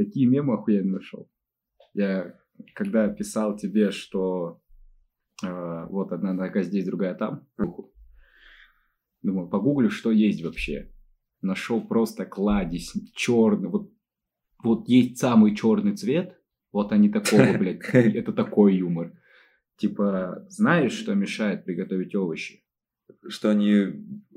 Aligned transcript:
такие 0.00 0.26
мемы 0.26 0.54
охуенно 0.54 0.94
нашел. 0.94 1.30
Я 1.92 2.34
когда 2.74 3.08
писал 3.08 3.56
тебе, 3.56 3.90
что 3.90 4.62
э, 5.44 5.86
вот 5.90 6.12
одна 6.12 6.32
нога 6.32 6.62
здесь, 6.62 6.86
другая 6.86 7.14
там, 7.14 7.46
думаю, 9.22 9.48
погуглю, 9.48 9.90
что 9.90 10.10
есть 10.10 10.42
вообще. 10.42 10.90
Нашел 11.42 11.86
просто 11.86 12.24
кладезь 12.24 12.94
черный, 13.14 13.68
вот, 13.68 13.92
вот 14.62 14.88
есть 14.88 15.18
самый 15.18 15.54
черный 15.54 15.96
цвет, 15.96 16.38
вот 16.72 16.92
они 16.92 17.10
такого, 17.10 17.58
блядь, 17.58 17.80
это 17.92 18.32
такой 18.32 18.76
юмор. 18.76 19.12
Типа, 19.76 20.46
знаешь, 20.48 20.92
что 20.92 21.14
мешает 21.14 21.64
приготовить 21.64 22.14
овощи? 22.14 22.62
Что 23.28 23.50
они 23.50 23.88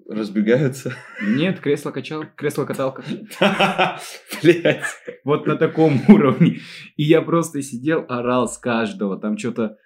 разбегаются? 0.08 0.94
Нет, 1.22 1.60
кресло-качал, 1.60 2.26
кресло-каталка. 2.36 3.04
Блять. 4.44 4.84
Вот 5.24 5.48
на 5.48 5.56
таком 5.56 6.02
уровне. 6.08 6.60
И 6.98 7.04
я 7.04 7.22
просто 7.22 7.62
сидел, 7.62 8.06
орал 8.10 8.48
с 8.48 8.58
каждого. 8.58 9.20
Там 9.20 9.38
что-то... 9.38 9.78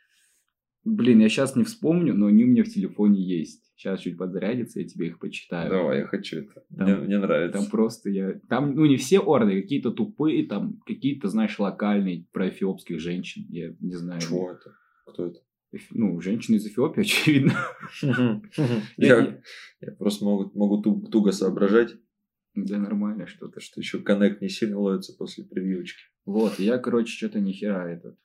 Блин, 0.83 1.19
я 1.19 1.29
сейчас 1.29 1.55
не 1.55 1.63
вспомню, 1.63 2.13
но 2.13 2.27
они 2.27 2.45
у 2.45 2.47
меня 2.47 2.63
в 2.63 2.69
телефоне 2.69 3.21
есть. 3.21 3.67
Сейчас 3.75 3.99
чуть 3.99 4.17
подзарядится, 4.17 4.79
я 4.79 4.87
тебе 4.87 5.07
их 5.07 5.19
почитаю. 5.19 5.69
Давай, 5.69 5.99
я 5.99 6.05
хочу 6.07 6.39
это. 6.39 6.63
Там, 6.75 6.87
мне, 6.87 6.95
мне 6.95 7.17
нравится. 7.19 7.59
Там 7.59 7.69
просто 7.69 8.09
я... 8.09 8.39
Там, 8.49 8.73
ну, 8.73 8.85
не 8.85 8.97
все 8.97 9.19
орды, 9.19 9.61
какие-то 9.61 9.91
тупые, 9.91 10.47
там 10.47 10.79
какие-то, 10.85 11.27
знаешь, 11.27 11.59
локальные 11.59 12.25
про 12.31 12.49
эфиопских 12.49 12.99
женщин. 12.99 13.45
Я 13.49 13.75
не 13.79 13.93
знаю. 13.93 14.19
Чего 14.19 14.51
это? 14.51 14.71
Кто 15.05 15.27
это? 15.27 15.39
Ну, 15.91 16.19
женщины 16.21 16.55
из 16.55 16.65
Эфиопии, 16.65 17.01
очевидно. 17.01 17.53
Я 18.97 19.91
просто 19.97 20.25
могу 20.25 20.81
туго 20.81 21.31
соображать. 21.31 21.95
Да 22.55 22.79
нормально 22.79 23.27
что-то. 23.27 23.59
Что 23.59 23.79
еще 23.79 23.99
коннект 23.99 24.41
не 24.41 24.49
сильно 24.49 24.79
ловится 24.79 25.15
после 25.15 25.43
превьючки. 25.43 26.01
Вот, 26.25 26.57
я, 26.59 26.77
короче, 26.79 27.15
что-то 27.15 27.39
ни 27.39 27.51
хера 27.51 27.89
этот... 27.89 28.17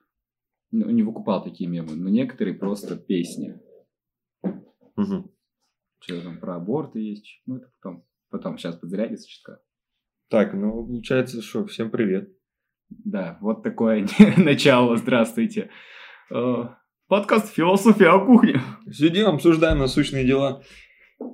Ну, 0.71 0.89
не 0.89 1.03
выкупал 1.03 1.45
такие 1.45 1.69
мемы, 1.69 1.95
но 1.97 2.09
некоторые 2.09 2.55
просто 2.55 2.97
песни. 2.97 3.61
Что 4.97 6.21
там 6.23 6.41
про 6.41 6.57
аборты 6.57 7.01
есть. 7.01 7.43
Ну, 7.45 7.57
это 7.59 7.71
потом. 7.81 8.07
Потом, 8.31 8.57
сейчас 8.57 8.77
подзарядится 8.77 9.29
чутка. 9.29 9.61
Так, 10.29 10.55
ну, 10.55 10.87
получается, 10.87 11.43
что, 11.43 11.67
всем 11.67 11.91
привет. 11.91 12.35
Да, 12.89 13.37
вот 13.43 13.63
такое 13.63 14.09
начало, 14.39 14.97
здравствуйте. 14.97 15.71
Э, 16.31 16.65
Подкаст 17.13 17.53
«Философия 17.53 18.09
о 18.09 18.25
кухне». 18.25 18.63
Сидим, 18.91 19.27
обсуждаем 19.27 19.81
насущные 19.81 20.25
дела. 20.25 20.63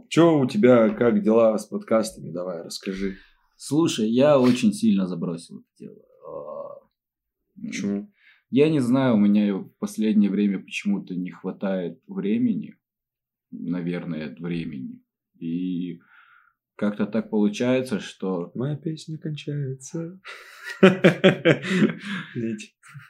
Че 0.09 0.37
у 0.37 0.45
тебя, 0.45 0.89
как 0.89 1.23
дела 1.23 1.57
с 1.57 1.67
подкастами? 1.67 2.33
Давай, 2.33 2.65
расскажи. 2.65 3.19
Слушай, 3.55 4.11
я 4.11 4.41
очень 4.41 4.73
сильно 4.73 5.07
забросил 5.07 5.59
это 5.59 5.69
дело. 5.79 6.03
А, 6.27 7.65
Почему? 7.65 8.13
Я 8.51 8.69
не 8.71 8.81
знаю, 8.81 9.15
у 9.15 9.19
меня 9.19 9.55
в 9.55 9.69
последнее 9.79 10.33
время 10.33 10.59
почему-то 10.59 11.15
не 11.15 11.31
хватает 11.31 12.03
времени. 12.09 12.75
Наверное, 13.53 14.35
времени. 14.35 15.01
И 15.39 16.01
как-то 16.79 17.07
так 17.07 17.29
получается, 17.29 17.99
что... 17.99 18.53
Моя 18.55 18.77
песня 18.77 19.19
кончается. 19.19 20.21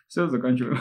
Все, 0.08 0.26
заканчиваем. 0.28 0.78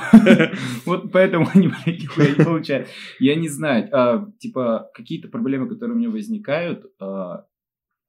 Вот 0.86 1.12
поэтому 1.12 1.48
нихуя 1.54 2.30
не 2.30 2.44
получают. 2.46 2.88
Я 3.20 3.36
не 3.36 3.50
знаю, 3.50 3.90
а, 3.92 4.32
типа, 4.40 4.90
какие-то 4.94 5.28
проблемы, 5.28 5.68
которые 5.68 5.96
у 5.96 6.00
меня 6.00 6.10
возникают, 6.10 6.86
а, 7.00 7.46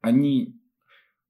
они 0.01 0.55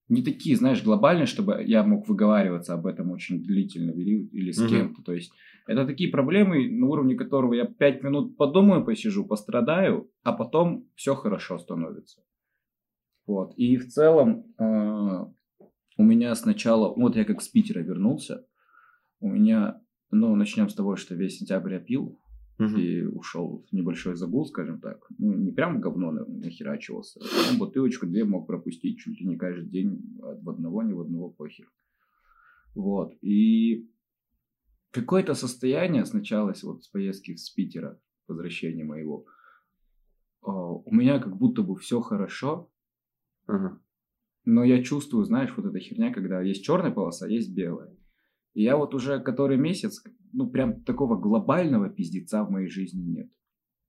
не 0.08 0.22
такие, 0.22 0.54
знаешь, 0.54 0.84
глобальные, 0.84 1.26
чтобы 1.26 1.64
я 1.64 1.82
мог 1.82 2.06
выговариваться 2.06 2.74
об 2.74 2.86
этом 2.86 3.10
очень 3.10 3.42
длительно 3.42 3.92
или 3.92 4.50
с 4.50 4.66
кем-то. 4.66 5.02
То 5.02 5.14
есть, 5.14 5.32
это 5.66 5.86
такие 5.86 6.10
проблемы, 6.10 6.68
на 6.70 6.86
уровне 6.86 7.14
которого 7.14 7.54
я 7.54 7.64
пять 7.64 8.02
минут 8.02 8.36
подумаю, 8.36 8.84
посижу, 8.84 9.24
пострадаю, 9.24 10.10
а 10.22 10.32
потом 10.34 10.86
все 10.96 11.14
хорошо 11.14 11.58
становится. 11.58 12.22
Вот. 13.28 13.52
И 13.58 13.76
в 13.76 13.88
целом 13.88 14.46
э, 14.58 15.26
у 15.98 16.02
меня 16.02 16.34
сначала, 16.34 16.94
вот 16.94 17.14
я 17.14 17.26
как 17.26 17.42
с 17.42 17.48
Питера 17.48 17.80
вернулся, 17.80 18.46
у 19.20 19.28
меня, 19.28 19.82
ну, 20.10 20.34
начнем 20.34 20.70
с 20.70 20.74
того, 20.74 20.96
что 20.96 21.14
весь 21.14 21.36
сентябрь 21.36 21.74
я 21.74 21.78
пил 21.78 22.18
угу. 22.58 22.76
и 22.76 23.02
ушел 23.02 23.66
в 23.70 23.72
небольшой 23.74 24.16
загул, 24.16 24.46
скажем 24.46 24.80
так. 24.80 25.06
Ну, 25.18 25.34
не 25.34 25.52
прям 25.52 25.78
говно 25.78 26.10
нахерачивался. 26.10 27.20
Там 27.20 27.58
бутылочку 27.58 28.06
две 28.06 28.24
мог 28.24 28.46
пропустить 28.46 28.98
чуть 28.98 29.20
ли 29.20 29.26
не 29.26 29.36
каждый 29.36 29.68
день 29.68 30.18
в 30.18 30.48
одного, 30.48 30.82
ни 30.82 30.94
в 30.94 31.00
одного 31.02 31.28
похер. 31.28 31.70
Вот. 32.74 33.14
И 33.20 33.90
какое-то 34.90 35.34
состояние 35.34 36.06
сначала 36.06 36.54
вот 36.62 36.82
с 36.82 36.88
поездки 36.88 37.36
с 37.36 37.50
Питера, 37.50 38.00
возвращения 38.26 38.84
моего, 38.84 39.26
э, 39.26 40.46
у 40.46 40.94
меня 40.94 41.18
как 41.18 41.36
будто 41.36 41.62
бы 41.62 41.76
все 41.76 42.00
хорошо, 42.00 42.70
Ага. 43.48 43.80
Но 44.44 44.62
я 44.62 44.82
чувствую, 44.82 45.24
знаешь, 45.24 45.52
вот 45.56 45.66
эта 45.66 45.78
херня, 45.78 46.12
когда 46.12 46.40
есть 46.40 46.64
черная 46.64 46.92
полоса, 46.92 47.26
а 47.26 47.28
есть 47.28 47.54
белая. 47.54 47.94
И 48.54 48.62
я 48.62 48.76
вот 48.76 48.94
уже 48.94 49.20
который 49.20 49.56
месяц, 49.56 50.02
ну, 50.32 50.48
прям 50.48 50.84
такого 50.84 51.18
глобального 51.18 51.88
пиздеца 51.88 52.44
в 52.44 52.50
моей 52.50 52.68
жизни 52.68 53.02
нет. 53.02 53.30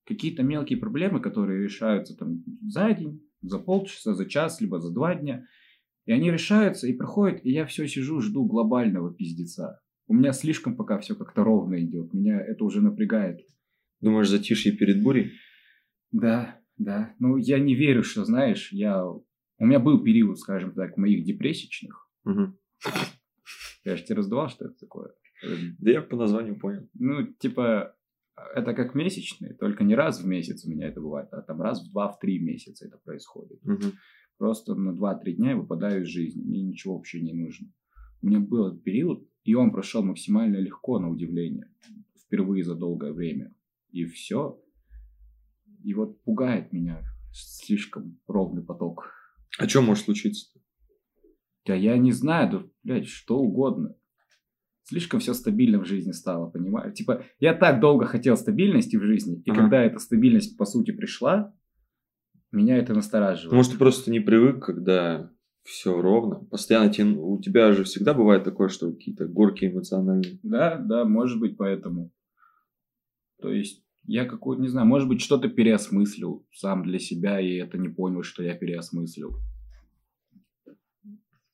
Какие-то 0.05 0.43
мелкие 0.43 0.79
проблемы, 0.79 1.21
которые 1.21 1.63
решаются 1.63 2.15
там 2.17 2.43
за 2.67 2.91
день, 2.93 3.21
за 3.41 3.59
полчаса, 3.59 4.13
за 4.13 4.25
час, 4.25 4.59
либо 4.59 4.79
за 4.79 4.91
два 4.91 5.13
дня. 5.15 5.45
И 6.05 6.11
они 6.11 6.31
решаются 6.31 6.87
и 6.87 6.93
проходят, 6.93 7.45
и 7.45 7.51
я 7.51 7.65
все 7.65 7.87
сижу, 7.87 8.19
жду 8.19 8.45
глобального 8.45 9.13
пиздеца. 9.13 9.81
У 10.07 10.13
меня 10.13 10.33
слишком 10.33 10.75
пока 10.75 10.97
все 10.97 11.15
как-то 11.15 11.43
ровно 11.43 11.83
идет. 11.83 12.13
Меня 12.13 12.41
это 12.41 12.63
уже 12.63 12.81
напрягает. 12.81 13.41
Думаешь, 14.01 14.29
затишье 14.29 14.71
перед 14.71 15.03
бурей? 15.03 15.33
Да, 16.11 16.59
да. 16.77 17.13
Ну, 17.19 17.37
я 17.37 17.59
не 17.59 17.75
верю, 17.75 18.03
что, 18.03 18.25
знаешь, 18.25 18.71
я 18.71 19.05
у 19.59 19.65
меня 19.65 19.79
был 19.79 20.01
период, 20.03 20.39
скажем 20.39 20.73
так, 20.73 20.97
моих 20.97 21.25
депрессичных. 21.25 22.09
Угу. 22.25 22.57
Я 23.85 23.95
же 23.95 24.03
тебе 24.03 24.15
раздавал, 24.15 24.49
что 24.49 24.65
это 24.65 24.75
такое. 24.79 25.11
Да 25.79 25.91
я 25.91 26.01
по 26.01 26.15
названию 26.15 26.59
понял. 26.59 26.89
Ну, 26.93 27.27
типа, 27.33 27.95
это 28.55 28.73
как 28.73 28.95
месячные, 28.95 29.53
только 29.53 29.83
не 29.83 29.95
раз 29.95 30.21
в 30.21 30.27
месяц 30.27 30.65
у 30.65 30.69
меня 30.69 30.87
это 30.87 31.01
бывает, 31.01 31.29
а 31.31 31.41
там 31.41 31.61
раз 31.61 31.85
в 31.85 31.91
два, 31.91 32.09
в 32.09 32.19
три 32.19 32.39
месяца 32.39 32.87
это 32.87 32.97
происходит. 32.97 33.59
Угу. 33.63 33.93
Просто 34.37 34.75
на 34.75 34.95
два-три 34.95 35.35
дня 35.35 35.51
я 35.51 35.57
выпадаю 35.57 36.03
из 36.03 36.07
жизни, 36.07 36.41
мне 36.41 36.61
ничего 36.61 36.95
вообще 36.95 37.21
не 37.21 37.33
нужно. 37.33 37.67
У 38.21 38.27
меня 38.27 38.39
был 38.39 38.67
этот 38.67 38.83
период, 38.83 39.27
и 39.43 39.53
он 39.55 39.71
прошел 39.71 40.03
максимально 40.03 40.57
легко, 40.57 40.99
на 40.99 41.09
удивление, 41.09 41.69
впервые 42.17 42.63
за 42.63 42.75
долгое 42.75 43.11
время. 43.11 43.53
И 43.91 44.05
все. 44.05 44.61
И 45.83 45.93
вот 45.93 46.21
пугает 46.23 46.71
меня 46.71 47.01
слишком 47.33 48.19
ровный 48.27 48.63
поток 48.63 49.18
а 49.59 49.67
что 49.67 49.81
может 49.81 50.05
случиться? 50.05 50.47
Да 51.65 51.75
я 51.75 51.97
не 51.97 52.11
знаю, 52.11 52.51
да, 52.51 52.63
блядь, 52.83 53.07
что 53.07 53.37
угодно. 53.37 53.95
Слишком 54.83 55.19
все 55.19 55.33
стабильно 55.33 55.79
в 55.79 55.85
жизни 55.85 56.13
стало, 56.13 56.49
понимаю. 56.49 56.91
Типа, 56.93 57.23
я 57.39 57.53
так 57.53 57.79
долго 57.79 58.05
хотел 58.05 58.37
стабильности 58.37 58.95
в 58.95 59.03
жизни, 59.03 59.41
и 59.45 59.51
ага. 59.51 59.61
когда 59.61 59.83
эта 59.83 59.99
стабильность, 59.99 60.57
по 60.57 60.65
сути, 60.65 60.91
пришла, 60.91 61.53
меня 62.51 62.77
это 62.77 62.95
настораживает. 62.95 63.53
Может, 63.53 63.73
ты 63.73 63.77
просто 63.77 64.09
не 64.09 64.19
привык, 64.19 64.65
когда 64.65 65.31
все 65.63 66.01
ровно. 66.01 66.35
Постоянно 66.45 66.91
тебе, 66.91 67.09
у 67.09 67.39
тебя 67.39 67.71
же 67.73 67.83
всегда 67.83 68.13
бывает 68.15 68.43
такое, 68.43 68.69
что 68.69 68.91
какие-то 68.91 69.27
горки 69.27 69.65
эмоциональные. 69.65 70.39
Да, 70.41 70.77
да, 70.77 71.05
может 71.05 71.39
быть, 71.39 71.57
поэтому. 71.57 72.11
То 73.39 73.51
есть, 73.51 73.85
я 74.05 74.25
какой-то, 74.25 74.61
не 74.61 74.69
знаю, 74.69 74.87
может 74.87 75.07
быть, 75.07 75.21
что-то 75.21 75.49
переосмыслил 75.49 76.47
сам 76.51 76.83
для 76.83 76.97
себя, 76.97 77.39
и 77.39 77.57
это 77.57 77.77
не 77.77 77.89
понял, 77.89 78.23
что 78.23 78.41
я 78.41 78.55
переосмыслил. 78.55 79.37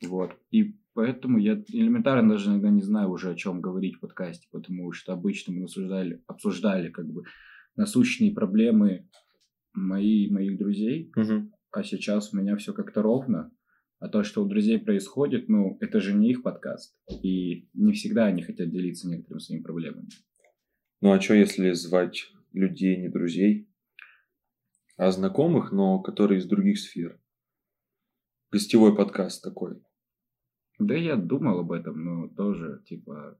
Вот. 0.07 0.31
И 0.51 0.75
поэтому 0.93 1.37
я 1.37 1.63
элементарно 1.69 2.29
даже 2.29 2.49
иногда 2.49 2.69
не 2.69 2.81
знаю 2.81 3.09
уже, 3.09 3.31
о 3.31 3.35
чем 3.35 3.61
говорить 3.61 3.95
в 3.95 3.99
подкасте, 3.99 4.47
потому 4.51 4.91
что 4.91 5.13
обычно 5.13 5.53
мы 5.53 5.63
обсуждали, 5.63 6.23
обсуждали 6.27 6.89
как 6.89 7.07
бы 7.07 7.23
насущные 7.75 8.33
проблемы 8.33 9.09
мои, 9.73 10.29
моих 10.29 10.57
друзей, 10.57 11.11
угу. 11.15 11.51
а 11.71 11.83
сейчас 11.83 12.33
у 12.33 12.37
меня 12.37 12.55
все 12.55 12.73
как-то 12.73 13.01
ровно. 13.01 13.51
А 13.99 14.09
то, 14.09 14.23
что 14.23 14.43
у 14.43 14.47
друзей 14.47 14.79
происходит, 14.79 15.47
ну, 15.47 15.77
это 15.79 15.99
же 15.99 16.13
не 16.13 16.29
их 16.31 16.43
подкаст. 16.43 16.95
И 17.23 17.69
не 17.73 17.93
всегда 17.93 18.25
они 18.25 18.43
хотят 18.43 18.69
делиться 18.69 19.07
некоторыми 19.07 19.39
своими 19.39 19.63
проблемами. 19.63 20.09
Ну, 21.01 21.11
а 21.11 21.19
что, 21.19 21.33
если 21.33 21.71
звать 21.71 22.25
людей, 22.51 22.97
не 22.97 23.09
друзей, 23.09 23.69
а 24.97 25.11
знакомых, 25.11 25.71
но 25.71 25.99
которые 25.99 26.39
из 26.39 26.45
других 26.45 26.79
сфер? 26.79 27.19
Гостевой 28.51 28.95
подкаст 28.95 29.43
такой. 29.43 29.81
Да 30.79 30.95
я 30.95 31.15
думал 31.15 31.59
об 31.59 31.71
этом, 31.71 32.03
но 32.03 32.27
тоже, 32.29 32.83
типа... 32.85 33.39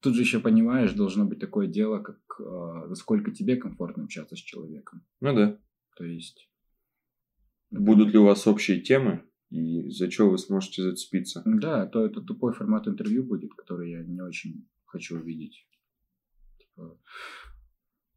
Тут 0.00 0.14
же 0.14 0.22
еще 0.22 0.40
понимаешь, 0.40 0.92
должно 0.92 1.24
быть 1.24 1.40
такое 1.40 1.66
дело, 1.66 1.98
как 2.00 2.18
э, 2.38 2.86
насколько 2.88 3.32
тебе 3.32 3.56
комфортно 3.56 4.04
общаться 4.04 4.36
с 4.36 4.38
человеком. 4.38 5.04
Ну 5.20 5.34
да. 5.34 5.58
То 5.96 6.04
есть... 6.04 6.48
Будут 7.70 8.12
ли 8.12 8.18
у 8.18 8.24
вас 8.24 8.46
общие 8.46 8.80
темы? 8.80 9.24
И 9.50 9.88
за 9.90 10.10
что 10.10 10.30
вы 10.30 10.38
сможете 10.38 10.82
зацепиться? 10.82 11.42
Да, 11.44 11.86
то 11.86 12.04
это 12.04 12.20
тупой 12.20 12.52
формат 12.52 12.86
интервью 12.86 13.24
будет, 13.24 13.54
который 13.54 13.90
я 13.90 14.04
не 14.04 14.20
очень 14.20 14.68
хочу 14.84 15.18
увидеть. 15.18 15.66
Типа, 16.58 17.00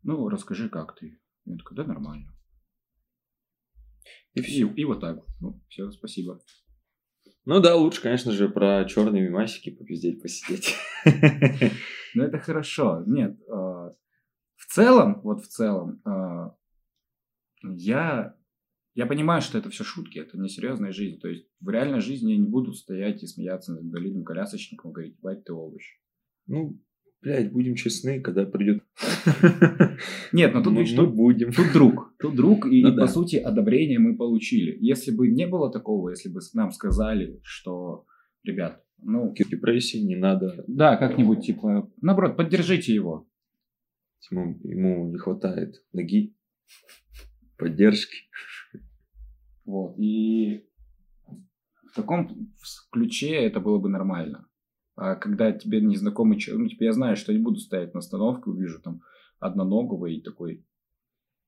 ну, 0.04 0.28
расскажи, 0.30 0.70
как 0.70 0.96
ты. 0.96 1.20
Я 1.46 1.58
такой, 1.58 1.78
да, 1.78 1.84
нормально. 1.84 2.34
И 4.34 4.40
И, 4.40 4.44
все. 4.44 4.74
и 4.74 4.86
вот 4.86 5.02
так. 5.02 5.26
Ну, 5.40 5.62
все, 5.70 5.92
спасибо. 5.92 6.40
Ну 7.50 7.62
да, 7.62 7.76
лучше, 7.76 8.04
конечно 8.04 8.32
же, 8.32 8.48
про 8.48 8.86
черные 8.86 9.24
мимасики 9.24 9.72
попиздеть, 9.72 10.22
посидеть. 10.22 10.76
Но 12.14 12.24
это 12.24 12.38
хорошо. 12.38 13.04
Нет, 13.08 13.40
э, 13.42 13.52
в 13.52 14.66
целом, 14.68 15.20
вот 15.22 15.42
в 15.42 15.48
целом, 15.48 16.00
э, 16.06 16.52
я, 17.64 18.36
я 18.94 19.06
понимаю, 19.08 19.42
что 19.42 19.58
это 19.58 19.72
все 19.72 19.84
шутки, 19.84 20.20
это 20.20 20.38
не 20.38 20.48
серьезная 20.48 20.92
жизнь. 20.92 21.20
То 21.20 21.28
есть 21.28 21.48
в 21.60 21.68
реальной 21.70 22.02
жизни 22.02 22.34
я 22.34 22.38
не 22.38 22.48
буду 22.48 22.72
стоять 22.72 23.24
и 23.24 23.26
смеяться 23.26 23.74
над 23.74 23.82
инвалидным 23.82 24.24
колясочником 24.24 24.92
и 24.92 24.94
говорить, 24.94 25.20
бать 25.20 25.44
ты 25.44 25.52
овощ. 25.52 25.98
Ну, 26.46 26.80
блядь, 27.22 27.52
будем 27.52 27.76
честны, 27.76 28.22
когда 28.22 28.46
придет... 28.46 28.84
Нет, 30.32 30.54
но 30.54 30.64
тут, 30.64 30.74
мы, 30.74 30.86
тут, 30.86 31.16
будем. 31.16 31.52
тут 31.52 31.74
друг. 31.74 32.14
Тут 32.20 32.36
друг, 32.36 32.66
и, 32.66 32.82
Ну 32.84 32.90
и, 32.90 32.96
да. 32.96 33.02
по 33.02 33.08
сути 33.08 33.36
одобрение 33.36 34.00
мы 34.00 34.16
получили. 34.16 34.78
Если 34.80 35.12
бы 35.12 35.28
не 35.30 35.48
было 35.48 35.72
такого, 35.72 36.10
если 36.10 36.30
бы 36.30 36.40
нам 36.54 36.72
сказали, 36.72 37.40
что, 37.44 38.06
ребят, 38.44 38.84
ну, 39.02 39.34
Депрессии 39.34 40.00
не 40.00 40.16
надо. 40.16 40.64
да, 40.68 40.98
как-нибудь, 40.98 41.46
типа, 41.46 41.90
наоборот, 42.02 42.38
поддержите 42.38 42.94
его. 42.94 43.28
Ему, 44.30 44.60
ему 44.64 45.10
не 45.10 45.18
хватает 45.18 45.84
ноги, 45.94 46.36
поддержки. 47.58 48.30
Вот. 49.66 49.96
И 49.98 50.66
в 51.92 51.96
таком 51.96 52.52
ключе 52.92 53.36
это 53.36 53.60
было 53.60 53.80
бы 53.80 53.90
нормально. 53.90 54.49
А 55.02 55.16
когда 55.16 55.54
тебе 55.54 55.80
незнакомый 55.80 56.38
человек, 56.38 56.64
ну, 56.64 56.70
типа, 56.70 56.84
я 56.84 56.92
знаю, 56.92 57.16
что 57.16 57.32
не 57.32 57.40
буду 57.40 57.58
стоять 57.62 57.94
на 57.94 58.00
остановке, 58.00 58.50
увижу 58.50 58.82
там 58.82 59.02
одноногого 59.40 60.08
и 60.08 60.20
такой... 60.20 60.66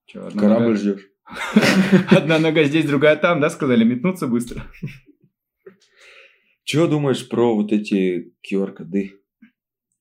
Чё, 0.05 0.25
одна 0.25 0.41
Корабль 0.41 0.63
нога- 0.63 0.75
ждешь. 0.77 1.07
Одна 2.11 2.39
нога 2.39 2.63
здесь, 2.63 2.85
другая 2.85 3.17
там, 3.17 3.41
да, 3.41 3.49
сказали, 3.49 3.83
метнуться 3.83 4.27
быстро. 4.27 4.63
Чего 6.63 6.87
думаешь 6.87 7.27
про 7.27 7.53
вот 7.53 7.73
эти 7.73 8.33
QR-коды? 8.49 9.19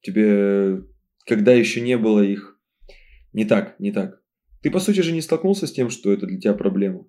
Тебе, 0.03 0.85
когда 1.27 1.53
еще 1.53 1.81
не 1.81 1.99
было 1.99 2.21
их... 2.21 2.57
Не 3.33 3.45
так, 3.45 3.81
не 3.81 3.91
так. 3.91 4.23
Ты, 4.63 4.71
по 4.71 4.79
сути 4.79 5.01
же, 5.01 5.13
не 5.13 5.23
столкнулся 5.23 5.67
с 5.67 5.73
тем, 5.73 5.91
что 5.91 6.13
это 6.13 6.27
для 6.27 6.39
тебя 6.39 6.55
проблема? 6.55 7.01
У 7.01 7.09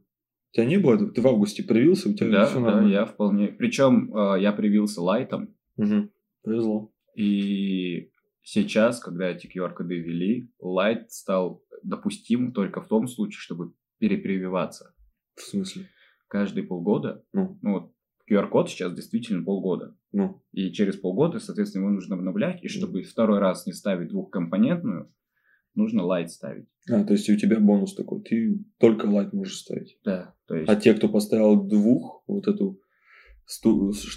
тебя 0.53 0.65
не 0.65 0.77
было? 0.77 0.95
этого? 0.95 1.11
Ты 1.11 1.21
в 1.21 1.27
августе 1.27 1.61
привился, 1.63 2.09
у 2.09 2.13
тебя 2.13 2.31
Да, 2.31 2.45
все 2.45 2.55
да, 2.55 2.61
нормально? 2.61 2.91
я 2.91 3.05
вполне... 3.05 3.47
Причем 3.49 4.11
э, 4.15 4.41
я 4.41 4.51
привился 4.51 5.01
лайтом, 5.01 5.55
Мгм. 5.77 6.11
Повезло. 6.43 6.91
и 7.15 8.11
сейчас, 8.43 8.99
когда 8.99 9.29
эти 9.29 9.47
QR-коды 9.47 9.99
ввели, 9.99 10.49
лайт 10.59 11.11
стал 11.11 11.63
допустим 11.83 12.53
только 12.53 12.81
в 12.81 12.87
том 12.87 13.07
случае, 13.07 13.39
чтобы 13.39 13.73
перепрививаться. 13.99 14.93
В 15.35 15.41
смысле? 15.41 15.87
Каждые 16.27 16.65
полгода 16.65 17.23
Ну, 17.33 17.57
ну, 17.61 17.73
вот 17.73 17.93
QR-код 18.29 18.69
сейчас 18.69 18.93
действительно 18.93 19.43
полгода. 19.43 19.95
ну. 20.11 20.41
И 20.51 20.71
через 20.71 20.95
полгода, 20.95 21.39
соответственно, 21.39 21.83
его 21.83 21.93
нужно 21.93 22.15
обновлять. 22.15 22.63
И 22.63 22.67
чтобы 22.67 23.03
второй 23.03 23.39
раз 23.39 23.65
не 23.65 23.73
ставить 23.73 24.09
двухкомпонентную, 24.09 25.13
нужно 25.75 26.01
light 26.01 26.27
ставить. 26.27 26.67
А, 26.89 27.03
то 27.03 27.13
есть 27.13 27.29
у 27.29 27.35
тебя 27.35 27.59
бонус 27.59 27.93
такой. 27.95 28.21
Ты 28.21 28.59
только 28.79 29.05
лайт 29.05 29.33
можешь 29.33 29.57
ставить. 29.57 29.97
Да. 30.03 30.33
То 30.47 30.55
есть, 30.55 30.69
А 30.69 30.75
те, 30.75 30.93
кто 30.93 31.09
поставил 31.09 31.63
двух, 31.63 32.23
вот 32.27 32.47
эту 32.47 32.79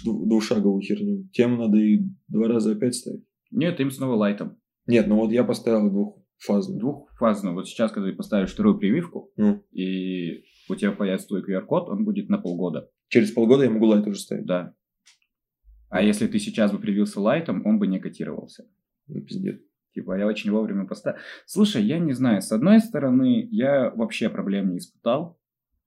двушаговую 0.03 0.81
херню, 0.81 1.27
тем 1.33 1.57
надо 1.57 1.77
и 1.77 2.01
два 2.27 2.47
раза 2.47 2.71
опять 2.71 2.95
ставить. 2.95 3.23
нет, 3.51 3.79
им 3.79 3.91
снова 3.91 4.15
лайтом. 4.15 4.57
Нет, 4.87 5.07
ну 5.07 5.15
вот 5.15 5.31
я 5.31 5.43
поставил 5.43 5.89
двухфазную. 5.89 6.79
Двухфазную. 6.79 7.55
Вот 7.55 7.67
сейчас, 7.67 7.91
когда 7.91 8.09
ты 8.09 8.15
поставишь 8.15 8.51
вторую 8.51 8.77
прививку, 8.77 9.31
Ну, 9.35 9.63
и 9.71 10.43
у 10.69 10.75
тебя 10.75 10.91
появится 10.91 11.27
твой 11.27 11.41
QR-код, 11.41 11.89
он 11.89 12.05
будет 12.05 12.29
на 12.29 12.37
полгода. 12.37 12.89
через 13.07 13.31
полгода 13.31 13.63
я 13.63 13.69
могу 13.69 13.85
лайт 13.87 14.05
уже 14.07 14.19
ставить. 14.19 14.45
Да. 14.45 14.73
А 15.89 16.01
если 16.01 16.27
ты 16.27 16.39
сейчас 16.39 16.71
бы 16.71 16.79
привился 16.79 17.19
лайтом, 17.21 17.65
он 17.65 17.79
бы 17.79 17.87
не 17.87 17.99
котировался. 17.99 18.67
Ну, 19.07 19.21
пиздец. 19.21 19.59
Типа, 19.93 20.17
я 20.17 20.27
очень 20.27 20.51
вовремя 20.51 20.85
поставил. 20.85 21.19
Слушай, 21.45 21.83
я 21.83 21.99
не 21.99 22.11
знаю, 22.13 22.41
с 22.41 22.51
одной 22.51 22.79
стороны, 22.81 23.47
я 23.49 23.91
вообще 23.91 24.29
проблем 24.29 24.71
не 24.71 24.79
испытал. 24.79 25.39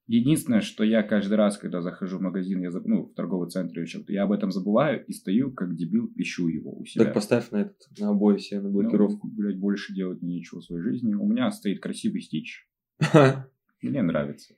Единственное, 0.09 0.63
что 0.63 0.85
я 0.85 1.03
каждый 1.03 1.35
раз, 1.35 1.59
когда 1.59 1.83
захожу 1.83 2.17
в 2.17 2.23
магазин, 2.23 2.63
я, 2.63 2.71
ну, 2.71 3.05
в 3.05 3.15
торговый 3.15 3.51
центр 3.51 3.79
или 3.79 3.87
чем-то, 3.87 4.11
я 4.11 4.23
об 4.23 4.33
этом 4.33 4.51
забываю 4.51 5.05
и 5.05 5.13
стою, 5.13 5.53
как 5.53 5.77
дебил, 5.77 6.11
ищу 6.17 6.49
его 6.49 6.75
у 6.75 6.87
себя. 6.87 7.05
Так 7.05 7.15
поставь 7.15 7.51
на 7.51 7.59
этот, 7.59 7.77
на 7.99 8.09
обои 8.09 8.39
себе, 8.39 8.63
на 8.63 8.71
блокировку. 8.71 9.29
Ну, 9.29 9.35
блядь, 9.35 9.59
больше 9.59 9.95
делать 9.95 10.23
мне 10.23 10.37
нечего 10.37 10.61
в 10.61 10.65
своей 10.65 10.83
жизни. 10.83 11.13
У 11.13 11.27
меня 11.27 11.51
стоит 11.51 11.81
красивый 11.81 12.23
стич. 12.23 12.67
Да 13.13 13.51
Мне 13.83 14.01
нравится. 14.01 14.55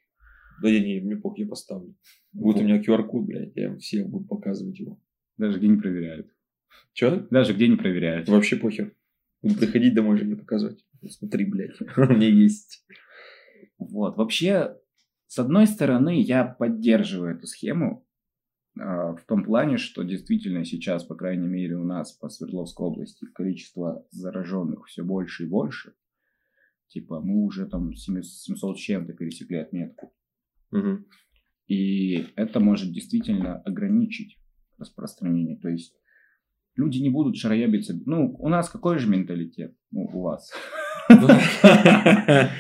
я 0.63 0.81
не, 0.81 1.01
мне 1.01 1.17
похуй, 1.17 1.43
я 1.43 1.49
поставлю. 1.49 1.97
Будет 2.33 2.63
у 2.63 2.65
меня 2.65 2.81
QR-код, 2.81 3.27
блядь, 3.27 3.57
я 3.57 3.77
всем 3.79 4.09
буду 4.09 4.27
показывать 4.27 4.79
его. 4.79 5.03
Даже 5.37 5.59
где 5.59 5.67
не 5.67 5.79
проверяют. 5.79 6.31
Че? 6.93 7.27
Даже 7.31 7.55
где 7.55 7.67
не 7.67 7.77
проверяют. 7.77 8.29
Вообще 8.29 8.55
похер. 8.55 8.95
Буду 9.43 9.57
приходить 9.57 9.95
домой 9.95 10.17
же 10.17 10.27
не 10.27 10.37
показывать. 10.37 10.85
Смотри, 11.09 11.45
блядь, 11.45 11.81
у 11.97 12.01
меня 12.03 12.29
есть. 12.29 12.87
Вот. 13.79 14.17
Вообще, 14.17 14.77
с 15.31 15.39
одной 15.39 15.69
стороны, 15.69 16.21
я 16.21 16.45
поддерживаю 16.45 17.37
эту 17.37 17.47
схему 17.47 18.05
а, 18.77 19.15
в 19.15 19.23
том 19.27 19.45
плане, 19.45 19.77
что 19.77 20.03
действительно 20.03 20.65
сейчас, 20.65 21.05
по 21.05 21.15
крайней 21.15 21.47
мере, 21.47 21.77
у 21.77 21.85
нас 21.85 22.11
по 22.11 22.29
Свердловской 22.29 22.89
области 22.89 23.27
количество 23.27 24.05
зараженных 24.11 24.89
все 24.89 25.05
больше 25.05 25.45
и 25.45 25.49
больше. 25.49 25.95
Типа, 26.89 27.21
мы 27.21 27.45
уже 27.45 27.69
там 27.69 27.95
700 27.95 28.77
с 28.77 28.81
чем-то 28.81 29.13
пересекли 29.13 29.59
отметку. 29.59 30.13
Мгм. 30.73 31.07
И 31.69 32.27
это 32.35 32.59
может 32.59 32.93
действительно 32.93 33.61
ограничить 33.61 34.37
распространение. 34.79 35.59
То 35.59 35.69
есть 35.69 35.95
люди 36.75 36.99
не 36.99 37.11
будут 37.11 37.37
шароебиться. 37.37 37.95
Ну, 38.05 38.35
у 38.37 38.49
нас 38.49 38.69
какой 38.69 38.99
же 38.99 39.09
менталитет? 39.09 39.77
Ну, 39.93 40.11
у 40.13 40.23
вас. 40.23 40.51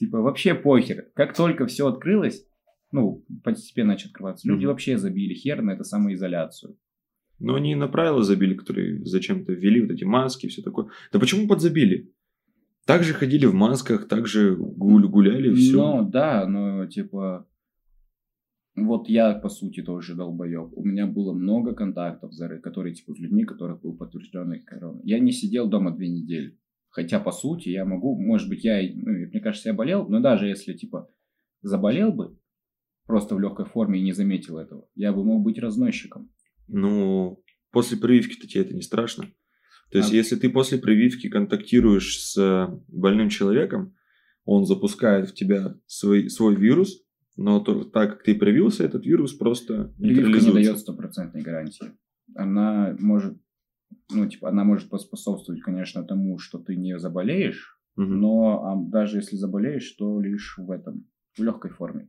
Типа 0.00 0.22
вообще 0.22 0.54
похер. 0.54 1.10
Как 1.14 1.36
только 1.36 1.66
все 1.66 1.86
открылось, 1.86 2.46
ну, 2.90 3.22
постепенно 3.44 3.88
начали 3.88 4.08
открываться, 4.08 4.48
люди 4.48 4.64
вообще 4.64 4.96
забили 4.96 5.34
хер 5.34 5.60
на 5.60 5.72
это 5.72 5.84
самоизоляцию. 5.84 6.78
Но 7.38 7.56
они 7.56 7.74
на 7.74 7.86
правила 7.86 8.22
забили, 8.22 8.54
которые 8.54 9.04
зачем-то 9.04 9.52
ввели, 9.52 9.82
вот 9.82 9.90
эти 9.90 10.04
маски, 10.04 10.46
все 10.46 10.62
такое. 10.62 10.88
Да 11.12 11.18
почему 11.18 11.46
подзабили? 11.46 12.14
Так 12.86 13.04
же 13.04 13.12
ходили 13.12 13.44
в 13.44 13.52
масках, 13.52 14.08
так 14.08 14.26
же 14.26 14.56
гуль- 14.56 15.06
гуляли, 15.06 15.54
все. 15.54 15.76
Ну, 15.76 16.08
да, 16.08 16.46
но 16.48 16.86
типа... 16.86 17.46
Вот 18.74 19.06
я, 19.10 19.34
по 19.34 19.50
сути, 19.50 19.82
тоже 19.82 20.14
долбоеб. 20.14 20.72
У 20.72 20.82
меня 20.82 21.06
было 21.06 21.34
много 21.34 21.74
контактов, 21.74 22.32
которые, 22.62 22.94
типа, 22.94 23.12
с 23.12 23.18
людьми, 23.18 23.44
которых 23.44 23.82
был 23.82 23.94
подтвержденный 23.94 24.60
корона. 24.60 25.00
Я 25.04 25.18
не 25.18 25.32
сидел 25.32 25.68
дома 25.68 25.94
две 25.94 26.08
недели. 26.08 26.58
Хотя, 26.90 27.20
по 27.20 27.30
сути, 27.32 27.68
я 27.68 27.84
могу, 27.84 28.20
может 28.20 28.48
быть, 28.48 28.64
я, 28.64 28.80
ну, 28.82 29.12
мне 29.12 29.40
кажется, 29.40 29.68
я 29.68 29.74
болел, 29.74 30.08
но 30.08 30.20
даже 30.20 30.46
если, 30.46 30.74
типа, 30.74 31.08
заболел 31.62 32.12
бы, 32.12 32.36
просто 33.06 33.34
в 33.34 33.40
легкой 33.40 33.66
форме 33.66 34.00
и 34.00 34.04
не 34.04 34.12
заметил 34.12 34.58
этого, 34.58 34.86
я 34.94 35.12
бы 35.12 35.24
мог 35.24 35.42
быть 35.42 35.58
разносчиком. 35.58 36.30
Ну, 36.68 37.42
после 37.70 37.96
прививки-то 37.96 38.46
тебе 38.46 38.62
это 38.62 38.74
не 38.74 38.82
страшно. 38.82 39.24
То 39.90 39.98
есть, 39.98 40.12
А- 40.12 40.14
если 40.16 40.36
ты 40.36 40.50
после 40.50 40.78
прививки 40.78 41.28
контактируешь 41.28 42.20
с 42.20 42.80
больным 42.88 43.28
человеком, 43.28 43.94
он 44.44 44.64
запускает 44.66 45.30
в 45.30 45.34
тебя 45.34 45.76
свой, 45.86 46.28
свой 46.28 46.56
вирус, 46.56 47.02
но 47.36 47.60
то- 47.60 47.84
так 47.84 48.10
как 48.10 48.22
ты 48.24 48.34
привился, 48.34 48.84
этот 48.84 49.06
вирус 49.06 49.32
просто 49.32 49.92
Прививка 49.98 50.44
не 50.44 50.52
дает 50.52 50.78
стопроцентной 50.78 51.42
гарантии. 51.42 51.92
Она 52.34 52.96
может, 52.98 53.36
ну, 54.10 54.28
типа, 54.28 54.48
она 54.48 54.64
может 54.64 54.88
поспособствовать, 54.90 55.62
конечно, 55.62 56.04
тому, 56.04 56.38
что 56.38 56.58
ты 56.58 56.76
не 56.76 56.98
заболеешь, 56.98 57.78
Мгм. 57.96 58.20
но 58.20 58.64
а, 58.64 58.76
даже 58.76 59.18
если 59.18 59.36
заболеешь, 59.36 59.90
то 59.92 60.20
лишь 60.20 60.56
в 60.58 60.70
этом, 60.70 61.06
в 61.36 61.42
легкой 61.42 61.70
форме. 61.70 62.08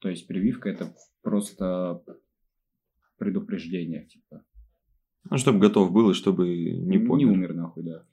То 0.00 0.08
есть 0.08 0.26
прививка 0.26 0.68
это 0.68 0.94
просто 1.22 2.02
предупреждение, 3.18 4.06
типа. 4.06 4.44
Ну, 5.30 5.38
чтобы 5.38 5.60
готов 5.60 5.92
был, 5.92 6.10
и 6.10 6.14
чтобы 6.14 6.48
не 6.48 6.96
не 6.96 6.98
помер. 6.98 7.28
умер 7.28 7.54
нахуй, 7.54 7.84
да. 7.84 8.04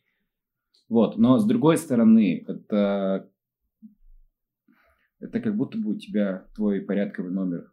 Вот, 0.87 1.17
но 1.17 1.39
с 1.39 1.45
другой 1.45 1.77
стороны, 1.77 2.43
это 2.47 3.29
это 5.19 5.39
как 5.41 5.55
будто 5.55 5.77
бы 5.77 5.91
у 5.91 5.99
тебя 5.99 6.47
твой 6.55 6.81
порядковый 6.81 7.31
номер. 7.31 7.71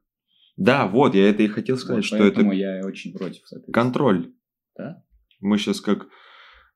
Да, 0.57 0.87
вот, 0.89 1.15
я 1.15 1.29
это 1.29 1.43
и 1.43 1.49
хотел 1.49 1.77
сказать, 1.77 1.97
Вот, 1.99 2.05
что 2.07 2.19
поэтому 2.19 2.53
это 2.53 2.59
я 2.59 2.81
очень 2.87 3.13
против. 3.13 3.43
контроль. 3.73 4.33
Да? 4.77 5.05
Мы 5.41 5.59
сейчас 5.59 5.81
как 5.81 6.09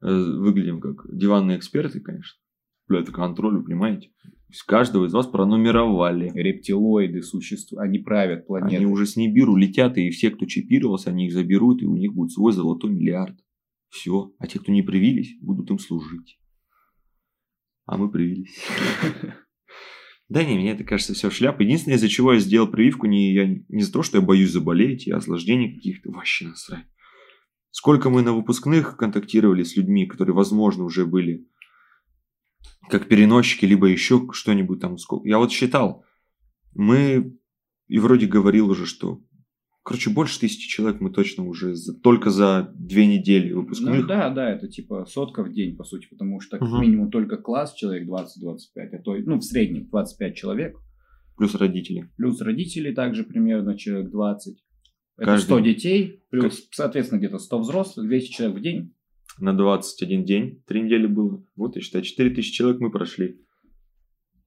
э, 0.03 0.07
выглядим 0.07 0.81
как 0.81 1.07
диванные 1.11 1.59
эксперты, 1.59 2.01
конечно. 2.01 2.39
Бля, 2.89 3.01
это 3.01 3.13
контроль, 3.13 3.63
понимаете? 3.63 4.11
Каждого 4.67 5.07
из 5.07 5.13
вас 5.13 5.27
пронумеровали. 5.27 6.31
Рептилоиды 6.35 7.23
существуют, 7.23 7.85
они 7.85 7.99
правят 8.01 8.47
планетой. 8.47 8.79
Они 8.79 8.87
уже 8.87 9.07
с 9.07 9.17
Нибиру 9.17 9.55
летят, 9.55 9.97
и 9.97 10.11
все, 10.11 10.31
кто 10.31 10.47
чипировался, 10.47 11.11
они 11.11 11.27
их 11.27 11.33
заберут, 11.33 11.83
и 11.83 11.87
у 11.87 11.97
них 11.97 12.13
будет 12.15 12.33
свой 12.33 12.53
золотой 12.53 12.91
миллиард. 12.91 13.39
Все. 13.91 14.33
А 14.39 14.47
те, 14.47 14.59
кто 14.59 14.73
не 14.73 14.83
привились, 14.83 15.37
будут 15.41 15.71
им 15.71 15.79
служить. 15.79 16.41
А 17.87 17.97
мы 17.97 18.11
привились. 18.11 18.57
Да 20.29 20.45
не, 20.45 20.55
мне 20.55 20.71
это 20.71 20.85
кажется 20.85 21.13
все 21.13 21.29
шляпа. 21.29 21.63
Единственное, 21.63 21.97
из-за 21.97 22.09
чего 22.09 22.35
я 22.35 22.39
сделал 22.39 22.69
прививку, 22.69 23.09
не, 23.09 23.35
я, 23.35 23.49
не 23.49 23.83
за 23.83 23.93
то, 23.93 24.05
что 24.05 24.19
я 24.19 24.25
боюсь 24.25 24.53
заболеть 24.53 25.09
и 25.09 25.11
осложнений 25.11 25.75
каких-то, 25.75 26.13
вообще 26.13 26.47
насрать. 26.47 26.87
Сколько 27.71 28.11
мы 28.11 28.23
на 28.23 28.33
выпускных 28.33 28.97
контактировали 28.97 29.63
с 29.63 29.77
людьми, 29.77 30.07
которые, 30.07 30.35
возможно, 30.35 30.85
уже 30.85 31.07
были 31.07 31.47
как 32.89 33.09
переносчики, 33.09 33.65
либо 33.65 33.87
еще 33.87 34.29
что-нибудь 34.33 34.81
там. 34.81 34.99
Сколько. 34.99 35.29
Я 35.29 35.39
вот 35.39 35.53
считал, 35.53 36.05
мы, 36.75 37.37
и 37.87 37.99
вроде 37.99 38.27
говорил 38.27 38.71
уже, 38.71 38.87
что 38.87 39.21
Короче, 39.83 40.11
больше 40.11 40.39
тысячи 40.39 40.69
человек 40.69 41.01
мы 41.01 41.11
точно 41.11 41.45
уже 41.45 41.75
за, 41.75 41.99
только 41.99 42.29
за 42.29 42.71
две 42.75 43.07
недели 43.07 43.53
выпускных. 43.53 44.03
Ну 44.03 44.07
да, 44.07 44.29
да, 44.29 44.51
это 44.51 44.69
типа 44.69 45.07
сотка 45.07 45.43
в 45.43 45.51
день, 45.53 45.75
по 45.77 45.85
сути, 45.85 46.07
потому 46.09 46.39
что 46.41 46.59
угу. 46.59 46.79
минимум 46.79 47.11
только 47.11 47.39
класс 47.39 47.75
человек 47.75 48.07
20-25, 48.07 48.29
а 48.77 48.99
то, 49.03 49.17
ну, 49.17 49.39
в 49.39 49.43
среднем 49.43 49.89
25 49.89 50.37
человек. 50.37 50.77
Плюс 51.37 51.55
родители. 51.55 52.11
Плюс 52.19 52.43
родители 52.43 52.93
также 52.93 53.25
примерно 53.25 53.77
человек 53.77 54.11
20. 54.11 54.63
Это 55.21 55.33
Каждый... 55.33 55.45
100 55.45 55.61
детей, 55.61 56.25
плюс, 56.31 56.61
как... 56.63 56.73
соответственно, 56.73 57.19
где-то 57.19 57.39
100 57.39 57.59
взрослых, 57.59 58.07
200 58.07 58.33
человек 58.33 58.57
в 58.57 58.63
день. 58.63 58.95
На 59.39 59.53
21 59.53 60.25
день, 60.25 60.63
3 60.67 60.81
недели 60.81 61.07
было. 61.07 61.45
Вот, 61.57 61.77
я 61.77 61.83
считаю, 61.83 62.03
4000 62.03 62.51
человек 62.51 62.81
мы 62.81 62.91
прошли. 62.91 63.39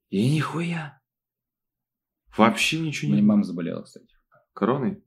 И 0.10 0.34
нихуя. 0.34 1.00
Вообще 2.36 2.80
ничего 2.80 3.10
не... 3.10 3.18
Моя 3.18 3.24
мама 3.24 3.44
заболела, 3.44 3.84
кстати. 3.84 4.08
Короной? 4.54 5.04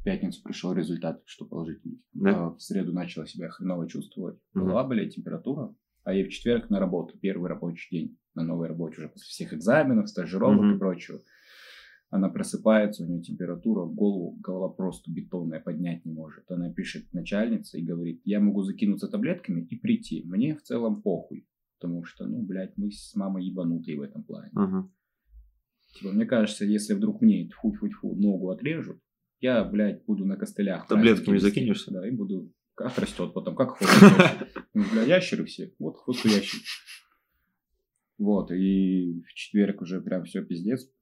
В 0.00 0.02
пятницу 0.02 0.42
пришел 0.42 0.72
результат, 0.72 1.22
что 1.26 1.44
положительный. 1.44 2.02
Да? 2.14 2.50
В 2.50 2.60
среду 2.60 2.92
начала 2.92 3.28
себя 3.28 3.48
хреново 3.48 3.88
чувствовать. 3.88 4.40
Голова 4.54 4.82
болеть, 4.82 5.14
температура. 5.14 5.72
А 6.02 6.12
я 6.12 6.24
в 6.24 6.30
четверг 6.30 6.68
на 6.68 6.80
работу, 6.80 7.16
первый 7.16 7.48
рабочий 7.48 7.96
день 7.96 8.18
на 8.34 8.42
новой 8.42 8.66
работе 8.66 8.98
уже 8.98 9.08
после 9.08 9.28
всех 9.28 9.54
экзаменов, 9.54 10.08
стажировок 10.08 10.64
mm-hmm. 10.64 10.74
и 10.74 10.78
прочего. 10.78 11.20
Она 12.12 12.28
просыпается, 12.28 13.04
у 13.04 13.06
нее 13.06 13.22
температура, 13.22 13.86
голову, 13.86 14.36
голова 14.42 14.68
просто 14.68 15.10
бетонная, 15.10 15.60
поднять 15.60 16.04
не 16.04 16.12
может. 16.12 16.44
Она 16.50 16.70
пишет 16.70 17.10
начальнице 17.14 17.80
и 17.80 17.84
говорит, 17.86 18.20
я 18.26 18.38
могу 18.38 18.64
закинуться 18.64 19.08
таблетками 19.08 19.62
и 19.62 19.76
прийти. 19.76 20.22
Мне 20.26 20.54
в 20.54 20.62
целом 20.62 21.00
похуй. 21.00 21.48
Потому 21.80 22.04
что, 22.04 22.26
ну, 22.26 22.42
блядь, 22.42 22.76
мы 22.76 22.90
с 22.90 23.14
мамой 23.14 23.46
ебанутые 23.46 23.98
в 23.98 24.02
этом 24.02 24.24
плане. 24.24 24.50
Uh-huh. 24.54 24.82
Типа, 25.94 26.12
мне 26.12 26.26
кажется, 26.26 26.66
если 26.66 26.92
вдруг 26.92 27.22
мне 27.22 27.48
фу-фу-фу 27.48 28.14
ногу 28.14 28.50
отрежут, 28.50 28.98
я, 29.40 29.64
блядь, 29.64 30.04
буду 30.04 30.26
на 30.26 30.36
костылях. 30.36 30.86
Таблетками 30.88 31.38
закинешься? 31.38 31.92
Да, 31.92 32.06
и 32.06 32.10
буду, 32.10 32.52
как 32.74 32.98
растет 32.98 33.32
потом, 33.32 33.56
как 33.56 33.78
хвост 33.78 33.90
Ну, 34.74 34.84
бля, 34.92 35.02
ящеры 35.04 35.46
все, 35.46 35.72
вот 35.78 35.96
хвосту 35.96 36.28
ящер. 36.28 36.60
Вот, 38.18 38.52
и 38.52 39.22
в 39.22 39.32
четверг 39.32 39.80
уже 39.80 40.02
прям 40.02 40.24
все 40.24 40.44
пиздец 40.44 40.92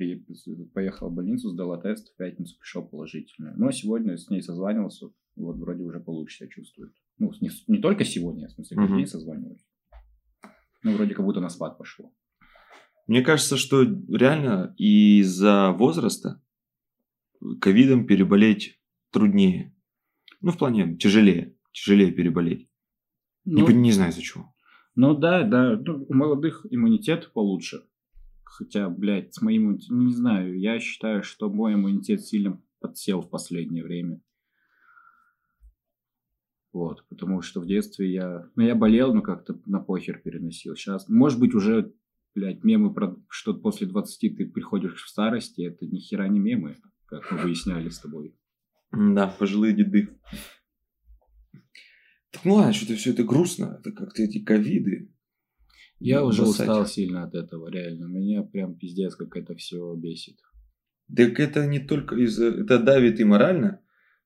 при, 0.00 0.24
поехал 0.72 1.10
в 1.10 1.14
больницу, 1.14 1.50
сдала 1.50 1.76
тест, 1.76 2.14
в 2.14 2.16
пятницу 2.16 2.58
пришел 2.58 2.82
положительный. 2.82 3.52
Но 3.56 3.70
сегодня 3.70 4.16
с 4.16 4.30
ней 4.30 4.40
созванивался, 4.40 5.10
вот 5.36 5.56
вроде 5.58 5.82
уже 5.82 6.00
получше 6.00 6.38
себя 6.38 6.48
чувствует. 6.48 6.94
Ну, 7.18 7.30
не, 7.42 7.50
не 7.66 7.78
только 7.78 8.04
сегодня, 8.04 8.48
в 8.48 8.52
смысле, 8.52 8.78
каждый 8.78 8.96
день 8.96 9.06
созваниваюсь. 9.06 9.66
Ну, 10.82 10.94
вроде 10.94 11.14
как 11.14 11.26
будто 11.26 11.40
на 11.40 11.50
спад 11.50 11.76
пошло. 11.76 12.14
Мне 13.06 13.20
кажется, 13.20 13.58
что 13.58 13.82
реально 13.82 14.74
из-за 14.78 15.72
возраста 15.72 16.40
ковидом 17.60 18.06
переболеть 18.06 18.80
труднее. 19.10 19.76
Ну, 20.40 20.52
в 20.52 20.56
плане 20.56 20.96
тяжелее. 20.96 21.54
Тяжелее 21.72 22.10
переболеть. 22.10 22.70
Ну, 23.44 23.68
не, 23.68 23.74
не 23.74 23.92
знаю, 23.92 24.12
из-за 24.12 24.22
чего. 24.22 24.54
Ну 24.94 25.14
да, 25.14 25.42
да. 25.42 25.76
Ну, 25.76 26.06
у 26.08 26.14
молодых 26.14 26.66
иммунитет 26.70 27.32
получше. 27.34 27.82
Хотя, 28.50 28.90
блядь, 28.90 29.32
с 29.32 29.40
моим... 29.40 29.78
Не 29.88 30.12
знаю, 30.12 30.58
я 30.58 30.80
считаю, 30.80 31.22
что 31.22 31.48
мой 31.48 31.74
иммунитет 31.74 32.20
сильно 32.24 32.60
подсел 32.80 33.22
в 33.22 33.30
последнее 33.30 33.84
время. 33.84 34.20
Вот, 36.72 37.04
потому 37.08 37.42
что 37.42 37.60
в 37.60 37.66
детстве 37.66 38.12
я... 38.12 38.50
Ну, 38.56 38.64
я 38.64 38.74
болел, 38.74 39.14
но 39.14 39.22
как-то 39.22 39.60
на 39.66 39.78
похер 39.78 40.18
переносил. 40.18 40.74
Сейчас, 40.74 41.08
может 41.08 41.38
быть, 41.38 41.54
уже, 41.54 41.94
блядь, 42.34 42.64
мемы 42.64 42.92
про 42.92 43.16
что 43.28 43.54
после 43.54 43.86
20 43.86 44.36
ты 44.36 44.46
приходишь 44.46 45.04
в 45.04 45.08
старости, 45.08 45.62
это 45.62 45.86
ни 45.86 45.98
хера 45.98 46.26
не 46.26 46.40
мемы, 46.40 46.76
как 47.06 47.30
мы 47.30 47.38
выясняли 47.38 47.88
с 47.88 48.00
тобой. 48.00 48.34
Да, 48.90 49.28
пожилые 49.28 49.74
деды. 49.74 50.08
Так 52.32 52.44
ну 52.44 52.54
ладно, 52.54 52.72
что-то 52.72 52.96
все 52.96 53.12
это 53.12 53.22
грустно. 53.22 53.78
Это 53.78 53.92
как-то 53.92 54.22
эти 54.22 54.42
ковиды. 54.42 55.12
Я 56.00 56.24
уже 56.24 56.42
бросать. 56.42 56.60
устал 56.60 56.86
сильно 56.86 57.24
от 57.24 57.34
этого, 57.34 57.70
реально. 57.70 58.06
Меня 58.06 58.42
прям 58.42 58.74
пиздец, 58.74 59.14
как 59.14 59.36
это 59.36 59.54
все 59.54 59.94
бесит. 59.94 60.38
Так 61.14 61.38
это 61.38 61.66
не 61.66 61.78
только 61.78 62.16
из-за... 62.16 62.46
Это 62.46 62.78
давит 62.78 63.20
и 63.20 63.24
морально. 63.24 63.80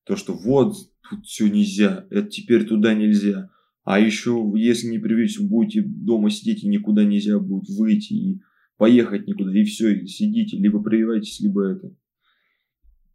То, 0.04 0.16
что 0.16 0.34
вот, 0.34 0.76
тут 1.10 1.26
все 1.26 1.48
нельзя, 1.48 2.06
это 2.10 2.28
теперь 2.28 2.66
туда 2.66 2.94
нельзя. 2.94 3.50
А 3.82 3.98
еще, 3.98 4.52
если 4.56 4.86
не 4.86 4.98
привить, 4.98 5.36
будете 5.40 5.82
дома 5.82 6.30
сидеть 6.30 6.62
и 6.62 6.68
никуда 6.68 7.04
нельзя 7.04 7.38
будет 7.38 7.68
выйти 7.68 8.12
и 8.12 8.40
поехать 8.76 9.26
никуда. 9.26 9.52
И 9.52 9.64
все, 9.64 9.94
и 9.94 10.06
сидите, 10.06 10.56
либо 10.56 10.82
прививайтесь, 10.82 11.40
либо 11.40 11.64
это. 11.66 11.94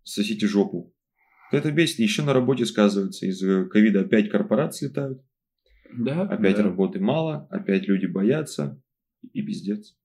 Сосите 0.04 0.48
жопу. 0.48 0.94
Это 1.52 1.72
бесит. 1.72 2.00
Еще 2.00 2.24
на 2.24 2.34
работе 2.34 2.66
сказывается. 2.66 3.26
Из 3.26 3.40
ковида 3.70 4.02
опять 4.02 4.30
корпорации 4.30 4.88
летают. 4.88 5.22
Да. 5.92 6.24
Опять 6.24 6.58
да. 6.58 6.64
работы 6.64 7.00
мало, 7.00 7.48
опять 7.50 7.88
люди 7.88 8.06
боятся, 8.06 8.82
и 9.34 9.42
пиздец. 9.42 9.98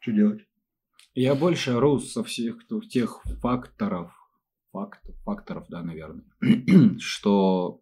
Что 0.00 0.12
делать? 0.12 0.46
Я 1.14 1.34
больше 1.34 1.72
ору 1.72 2.00
со 2.00 2.24
всех 2.24 2.58
тех 2.90 3.22
факторов, 3.40 4.12
факт, 4.72 5.00
факторов, 5.24 5.66
да, 5.68 5.82
наверное, 5.82 6.24
что 6.98 7.80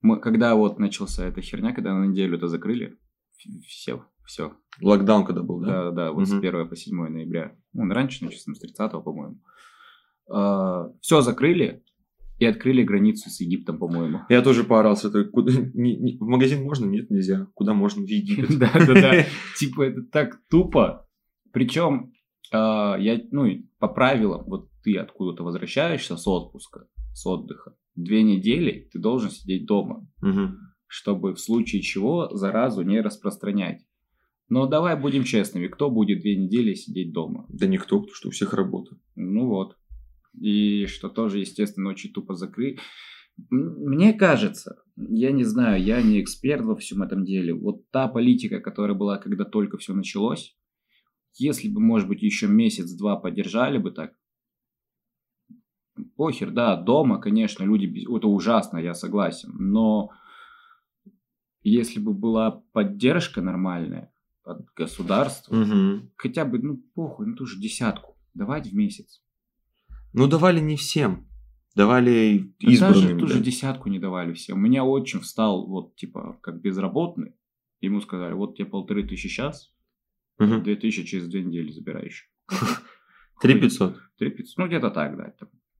мы, 0.00 0.20
когда 0.20 0.54
вот 0.54 0.78
начался 0.78 1.26
эта 1.26 1.40
херня, 1.40 1.74
когда 1.74 1.94
на 1.94 2.04
неделю 2.04 2.36
это 2.36 2.46
закрыли, 2.46 2.98
все, 3.66 4.04
все. 4.24 4.56
Локдаун 4.80 5.24
когда 5.24 5.42
был, 5.42 5.60
да? 5.60 5.66
Да, 5.66 5.90
да, 5.90 6.12
вот 6.12 6.22
угу. 6.22 6.26
с 6.26 6.32
1 6.34 6.68
по 6.68 6.76
7 6.76 7.08
ноября. 7.08 7.56
Ну, 7.72 7.92
раньше 7.92 8.24
начался, 8.24 8.54
с 8.54 8.58
30 8.58 8.92
по-моему. 9.02 9.40
Uh, 10.30 10.94
все 11.00 11.22
закрыли, 11.22 11.82
и 12.38 12.44
открыли 12.44 12.82
границу 12.82 13.30
с 13.30 13.40
Египтом, 13.40 13.78
по-моему. 13.78 14.20
Я 14.28 14.42
тоже 14.42 14.64
поорал 14.64 14.96
с 14.96 15.04
этой. 15.04 15.28
Куда... 15.28 15.52
Не, 15.74 15.96
не... 15.96 16.16
В 16.18 16.26
магазин 16.26 16.62
можно? 16.62 16.86
Нет, 16.86 17.10
нельзя. 17.10 17.48
Куда 17.54 17.74
можно? 17.74 18.02
В 18.02 18.08
Египет. 18.08 18.58
Да, 18.58 18.70
да, 18.74 18.94
да. 18.94 19.24
Типа 19.58 19.82
это 19.82 20.02
так 20.02 20.40
тупо. 20.48 21.08
Причем 21.52 22.12
а, 22.52 22.96
я, 22.98 23.20
ну, 23.30 23.46
по 23.78 23.88
правилам, 23.88 24.44
вот 24.46 24.70
ты 24.82 24.96
откуда-то 24.96 25.42
возвращаешься 25.42 26.16
с 26.16 26.26
отпуска, 26.26 26.86
с 27.12 27.26
отдыха, 27.26 27.74
две 27.94 28.22
недели 28.22 28.88
ты 28.92 28.98
должен 28.98 29.30
сидеть 29.30 29.66
дома, 29.66 30.06
чтобы 30.86 31.34
в 31.34 31.40
случае 31.40 31.82
чего 31.82 32.28
заразу 32.34 32.82
не 32.82 33.00
распространять. 33.00 33.82
Но 34.48 34.66
давай 34.66 34.98
будем 34.98 35.24
честными, 35.24 35.66
кто 35.66 35.90
будет 35.90 36.20
две 36.20 36.34
недели 36.34 36.72
сидеть 36.72 37.12
дома? 37.12 37.44
Да 37.50 37.66
никто, 37.66 37.98
потому 37.98 38.14
что 38.14 38.28
у 38.28 38.30
всех 38.30 38.54
работа. 38.54 38.96
Ну 39.14 39.46
вот 39.46 39.76
и 40.40 40.86
что 40.86 41.08
тоже, 41.08 41.38
естественно, 41.38 41.90
очень 41.90 42.12
тупо 42.12 42.34
закрыть. 42.34 42.78
Мне 43.50 44.12
кажется, 44.12 44.82
я 44.96 45.30
не 45.30 45.44
знаю, 45.44 45.82
я 45.82 46.02
не 46.02 46.20
эксперт 46.20 46.64
во 46.64 46.74
всем 46.74 47.02
этом 47.02 47.24
деле. 47.24 47.54
Вот 47.54 47.88
та 47.90 48.08
политика, 48.08 48.60
которая 48.60 48.96
была, 48.96 49.18
когда 49.18 49.44
только 49.44 49.78
все 49.78 49.94
началось, 49.94 50.56
если 51.34 51.68
бы, 51.68 51.80
может 51.80 52.08
быть, 52.08 52.22
еще 52.22 52.48
месяц-два 52.48 53.16
поддержали 53.16 53.78
бы 53.78 53.92
так, 53.92 54.12
похер, 56.16 56.50
да, 56.50 56.76
дома, 56.76 57.20
конечно, 57.20 57.64
люди, 57.64 57.86
это 58.16 58.26
ужасно, 58.26 58.78
я 58.78 58.94
согласен, 58.94 59.50
но 59.58 60.10
если 61.62 62.00
бы 62.00 62.12
была 62.12 62.62
поддержка 62.72 63.40
нормальная 63.40 64.12
от 64.44 64.64
государства, 64.74 65.54
угу. 65.54 66.10
хотя 66.16 66.44
бы, 66.44 66.58
ну, 66.58 66.82
похуй, 66.94 67.26
ну, 67.26 67.36
тоже 67.36 67.60
десятку 67.60 68.16
давать 68.34 68.68
в 68.68 68.74
месяц. 68.74 69.22
Ну, 70.12 70.26
давали 70.26 70.60
не 70.60 70.76
всем. 70.76 71.28
Давали 71.74 72.52
избранным. 72.58 73.02
Даже 73.02 73.18
ту 73.18 73.26
же 73.28 73.40
десятку 73.40 73.88
не 73.88 73.98
давали 73.98 74.32
всем. 74.32 74.58
У 74.58 74.60
меня 74.60 74.84
отчим 74.84 75.20
встал, 75.20 75.66
вот, 75.66 75.96
типа, 75.96 76.38
как 76.42 76.60
безработный. 76.60 77.34
Ему 77.80 78.00
сказали, 78.00 78.32
вот 78.32 78.56
тебе 78.56 78.66
полторы 78.66 79.06
тысячи 79.06 79.28
сейчас, 79.28 79.72
угу. 80.38 80.60
две 80.60 80.74
тысячи 80.74 81.04
через 81.04 81.28
две 81.28 81.44
недели 81.44 81.70
забираешь. 81.70 82.28
Три 83.40 83.60
пятьсот. 83.60 83.96
Три 84.18 84.30
пятьсот. 84.30 84.58
Ну, 84.58 84.66
где-то 84.66 84.90
так, 84.90 85.16
да. 85.16 85.32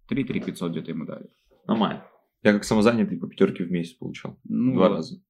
Три 0.06 0.22
три 0.22 0.40
пятьсот 0.40 0.70
где-то 0.70 0.92
ему 0.92 1.06
дали. 1.06 1.28
Нормально. 1.66 2.04
Я 2.42 2.52
как 2.52 2.62
самозанятый 2.62 3.18
по 3.18 3.26
пятерке 3.26 3.64
в 3.64 3.70
месяц 3.70 3.94
получал. 3.94 4.38
Ну, 4.44 4.74
Два 4.74 4.88
раза. 4.90 5.20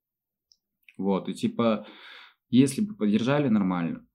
Вот, 0.99 1.29
и 1.29 1.35
типа, 1.35 1.87
если 2.51 2.83
бы 2.83 2.95
поддержали 2.95 3.49
нормально, 3.49 4.07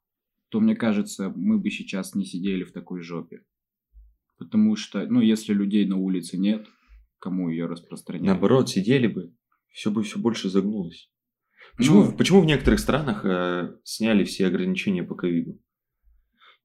то, 0.50 0.60
мне 0.60 0.76
кажется, 0.76 1.34
мы 1.36 1.58
бы 1.58 1.72
сейчас 1.72 2.14
не 2.14 2.26
сидели 2.26 2.64
в 2.64 2.72
такой 2.72 3.02
жопе. 3.02 3.44
Потому 4.46 4.76
что, 4.76 5.06
ну, 5.08 5.22
если 5.22 5.54
людей 5.54 5.86
на 5.86 5.98
улице 5.98 6.38
нет, 6.38 6.68
кому 7.20 7.50
ее 7.50 7.66
распространять? 7.66 8.26
Наоборот, 8.26 8.70
сидели 8.70 9.08
бы, 9.08 9.34
все 9.72 9.92
бы 9.92 10.04
все 10.04 10.20
больше 10.20 10.50
загнулось. 10.50 11.10
Почему, 11.78 12.04
Ну. 12.04 12.12
почему 12.18 12.42
в 12.42 12.46
некоторых 12.46 12.80
странах 12.80 13.26
э, 13.26 13.76
сняли 13.84 14.24
все 14.24 14.48
ограничения 14.48 15.04
по 15.04 15.16
ковиду? 15.16 15.60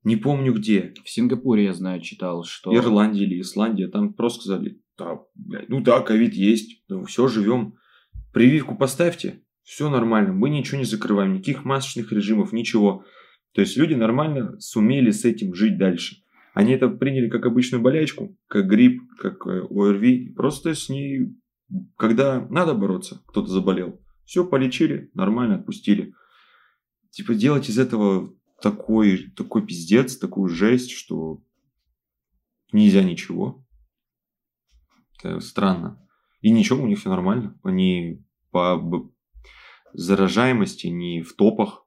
Не 0.04 0.16
помню 0.16 0.52
где. 0.52 0.94
В 1.04 1.11
Сингапуре, 1.11 1.64
я 1.64 1.75
знаю, 1.75 2.00
читал, 2.00 2.44
что... 2.44 2.75
Ирландия 2.75 3.25
или 3.25 3.40
Исландия, 3.40 3.88
там 3.88 4.12
просто 4.12 4.42
сказали, 4.42 4.80
да, 4.97 5.18
блядь, 5.35 5.68
ну 5.68 5.80
да, 5.80 6.00
ковид 6.00 6.35
есть, 6.35 6.85
ну 6.88 7.04
все, 7.04 7.28
живем. 7.28 7.75
Прививку 8.32 8.76
поставьте, 8.76 9.42
все 9.62 9.90
нормально, 9.90 10.32
мы 10.32 10.50
ничего 10.50 10.78
не 10.78 10.85
закрываем, 10.85 11.35
никаких 11.35 11.64
масочных 11.64 12.12
режимов, 12.12 12.52
ничего. 12.52 13.04
То 13.52 13.61
есть 13.62 13.76
люди 13.76 13.94
нормально 13.94 14.58
сумели 14.61 15.11
с 15.11 15.25
этим 15.25 15.54
жить 15.54 15.78
дальше. 15.78 16.23
Они 16.55 16.73
это 16.73 16.88
приняли 16.88 17.28
как 17.28 17.47
обычную 17.47 17.83
болячку, 17.83 18.37
как 18.49 18.67
грипп, 18.67 19.02
как 19.19 19.47
э, 19.47 19.67
ОРВИ. 19.71 20.35
Просто 20.35 20.75
с 20.75 20.88
ней, 20.88 21.37
когда 21.97 22.47
надо 22.49 22.75
бороться, 22.75 23.23
кто-то 23.26 23.49
заболел, 23.49 24.00
все 24.25 24.45
полечили, 24.45 25.11
нормально 25.14 25.57
отпустили. 25.57 26.14
Типа 27.11 27.35
делать 27.35 27.69
из 27.69 27.78
этого 27.78 28.35
такой, 28.61 29.31
такой 29.37 29.64
пиздец, 29.64 30.17
такую 30.17 30.49
жесть, 30.49 30.90
что 30.90 31.43
нельзя 32.73 33.02
ничего. 33.02 33.64
Это 35.19 35.40
странно. 35.40 36.05
И 36.40 36.50
ничего, 36.50 36.83
у 36.83 36.87
них 36.87 36.99
все 36.99 37.09
нормально. 37.09 37.59
Они 37.62 38.25
по 38.50 39.11
заражаемости 39.93 40.87
не 40.87 41.23
в 41.23 41.35
топах. 41.35 41.87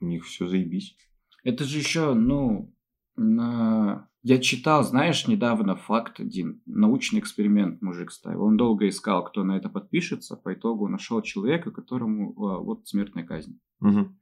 У 0.00 0.06
них 0.06 0.24
все 0.24 0.48
заебись. 0.48 0.96
Это 1.44 1.64
же 1.64 1.78
еще, 1.78 2.14
ну, 2.14 2.74
на... 3.16 4.08
Я 4.22 4.38
читал, 4.38 4.84
знаешь, 4.84 5.26
недавно 5.26 5.74
факт 5.74 6.20
один. 6.20 6.62
Научный 6.66 7.18
эксперимент 7.18 7.82
мужик 7.82 8.12
ставил. 8.12 8.44
Он 8.44 8.56
долго 8.56 8.88
искал, 8.88 9.24
кто 9.24 9.42
на 9.42 9.56
это 9.56 9.68
подпишется. 9.68 10.36
По 10.36 10.54
итогу 10.54 10.88
нашел 10.88 11.20
человека, 11.22 11.72
которому 11.72 12.30
а, 12.30 12.58
вот 12.58 12.86
смертная 12.86 13.24
казнь. 13.24 13.58
Мгм. 13.80 14.18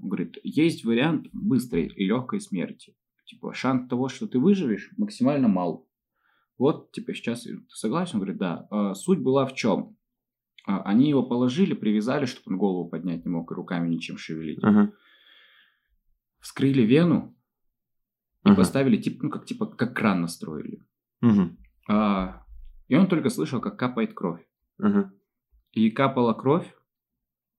Он 0.00 0.08
говорит, 0.08 0.38
есть 0.42 0.84
вариант 0.84 1.28
быстрой 1.32 1.86
и 1.86 2.06
легкой 2.06 2.40
смерти. 2.40 2.96
Типа, 3.26 3.54
шанс 3.54 3.88
того, 3.88 4.08
что 4.08 4.26
ты 4.26 4.38
выживешь, 4.38 4.90
максимально 4.96 5.48
мал. 5.48 5.88
Вот, 6.58 6.92
типа, 6.92 7.14
сейчас 7.14 7.42
ты 7.42 7.58
согласен? 7.68 8.14
Он 8.14 8.20
говорит, 8.20 8.38
да. 8.38 8.66
А, 8.70 8.94
суть 8.94 9.20
была 9.20 9.46
в 9.46 9.54
чем? 9.54 9.96
А, 10.66 10.82
они 10.82 11.08
его 11.08 11.22
положили, 11.22 11.74
привязали, 11.74 12.24
чтобы 12.24 12.52
он 12.52 12.58
голову 12.58 12.88
поднять 12.88 13.24
не 13.24 13.30
мог 13.30 13.50
и 13.50 13.54
руками 13.54 13.88
ничем 13.88 14.16
шевелить. 14.16 14.58
Ага. 14.62 14.92
Вскрыли 16.40 16.82
вену 16.82 17.36
и 18.44 18.48
Ага. 18.48 18.56
поставили, 18.56 18.96
типа, 18.96 19.24
ну, 19.24 19.30
как, 19.30 19.46
типа, 19.46 19.66
как 19.66 19.96
кран 19.96 20.20
настроили. 20.20 20.82
Мгм. 21.20 21.56
А, 21.88 22.44
и 22.88 22.94
он 22.96 23.06
только 23.08 23.30
слышал, 23.30 23.60
как 23.60 23.78
капает 23.78 24.14
кровь. 24.14 24.44
Ага. 24.78 25.12
И 25.72 25.90
капала 25.90 26.34
кровь, 26.34 26.72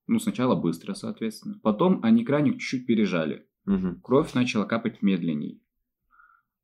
ну, 0.06 0.18
сначала 0.18 0.54
быстро, 0.54 0.94
соответственно. 0.94 1.58
Потом 1.62 2.00
они 2.02 2.24
краник 2.24 2.58
чуть-чуть 2.60 2.86
пережали. 2.86 3.46
Мгм. 3.64 4.00
кровь 4.00 4.32
начала 4.34 4.64
капать 4.64 5.02
медленней. 5.02 5.60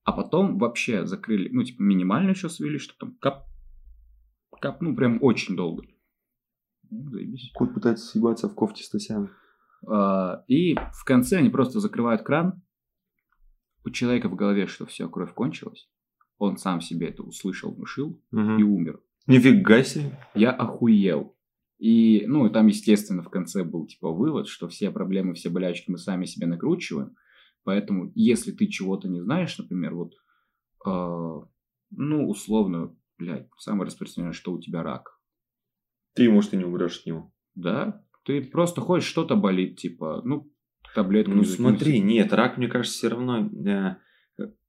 А 0.05 0.13
потом 0.13 0.57
вообще 0.59 1.05
закрыли, 1.05 1.49
ну, 1.53 1.65
типа, 1.65 1.83
минимально 1.83 2.31
еще 2.31 2.49
свели, 2.49 2.79
что 2.79 2.95
там 2.97 3.17
кап, 3.21 3.45
кап, 4.61 4.81
ну, 4.81 4.95
прям 4.95 5.19
очень 5.21 5.57
долго. 5.57 5.83
Ну, 6.91 7.11
заебись. 7.11 7.51
Кот 7.55 7.75
пытается 7.75 8.07
съебаться 8.07 8.49
в 8.49 8.55
кофте 8.55 8.85
Стасяна. 8.85 9.31
А, 9.85 10.45
и 10.47 10.77
в 10.77 11.05
конце 11.05 11.39
они 11.39 11.49
просто 11.51 11.81
закрывают 11.81 12.23
кран. 12.23 12.63
У 13.85 13.91
человека 13.91 14.29
в 14.29 14.35
голове, 14.37 14.67
что 14.67 14.87
все, 14.87 15.09
кровь 15.09 15.35
кончилась. 15.35 15.89
Он 16.39 16.57
сам 16.57 16.81
себе 16.81 17.09
это 17.09 17.23
услышал, 17.23 17.73
внушил 17.73 18.21
и 18.33 18.37
Мгм. 18.37 18.63
умер. 18.73 19.01
Нифига 19.27 19.83
себе. 19.83 20.19
Я 20.35 20.51
охуел. 20.51 21.37
И, 21.79 22.25
ну, 22.27 22.47
и 22.47 22.51
там, 22.51 22.69
естественно, 22.69 23.23
в 23.23 23.29
конце 23.31 23.65
был, 23.65 23.87
типа, 23.87 24.13
вывод, 24.13 24.47
что 24.47 24.69
все 24.69 24.91
проблемы, 24.91 25.35
все 25.35 25.51
болячки 25.51 25.91
мы 25.91 25.99
сами 25.99 26.27
себе 26.27 26.47
накручиваем. 26.47 27.17
Поэтому, 27.65 28.11
если 28.15 28.53
ты 28.53 28.67
чего-то 28.69 29.09
не 29.09 29.21
знаешь, 29.21 29.57
например, 29.59 29.95
вот, 29.95 30.13
э, 30.87 31.47
ну, 31.91 32.29
условно, 32.29 32.97
блядь, 33.19 33.49
самое 33.59 33.87
распространенное, 33.87 34.33
что 34.33 34.53
у 34.53 34.61
тебя 34.61 34.83
рак. 34.83 35.19
Ты, 36.15 36.31
может, 36.31 36.55
и 36.55 36.57
не 36.57 36.65
умрешь 36.65 37.01
от 37.01 37.07
него. 37.07 37.33
Да? 37.55 38.05
Ты 38.25 38.43
просто 38.43 38.81
ходишь, 38.81 39.07
что-то 39.07 39.35
болит, 39.37 39.79
типа, 39.79 40.23
ну, 40.25 40.52
таблетку 40.95 41.33
Ну 41.33 41.45
смотри, 41.45 42.01
нет, 42.01 42.33
рак, 42.33 42.57
мне 42.59 42.69
кажется, 42.69 42.97
все 42.99 43.09
равно... 43.09 43.49
э, 43.67 43.97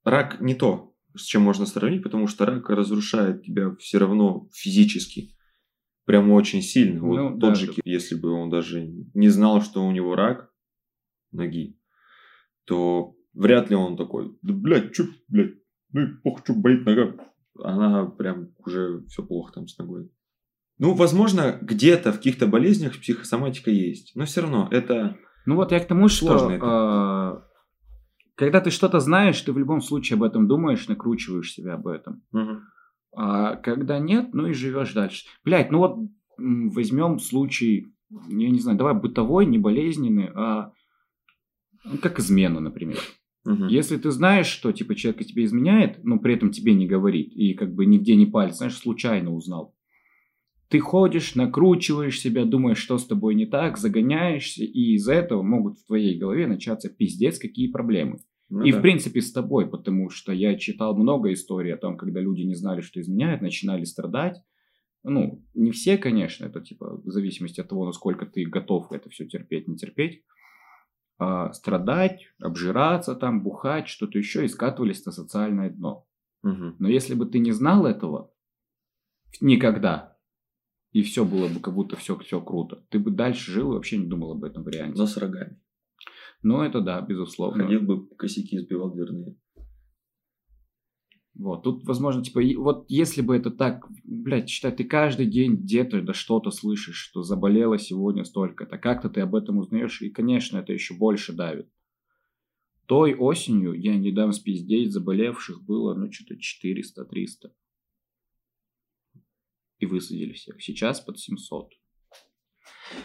рак 0.03 0.41
не 0.41 0.55
то, 0.55 0.93
с 1.15 1.23
чем 1.23 1.41
можно 1.43 1.65
сравнить, 1.65 2.03
потому 2.03 2.27
что 2.27 2.45
рак 2.45 2.69
разрушает 2.69 3.43
тебя 3.43 3.75
все 3.79 3.97
равно 3.99 4.47
физически. 4.53 5.35
Прям 6.05 6.31
очень 6.31 6.61
сильно. 6.61 7.01
Вот 7.01 7.15
Ну, 7.17 7.29
тот 7.39 7.53
да, 7.53 7.55
же, 7.55 7.71
это- 7.71 7.81
если 7.85 8.15
бы 8.15 8.31
он 8.31 8.49
даже 8.49 8.85
не 9.13 9.29
знал, 9.29 9.61
что 9.61 9.85
у 9.85 9.91
него 9.91 10.15
рак 10.15 10.51
ноги, 11.31 11.77
то 12.65 13.15
вряд 13.33 13.69
ли 13.69 13.75
он 13.75 13.97
такой, 13.97 14.37
да, 14.41 14.53
блядь, 14.53 14.93
чё, 14.93 15.05
блядь, 15.27 15.53
ну 15.91 16.01
и 16.01 16.07
похуй, 16.23 16.43
чё 16.45 16.53
болит 16.55 16.85
нога. 16.85 17.15
Она 17.59 18.05
прям 18.05 18.49
уже 18.57 19.03
все 19.07 19.23
плохо 19.23 19.53
там 19.53 19.67
с 19.67 19.77
ногой. 19.77 20.09
Ну, 20.79 20.93
возможно, 20.95 21.57
где-то 21.61 22.11
в 22.11 22.17
каких-то 22.17 22.47
болезнях 22.47 22.99
психосоматика 22.99 23.69
есть, 23.69 24.15
но 24.15 24.25
все 24.25 24.41
равно 24.41 24.67
это... 24.71 25.17
Ну, 25.45 25.55
вот 25.55 25.71
я 25.71 25.79
к 25.79 25.87
тому, 25.87 26.07
что... 26.07 26.37
Сложно 26.37 26.59
э, 26.61 27.53
когда 28.35 28.61
ты 28.61 28.71
что-то 28.71 28.99
знаешь, 28.99 29.39
ты 29.41 29.51
в 29.51 29.57
любом 29.57 29.81
случае 29.81 30.15
об 30.15 30.23
этом 30.23 30.47
думаешь, 30.47 30.87
накручиваешь 30.87 31.51
себя 31.51 31.75
об 31.75 31.87
этом. 31.87 32.23
А 33.15 33.55
когда 33.57 33.99
нет, 33.99 34.33
ну 34.33 34.47
и 34.47 34.53
живешь 34.53 34.93
дальше. 34.93 35.25
Блять, 35.45 35.71
ну 35.71 35.77
вот 35.79 35.99
возьмем 36.37 37.19
случай, 37.19 37.93
я 38.09 38.49
не 38.49 38.59
знаю, 38.59 38.77
давай 38.77 38.95
бытовой, 38.95 39.45
не 39.45 39.59
болезненный, 39.59 40.31
а 40.33 40.71
ну, 41.85 41.97
как 41.99 42.19
измена, 42.19 42.59
например. 42.59 42.99
Мгм. 43.45 43.67
Если 43.67 43.97
ты 43.97 44.09
знаешь, 44.09 44.47
что 44.47 44.71
типа 44.71 44.95
человек 44.95 45.25
тебе 45.27 45.43
изменяет, 45.43 46.03
но 46.03 46.17
при 46.17 46.33
этом 46.33 46.51
тебе 46.51 46.73
не 46.73 46.87
говорит, 46.87 47.33
и 47.33 47.53
как 47.53 47.73
бы 47.73 47.85
нигде 47.85 48.15
не 48.15 48.25
палец, 48.25 48.57
знаешь, 48.57 48.77
случайно 48.77 49.33
узнал. 49.33 49.75
Ты 50.73 50.79
ходишь, 50.79 51.35
накручиваешь 51.35 52.19
себя, 52.19 52.45
думаешь, 52.45 52.79
что 52.79 52.97
с 52.97 53.05
тобой 53.05 53.35
не 53.35 53.45
так, 53.45 53.77
загоняешься, 53.77 54.63
и 54.63 54.95
из-за 54.95 55.13
этого 55.13 55.43
могут 55.43 55.77
в 55.77 55.85
твоей 55.85 56.17
голове 56.17 56.47
начаться 56.47 56.89
пиздец 56.89 57.37
какие 57.37 57.67
проблемы. 57.67 58.21
Ну 58.49 58.63
И, 58.63 58.71
да. 58.71 58.79
в 58.79 58.81
принципе, 58.81 59.21
с 59.21 59.31
тобой, 59.31 59.69
потому 59.69 60.09
что 60.09 60.31
я 60.31 60.57
читал 60.57 60.97
много 60.97 61.31
историй 61.31 61.75
о 61.75 61.77
том, 61.77 61.95
когда 61.95 62.21
люди 62.21 62.41
не 62.41 62.55
знали, 62.55 62.81
что 62.81 62.99
изменяют, 62.99 63.43
начинали 63.43 63.83
страдать. 63.83 64.41
Ну, 65.03 65.45
не 65.53 65.69
все, 65.69 65.99
конечно, 65.99 66.45
это 66.45 66.59
типа 66.59 66.99
в 67.05 67.11
зависимости 67.11 67.61
от 67.61 67.69
того, 67.69 67.85
насколько 67.85 68.25
ты 68.25 68.43
готов 68.43 68.91
это 68.91 69.11
все 69.11 69.27
терпеть, 69.27 69.67
не 69.67 69.77
терпеть. 69.77 70.23
А, 71.19 71.53
страдать, 71.53 72.23
обжираться 72.41 73.13
там, 73.13 73.43
бухать, 73.43 73.87
что-то 73.87 74.17
еще, 74.17 74.43
и 74.43 74.47
скатывались 74.47 75.05
на 75.05 75.11
социальное 75.11 75.69
дно. 75.69 76.07
Мгм. 76.41 76.77
Но 76.79 76.89
если 76.89 77.13
бы 77.13 77.27
ты 77.27 77.37
не 77.37 77.51
знал 77.51 77.85
этого 77.85 78.31
никогда, 79.39 80.12
и 80.93 81.01
все 81.01 81.25
было 81.25 81.47
бы 81.47 81.59
как 81.59 81.73
будто 81.73 81.95
все, 81.97 82.17
все 82.19 82.39
круто, 82.39 82.85
ты 82.89 82.99
бы 82.99 83.11
дальше 83.11 83.51
жил 83.51 83.71
и 83.71 83.75
вообще 83.75 83.97
не 83.97 84.05
думал 84.05 84.31
об 84.33 84.43
этом 84.43 84.63
варианте. 84.63 84.97
Но 84.97 85.07
с 85.07 85.17
рогами. 85.17 85.59
Ну, 86.43 86.61
это 86.61 86.81
да, 86.81 87.01
безусловно. 87.01 87.63
Ходил 87.63 87.81
бы, 87.81 88.07
косяки 88.15 88.59
сбивал 88.59 88.93
дверные. 88.93 89.35
Вот, 91.35 91.63
тут, 91.63 91.83
возможно, 91.83 92.23
типа, 92.23 92.41
вот 92.57 92.85
если 92.89 93.21
бы 93.21 93.35
это 93.35 93.49
так, 93.49 93.87
блядь, 94.03 94.49
считай, 94.49 94.71
ты 94.71 94.83
каждый 94.83 95.25
день 95.25 95.55
где-то 95.55 96.03
да 96.03 96.13
что-то 96.13 96.51
слышишь, 96.51 96.97
что 96.97 97.23
заболело 97.23 97.79
сегодня 97.79 98.23
столько-то, 98.23 98.77
как-то 98.77 99.09
ты 99.09 99.21
об 99.21 99.33
этом 99.33 99.57
узнаешь, 99.57 99.99
и, 100.03 100.11
конечно, 100.11 100.59
это 100.59 100.73
еще 100.73 100.93
больше 100.93 101.33
давит. 101.33 101.67
Той 102.85 103.15
осенью, 103.15 103.73
я 103.73 103.95
не 103.97 104.11
дам 104.11 104.31
спиздеть, 104.31 104.91
заболевших 104.91 105.63
было, 105.63 105.95
ну, 105.95 106.11
что-то 106.11 106.35
400-300. 106.35 107.51
И 109.83 109.85
высадили 109.85 110.31
всех. 110.31 110.63
Сейчас 110.63 111.01
под 111.01 111.19
700. 111.19 111.73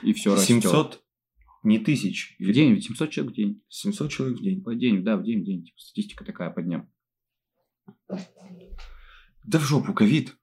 И 0.04 0.12
все 0.12 0.36
растет. 0.36 0.62
700 0.62 1.04
не 1.64 1.80
тысяч. 1.80 2.36
В 2.38 2.52
день, 2.52 2.80
700 2.80 3.10
человек 3.10 3.32
в 3.32 3.36
день. 3.36 3.64
700 3.68 4.12
человек 4.12 4.38
в 4.38 4.42
день. 4.42 4.62
В 4.64 4.78
день, 4.78 5.02
да, 5.02 5.16
в 5.16 5.24
день, 5.24 5.40
в 5.40 5.44
день. 5.44 5.64
Типа, 5.64 5.76
статистика 5.80 6.24
такая 6.24 6.50
по 6.50 6.62
дням. 6.62 6.88
Да 8.06 9.58
в 9.58 9.62
жопу, 9.62 9.92
ковид. 9.92 10.36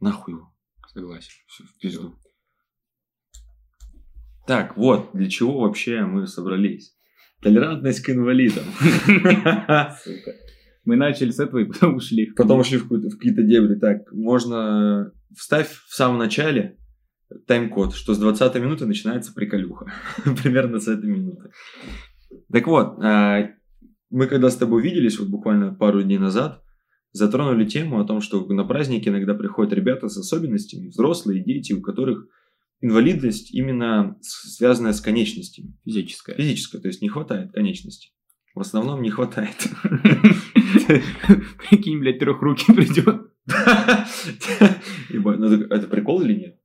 Нахуй 0.00 0.34
его. 0.34 0.52
Согласен. 0.88 1.30
Всё, 1.46 1.64
в 1.64 1.78
пизду. 1.78 2.18
Так, 4.48 4.76
вот, 4.76 5.12
для 5.14 5.30
чего 5.30 5.60
вообще 5.60 6.04
мы 6.04 6.26
собрались. 6.26 6.96
Толерантность 7.40 8.00
к 8.00 8.10
инвалидам. 8.10 8.64
Сука. 10.02 10.34
Мы 10.84 10.96
начали 10.96 11.30
с 11.30 11.38
этого 11.38 11.60
и 11.60 11.64
потом 11.64 11.94
ушли. 11.96 12.32
Потом 12.36 12.60
ушли 12.60 12.78
в, 12.78 12.88
в 12.88 13.16
какие-то 13.16 13.42
дебри. 13.42 13.78
Так, 13.78 14.12
можно... 14.12 15.12
Вставь 15.36 15.68
в 15.88 15.94
самом 15.94 16.18
начале 16.18 16.78
тайм-код, 17.46 17.94
что 17.94 18.14
с 18.14 18.18
20 18.18 18.54
минуты 18.56 18.86
начинается 18.86 19.32
приколюха. 19.32 19.90
Примерно 20.42 20.78
с 20.78 20.88
этой 20.88 21.08
минуты. 21.08 21.50
Так 22.52 22.66
вот, 22.66 22.98
а, 23.02 23.48
мы 24.10 24.26
когда 24.26 24.50
с 24.50 24.56
тобой 24.56 24.82
виделись, 24.82 25.18
вот 25.18 25.28
буквально 25.28 25.74
пару 25.74 26.02
дней 26.02 26.18
назад, 26.18 26.62
затронули 27.12 27.66
тему 27.66 28.00
о 28.00 28.04
том, 28.04 28.20
что 28.20 28.46
на 28.46 28.64
праздники 28.64 29.08
иногда 29.08 29.34
приходят 29.34 29.72
ребята 29.72 30.08
с 30.08 30.16
особенностями, 30.16 30.88
взрослые, 30.88 31.42
дети, 31.42 31.72
у 31.72 31.80
которых 31.80 32.26
инвалидность 32.80 33.54
именно 33.54 34.16
связанная 34.20 34.92
с 34.92 35.00
конечностями. 35.00 35.78
Физическая. 35.84 36.36
Физическая, 36.36 36.80
то 36.80 36.88
есть 36.88 37.00
не 37.00 37.08
хватает 37.08 37.52
конечности. 37.52 38.10
В 38.54 38.60
основном 38.60 39.02
не 39.02 39.10
хватает. 39.10 39.56
Прикинь, 41.68 41.98
блядь, 42.00 42.18
трехрукий 42.18 42.74
придет. 42.74 43.32
Ну 45.10 45.30
это, 45.30 45.88
прикол 45.88 46.22
или 46.22 46.34
нет? 46.34 46.58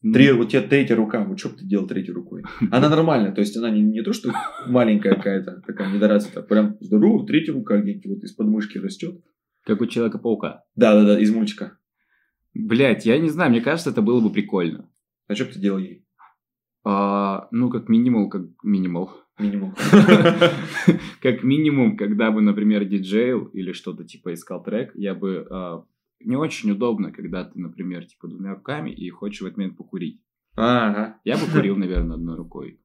Три, 0.00 0.30
у 0.30 0.44
тебя 0.44 0.62
третья 0.62 0.94
рука, 0.94 1.24
вот 1.24 1.40
что 1.40 1.48
бы 1.48 1.56
ты 1.56 1.64
делал 1.64 1.88
третьей 1.88 2.14
рукой? 2.14 2.44
Она 2.70 2.88
нормальная, 2.88 3.32
то 3.32 3.40
есть 3.40 3.56
она 3.56 3.68
не, 3.68 3.82
не 3.82 4.02
то, 4.02 4.12
что 4.12 4.32
маленькая 4.66 5.16
какая-то, 5.16 5.60
такая 5.66 5.92
недоразвитая, 5.92 6.44
прям 6.44 6.76
здоровая, 6.80 7.26
третья 7.26 7.52
рука 7.52 7.78
где-нибудь 7.78 8.06
вот 8.06 8.22
из 8.22 8.32
подмышки 8.32 8.78
растет. 8.78 9.20
Как 9.64 9.80
у 9.80 9.86
Человека-паука. 9.86 10.64
Да-да-да, 10.76 11.18
из 11.18 11.34
мультика. 11.34 11.78
Блять, 12.54 13.06
я 13.06 13.18
не 13.18 13.28
знаю, 13.28 13.50
мне 13.50 13.60
кажется, 13.60 13.90
это 13.90 14.00
было 14.00 14.20
бы 14.20 14.30
прикольно. 14.32 14.88
А 15.26 15.34
что 15.34 15.46
бы 15.46 15.52
ты 15.52 15.60
делал 15.60 15.78
ей? 15.78 16.06
А, 16.84 17.48
ну, 17.50 17.68
как 17.68 17.88
минимум, 17.88 18.30
как 18.30 18.42
минимум. 18.62 19.10
Минимум. 19.38 19.74
Как 21.22 21.42
минимум, 21.44 21.96
когда 21.96 22.30
бы, 22.30 22.40
например, 22.40 22.84
диджейл 22.84 23.46
или 23.46 23.72
что-то 23.72 24.04
типа 24.04 24.34
искал 24.34 24.62
трек, 24.62 24.92
я 24.94 25.14
бы... 25.14 25.46
а, 25.50 25.84
не 26.20 26.36
очень 26.36 26.70
удобно, 26.72 27.12
когда 27.12 27.44
ты, 27.44 27.58
например, 27.58 28.04
типа 28.04 28.26
двумя 28.28 28.54
руками 28.54 28.90
и 28.90 29.08
хочешь 29.10 29.40
в 29.40 29.46
этот 29.46 29.58
момент 29.58 29.76
покурить. 29.76 30.20
Ага, 30.56 31.20
Я 31.24 31.36
бы 31.36 31.46
курил, 31.52 31.76
наверное, 31.84 32.16
одной 32.16 32.36
рукой. 32.36 32.80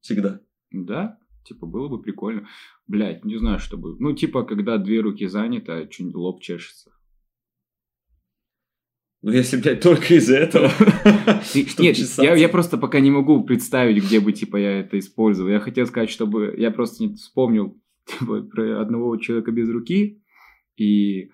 всегда. 0.00 0.40
Да, 0.70 1.18
типа 1.44 1.66
было 1.66 1.88
бы 1.88 2.00
прикольно. 2.00 2.48
Блять, 2.86 3.24
не 3.24 3.36
знаю, 3.36 3.58
что 3.58 3.76
бы. 3.76 3.96
Ну, 3.98 4.14
типа, 4.14 4.44
когда 4.44 4.78
две 4.78 5.00
руки 5.00 5.26
заняты, 5.26 5.72
а 5.72 5.90
что-нибудь 5.90 6.14
лоб 6.14 6.40
чешется. 6.40 6.90
Ну, 9.20 9.32
если, 9.32 9.56
блядь, 9.56 9.80
только 9.80 10.14
из-за 10.14 10.36
этого. 10.36 10.70
Нет, 11.78 11.96
я, 12.18 12.34
я 12.36 12.48
просто 12.48 12.78
пока 12.78 13.00
не 13.00 13.10
могу 13.10 13.42
представить, 13.42 14.04
где 14.04 14.20
бы, 14.20 14.32
типа, 14.32 14.56
я 14.56 14.80
это 14.80 14.98
использовал. 14.98 15.50
Я 15.50 15.58
хотел 15.58 15.86
сказать, 15.86 16.10
чтобы... 16.10 16.54
Я 16.56 16.70
просто 16.70 17.02
не 17.02 17.14
вспомнил, 17.14 17.80
типа, 18.06 18.42
про 18.42 18.80
одного 18.80 19.16
человека 19.16 19.50
без 19.50 19.68
руки, 19.68 20.22
и 20.76 21.30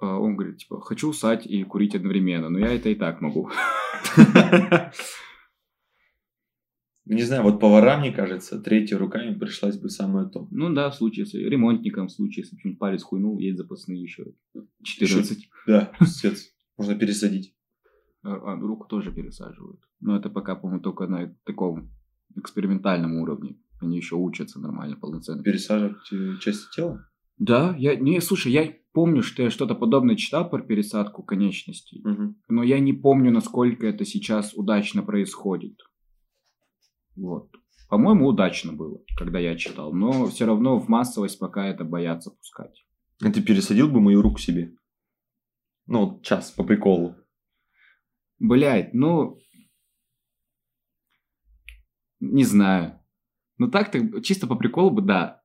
а, 0.00 0.18
он 0.18 0.36
говорит, 0.36 0.58
типа, 0.58 0.80
хочу 0.80 1.12
ссать 1.12 1.46
и 1.46 1.62
курить 1.64 1.94
одновременно, 1.94 2.48
но 2.48 2.58
я 2.58 2.74
это 2.74 2.88
и 2.88 2.94
так 2.94 3.20
могу. 3.20 3.50
Не 7.06 7.22
знаю, 7.22 7.42
вот 7.42 7.60
поварам, 7.60 8.00
мне 8.00 8.12
кажется, 8.12 8.58
третья 8.58 8.96
рука 8.96 9.22
им 9.22 9.38
пришлась 9.38 9.76
бы 9.76 9.90
самое 9.90 10.26
то. 10.30 10.48
Ну 10.50 10.72
да, 10.72 10.88
в 10.88 10.94
случае 10.94 11.26
с 11.26 11.34
ремонтником, 11.34 12.08
в 12.08 12.12
случае, 12.12 12.46
если 12.46 12.56
палец 12.72 13.02
хуйнул, 13.02 13.38
есть 13.38 13.58
запасные 13.58 14.00
еще 14.02 14.32
14. 14.82 15.50
Да, 15.66 15.92
пиздец. 15.98 16.53
Можно 16.76 16.94
пересадить. 16.96 17.54
А, 18.22 18.32
а, 18.34 18.56
руку 18.56 18.86
тоже 18.88 19.12
пересаживают. 19.12 19.80
Но 20.00 20.16
это 20.16 20.30
пока, 20.30 20.54
по-моему, 20.54 20.82
только 20.82 21.06
на 21.06 21.34
таком 21.44 21.90
экспериментальном 22.36 23.16
уровне. 23.16 23.56
Они 23.80 23.96
еще 23.96 24.16
учатся 24.16 24.58
нормально, 24.60 24.96
полноценно. 24.96 25.42
Пересаживать 25.42 26.10
э, 26.12 26.36
части 26.40 26.74
тела? 26.74 27.06
Да, 27.36 27.74
я 27.76 27.96
не, 27.96 28.20
слушай, 28.20 28.50
я 28.52 28.72
помню, 28.92 29.22
что 29.22 29.42
я 29.42 29.50
что-то 29.50 29.74
подобное 29.74 30.16
читал 30.16 30.48
про 30.48 30.62
пересадку 30.62 31.22
конечностей, 31.22 32.00
Мгм. 32.04 32.36
но 32.48 32.62
я 32.62 32.78
не 32.78 32.92
помню, 32.92 33.32
насколько 33.32 33.86
это 33.86 34.04
сейчас 34.04 34.54
удачно 34.54 35.02
происходит. 35.02 35.80
Вот. 37.16 37.50
По-моему, 37.88 38.26
удачно 38.28 38.72
было, 38.72 39.00
когда 39.16 39.38
я 39.38 39.56
читал, 39.56 39.92
но 39.92 40.26
все 40.26 40.46
равно 40.46 40.78
в 40.78 40.88
массовость 40.88 41.38
пока 41.38 41.66
это 41.66 41.84
боятся 41.84 42.30
пускать. 42.30 42.84
А 43.22 43.30
ты 43.30 43.42
пересадил 43.42 43.88
бы 43.88 44.00
мою 44.00 44.22
руку 44.22 44.38
себе? 44.38 44.74
Ну, 45.86 46.20
час, 46.22 46.50
по 46.50 46.64
приколу. 46.64 47.16
Блять, 48.38 48.94
ну... 48.94 49.38
Не 52.20 52.44
знаю. 52.44 53.00
Ну 53.58 53.70
так-то, 53.70 54.20
чисто 54.22 54.46
по 54.46 54.56
приколу 54.56 54.90
бы, 54.90 55.02
да. 55.02 55.42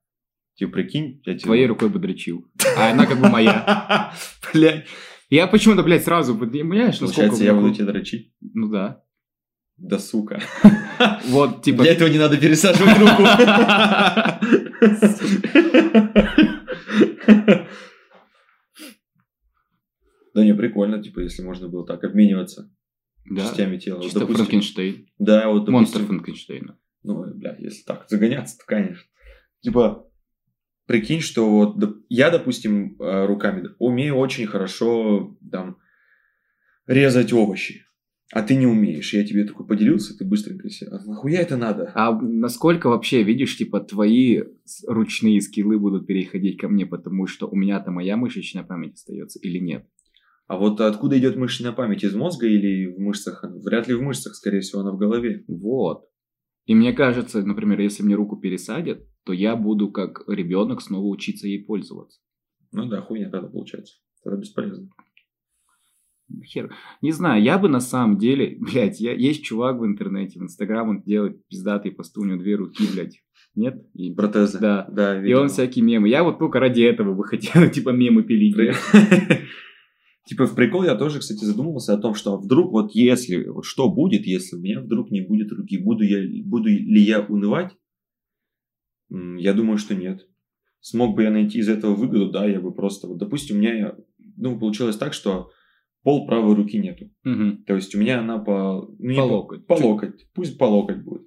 Типа, 0.56 0.74
прикинь, 0.74 1.22
я 1.26 1.34
тебе... 1.34 1.44
Твоей 1.44 1.68
рукой 1.68 1.90
бы 1.90 2.00
дрочил. 2.00 2.46
А 2.78 2.92
она 2.92 3.06
как 3.06 3.20
бы 3.20 3.30
моя. 3.30 4.14
Блядь. 4.54 4.88
Я 5.30 5.48
почему-то, 5.48 5.84
блядь, 5.84 6.04
сразу, 6.04 6.36
понимаешь, 6.36 7.00
насколько... 7.00 7.30
Получается, 7.30 7.44
я 7.44 7.54
буду 7.54 7.74
тебя 7.74 7.86
дрочить? 7.86 8.34
Ну 8.42 8.70
да. 8.70 9.04
Да 9.78 10.00
сука. 10.00 10.42
Вот, 11.28 11.64
типа... 11.64 11.84
Для 11.84 11.94
этого 11.94 12.10
не 12.10 12.18
надо 12.18 12.38
пересаживать 12.38 12.98
руку. 12.98 13.24
Да 20.40 20.46
не, 20.46 20.56
прикольно, 20.56 21.04
типа, 21.04 21.20
если 21.20 21.44
можно 21.44 21.68
было 21.68 21.86
так 21.86 22.02
обмениваться 22.06 22.74
Да. 23.30 23.42
частями 23.42 23.78
тела. 23.78 23.98
Вот, 23.98 24.06
Чисто 24.06 24.22
допустим, 24.22 24.46
Франкенштейн. 24.46 25.08
Да, 25.20 25.50
вот, 25.50 25.68
Монстр 25.68 26.00
допустим, 26.00 26.20
Франкенштейна. 26.20 26.80
Ну, 27.04 27.26
бля, 27.34 27.58
если 27.60 27.84
так 27.84 28.06
загоняться, 28.08 28.58
то, 28.58 28.64
конечно. 28.66 29.04
Типа, 29.60 30.10
прикинь, 30.86 31.20
что 31.20 31.50
вот 31.50 31.76
я, 32.08 32.30
допустим, 32.30 32.96
э, 33.02 33.26
руками 33.26 33.68
умею 33.80 34.16
очень 34.16 34.48
хорошо 34.48 35.38
там 35.52 35.78
резать 36.88 37.34
овощи, 37.34 37.86
а 38.32 38.42
ты 38.44 38.56
не 38.56 38.66
умеешь. 38.66 39.14
Я 39.14 39.26
тебе 39.26 39.44
такой 39.44 39.68
поделился, 39.68 40.18
ты 40.18 40.24
быстренько 40.24 40.70
себе, 40.70 40.92
а 40.92 41.04
нахуя 41.06 41.42
это 41.42 41.58
надо? 41.58 41.92
А 41.96 42.18
насколько 42.18 42.88
вообще, 42.88 43.24
видишь, 43.24 43.58
типа, 43.58 43.82
твои 43.82 44.44
ручные 44.88 45.42
скиллы 45.42 45.78
будут 45.78 46.08
переходить 46.08 46.58
ко 46.58 46.70
мне, 46.70 46.86
потому 46.86 47.28
что 47.28 47.48
у 47.50 47.58
меня-то 47.58 47.92
моя 47.92 48.16
мышечная 48.16 48.64
память 48.64 48.94
остается 48.94 49.38
или 49.40 49.60
нет? 49.60 49.86
А 50.50 50.58
вот 50.58 50.82
откуда 50.82 51.20
идет 51.20 51.36
мышечная 51.36 51.74
память? 51.74 52.04
Из 52.04 52.16
мозга 52.16 52.48
или 52.48 52.88
в 52.88 53.00
мышцах? 53.00 53.46
Вряд 53.64 53.88
ли 53.88 53.94
в 53.94 54.02
мышцах, 54.02 54.34
скорее 54.34 54.62
всего, 54.62 54.82
она 54.82 54.92
в 54.92 54.98
голове. 54.98 55.46
Вот. 55.48 56.10
И 56.66 56.74
мне 56.74 56.92
кажется, 56.92 57.44
например, 57.44 57.80
если 57.80 58.02
мне 58.02 58.16
руку 58.16 58.36
пересадят, 58.36 59.06
то 59.26 59.32
я 59.32 59.56
буду 59.56 59.92
как 59.92 60.24
ребенок 60.28 60.82
снова 60.82 61.06
учиться 61.06 61.48
ей 61.48 61.64
пользоваться. 61.64 62.20
Ну 62.72 62.88
да, 62.88 63.00
хуйня 63.00 63.30
тогда 63.30 63.48
получается. 63.48 63.98
Тогда 64.24 64.40
бесполезно. 64.40 64.90
Хер. 66.44 66.74
Не 67.04 67.12
знаю, 67.12 67.44
я 67.44 67.60
бы 67.60 67.70
на 67.70 67.80
самом 67.80 68.18
деле, 68.18 68.58
блядь, 68.60 69.00
я, 69.00 69.14
есть 69.14 69.44
чувак 69.44 69.80
в 69.80 69.86
интернете, 69.86 70.40
в 70.40 70.44
Инстаграм, 70.44 70.90
он 70.90 71.04
делает 71.04 71.46
пиздатые 71.48 71.92
посты, 71.92 72.22
у 72.22 72.26
него 72.26 72.42
две 72.42 72.56
руки, 72.56 72.86
блядь. 72.92 73.22
Нет? 73.54 73.86
И, 73.94 74.12
Протезы. 74.16 74.58
Да. 74.60 74.88
Да, 74.92 75.20
и 75.20 75.22
видел. 75.22 75.42
он 75.42 75.50
всякие 75.50 75.86
мемы. 75.86 76.10
Я 76.10 76.24
вот 76.24 76.40
только 76.40 76.60
ради 76.60 76.82
этого 76.82 77.14
бы 77.14 77.24
хотел, 77.24 77.70
типа, 77.72 77.90
мемы 77.90 78.24
пилить. 78.24 78.56
Типа 80.30 80.46
в 80.46 80.54
прикол 80.54 80.84
я 80.84 80.94
тоже, 80.94 81.18
кстати, 81.18 81.44
задумывался 81.44 81.96
о 81.96 81.98
том, 81.98 82.14
что 82.14 82.38
вдруг 82.38 82.72
вот 82.72 82.92
если, 82.94 83.46
вот 83.48 83.66
что 83.66 83.90
будет, 83.90 84.28
если 84.28 84.58
у 84.58 84.60
меня 84.60 84.80
вдруг 84.80 85.10
не 85.10 85.22
будет 85.22 85.52
руки, 85.52 85.80
буду, 85.80 86.04
я, 86.04 86.20
буду 86.46 86.70
ли 86.70 87.02
я 87.02 87.22
унывать? 87.22 87.76
Я 89.10 89.54
думаю, 89.54 89.80
что 89.80 89.96
нет. 89.96 90.28
Смог 90.82 91.16
бы 91.16 91.24
я 91.24 91.32
найти 91.32 91.58
из 91.58 91.68
этого 91.68 91.96
выгоду, 91.96 92.30
да, 92.30 92.46
я 92.46 92.62
бы 92.62 92.72
просто, 92.72 93.08
вот, 93.08 93.18
допустим, 93.18 93.56
у 93.56 93.60
меня, 93.60 93.96
ну, 94.38 94.60
получилось 94.60 94.98
так, 94.98 95.14
что 95.14 95.50
пол 96.04 96.28
правой 96.28 96.54
руки 96.54 96.78
нету. 96.78 97.10
Мгм. 97.24 97.64
То 97.64 97.74
есть 97.74 97.96
у 97.96 98.00
меня 98.00 98.20
она 98.20 98.38
по... 98.38 98.88
ну, 99.00 99.16
По 99.16 99.22
локоть. 99.22 99.66
По 99.66 99.74
локоть. 99.74 100.28
Пусть 100.36 100.60
по 100.60 100.66
локоть 100.66 101.04
будет. 101.04 101.24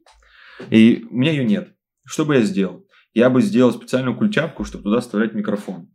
И 0.71 1.05
у 1.11 1.17
меня 1.17 1.33
ее 1.33 1.45
нет. 1.45 1.75
Что 2.05 2.25
бы 2.25 2.37
я 2.37 2.43
сделал? 2.43 2.87
Я 3.15 3.31
бы 3.31 3.43
сделал 3.43 3.73
специальную 3.73 4.17
культяпку, 4.17 4.63
чтобы 4.63 4.85
туда 4.85 5.01
вставлять 5.01 5.35
микрофон. 5.35 5.93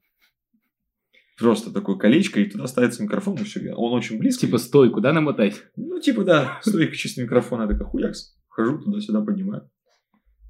Просто 1.38 1.71
такое 1.71 1.97
колечко, 1.97 2.39
и 2.39 2.50
туда 2.50 2.65
ставится 2.67 3.04
микрофон, 3.04 3.36
и 3.36 3.43
все. 3.43 3.73
Он 3.73 3.93
очень 3.93 4.17
близко. 4.17 4.45
Типа 4.47 4.58
стойку, 4.58 5.02
да, 5.02 5.13
намотать? 5.13 5.63
Ну, 5.76 6.00
типа, 6.00 6.23
да, 6.23 6.60
стойка 6.63 6.95
чисто 6.95 7.21
микрофона, 7.21 7.63
я 7.63 7.67
такая 7.67 7.86
хуякс. 7.88 8.36
Хожу 8.47 8.80
туда-сюда, 8.80 9.21
поднимаю. 9.21 9.69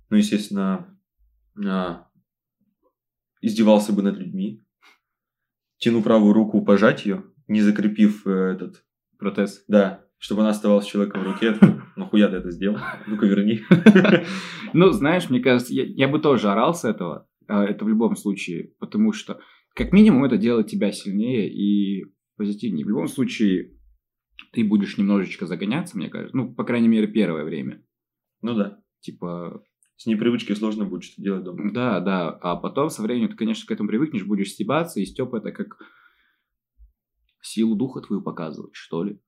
Ну, 0.10 0.16
естественно, 0.18 0.98
а, 1.66 2.08
издевался 3.42 3.92
бы 3.92 4.02
над 4.02 4.18
людьми. 4.18 4.64
Тяну 5.78 6.02
правую 6.02 6.34
руку 6.34 6.64
пожать 6.64 7.06
ее, 7.06 7.24
не 7.48 7.62
закрепив 7.62 8.26
э, 8.26 8.32
этот 8.54 8.84
Протез. 9.20 9.64
да, 9.68 10.06
чтобы 10.18 10.42
она 10.42 10.52
оставалась 10.52 10.86
человеком 10.86 11.22
в 11.22 11.26
руке. 11.26 11.48
Я 11.48 11.54
такой, 11.54 11.82
Нахуя 11.96 12.30
ты 12.30 12.38
это 12.38 12.50
сделал? 12.52 12.80
Ну-ка 13.08 13.26
верни. 13.26 13.62
Ну, 14.74 14.92
знаешь, 14.92 15.30
мне 15.30 15.40
кажется, 15.40 15.74
я, 15.74 15.84
я 15.86 16.08
бы 16.08 16.20
тоже 16.20 16.50
орал 16.50 16.74
с 16.74 16.84
этого. 16.84 17.28
а, 17.48 17.64
Это 17.66 17.86
в 17.86 17.90
любом 17.90 18.16
случае. 18.16 18.74
Потому 18.80 19.14
что, 19.14 19.40
как 19.78 19.94
минимум, 19.94 20.26
это 20.26 20.38
делает 20.38 20.68
тебя 20.68 20.92
сильнее 20.92 21.50
и 21.50 22.12
позитивнее. 22.36 22.84
В 22.84 22.90
любом 22.90 23.08
случае, 23.08 23.78
ты 24.52 24.64
будешь 24.64 24.98
немножечко 24.98 25.46
загоняться, 25.46 25.98
мне 25.98 26.10
кажется. 26.10 26.36
Ну, 26.36 26.52
по 26.54 26.64
крайней 26.64 26.88
мере, 26.88 27.08
первое 27.08 27.44
время. 27.44 27.86
Ну 28.42 28.56
да. 28.56 28.82
Типа, 29.02 29.64
С 29.96 30.08
непривычки 30.08 30.54
сложно 30.54 30.86
будет 30.86 31.04
что-то 31.04 31.22
делать 31.22 31.44
дома. 31.44 31.72
да, 31.72 32.00
да. 32.00 32.30
А 32.30 32.56
потом 32.56 32.90
со 32.90 33.04
временем 33.04 33.30
ты, 33.30 33.36
конечно, 33.36 33.68
к 33.68 33.72
этому 33.72 33.88
привыкнешь, 33.88 34.26
будешь 34.26 34.50
стебаться, 34.52 35.00
и 35.00 35.06
Степ 35.06 35.36
это 35.36 35.52
как 35.52 35.78
силу 37.42 37.76
духа 37.76 38.02
твою 38.02 38.24
показывать, 38.24 38.74
что 38.74 39.04
ли. 39.04 39.22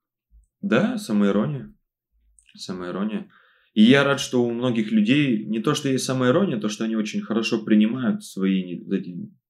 Да, 0.61 0.97
самоирония. 0.97 1.75
Самоирония. 2.55 3.29
И 3.73 3.83
я 3.83 4.03
рад, 4.03 4.19
что 4.19 4.43
у 4.43 4.51
многих 4.51 4.91
людей 4.91 5.45
не 5.45 5.59
то, 5.59 5.73
что 5.73 5.89
есть 5.89 6.05
самоирония, 6.05 6.57
а 6.57 6.59
то, 6.59 6.69
что 6.69 6.83
они 6.85 6.95
очень 6.95 7.21
хорошо 7.21 7.63
принимают 7.63 8.23
свои... 8.23 8.79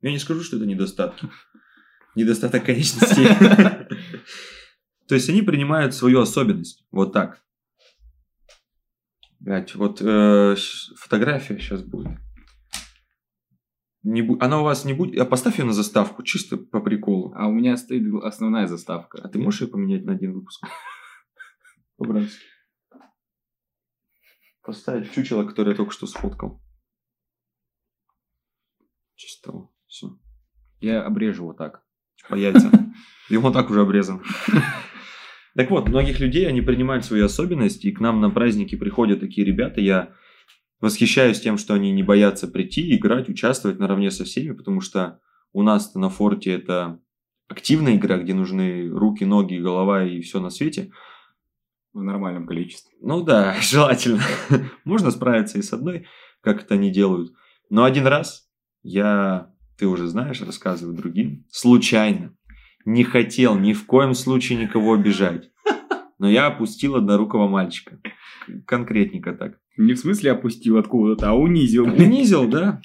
Я 0.01 0.11
не 0.11 0.19
скажу, 0.19 0.43
что 0.43 0.57
это 0.57 0.65
недостатки. 0.65 1.27
Недостаток 2.15 2.65
конечностей. 2.65 3.27
То 5.07 5.15
есть 5.15 5.29
они 5.29 5.41
принимают 5.41 5.93
свою 5.93 6.19
особенность. 6.19 6.85
Вот 6.91 7.13
так. 7.13 7.41
Блять, 9.39 9.73
вот 9.73 10.01
э, 10.01 10.55
фотография 10.97 11.57
сейчас 11.57 11.81
будет. 11.81 12.17
Не 14.03 14.21
бу- 14.21 14.37
Она 14.39 14.61
у 14.61 14.63
вас 14.63 14.85
не 14.85 14.93
будет... 14.93 15.19
А 15.19 15.25
поставь 15.25 15.59
ее 15.59 15.65
на 15.65 15.73
заставку, 15.73 16.23
чисто 16.23 16.57
по 16.57 16.81
приколу. 16.81 17.33
А 17.35 17.47
у 17.47 17.51
меня 17.51 17.75
стоит 17.77 18.03
основная 18.23 18.67
заставка. 18.67 19.21
А 19.23 19.29
ты 19.29 19.39
можешь 19.39 19.61
ее 19.61 19.67
поменять 19.67 20.05
на 20.05 20.13
один 20.13 20.33
выпуск? 20.33 20.63
По-братски. 21.97 22.37
Поставить 24.69 25.11
чучело, 25.13 25.45
которое 25.45 25.71
я 25.71 25.75
только 25.75 25.91
что 25.91 26.05
сфоткал. 26.05 26.61
Чисто. 29.15 29.67
Все. 29.87 30.15
Я 30.79 31.03
обрежу 31.03 31.45
вот 31.45 31.57
так. 31.57 31.83
По 32.29 32.35
яйцам. 32.35 32.93
И 33.31 33.35
он 33.35 33.51
так 33.51 33.71
уже 33.71 33.81
обрезан. 33.81 34.21
Так 35.55 35.71
вот, 35.71 35.89
многих 35.89 36.19
людей, 36.19 36.47
они 36.47 36.61
принимают 36.61 37.03
свои 37.03 37.21
особенности, 37.21 37.87
и 37.87 37.91
к 37.91 37.99
нам 37.99 38.21
на 38.21 38.29
праздники 38.29 38.75
приходят 38.75 39.19
такие 39.21 39.45
ребята. 39.45 39.81
Я 39.81 40.13
восхищаюсь 40.79 41.41
тем, 41.41 41.57
что 41.57 41.73
они 41.73 41.91
не 41.91 42.03
боятся 42.03 42.47
прийти, 42.47 42.95
играть, 42.95 43.27
участвовать 43.27 43.79
наравне 43.79 44.11
со 44.11 44.23
всеми, 44.23 44.51
потому 44.51 44.81
что 44.81 45.19
у 45.51 45.63
нас 45.63 45.95
на 45.95 46.11
форте 46.11 46.51
это 46.51 47.01
активная 47.47 47.95
игра, 47.95 48.19
где 48.19 48.35
нужны 48.35 48.87
руки, 48.87 49.25
ноги, 49.25 49.55
голова 49.55 50.05
и 50.05 50.21
все 50.21 50.39
на 50.39 50.51
свете. 50.51 50.91
В 51.93 52.01
нормальном 52.03 52.45
количестве. 52.45 52.91
Ну 53.01 53.23
да, 53.23 53.55
желательно. 53.61 54.21
Можно 54.83 55.11
справиться 55.11 55.57
и 55.57 55.61
с 55.61 55.73
одной, 55.73 56.05
как 56.41 56.63
это 56.63 56.75
они 56.75 56.91
делают. 56.91 57.31
Но 57.69 57.83
один 57.83 58.07
раз 58.07 58.47
я, 58.83 59.51
ты 59.77 59.87
уже 59.87 60.07
знаешь, 60.07 60.41
рассказываю 60.41 60.95
другим, 60.95 61.45
случайно, 61.49 62.35
не 62.85 63.03
хотел 63.03 63.55
ни 63.55 63.73
в 63.73 63.85
коем 63.85 64.13
случае 64.13 64.59
никого 64.59 64.93
обижать. 64.93 65.51
Но 66.17 66.29
я 66.29 66.47
опустил 66.47 66.95
однорукого 66.95 67.47
мальчика. 67.47 67.99
Конкретненько 68.65 69.33
так. 69.33 69.57
Не 69.77 69.93
в 69.93 69.99
смысле 69.99 70.31
опустил 70.31 70.77
откуда-то, 70.77 71.29
а 71.29 71.33
унизил. 71.33 71.85
Унизил, 71.85 72.47
да? 72.49 72.81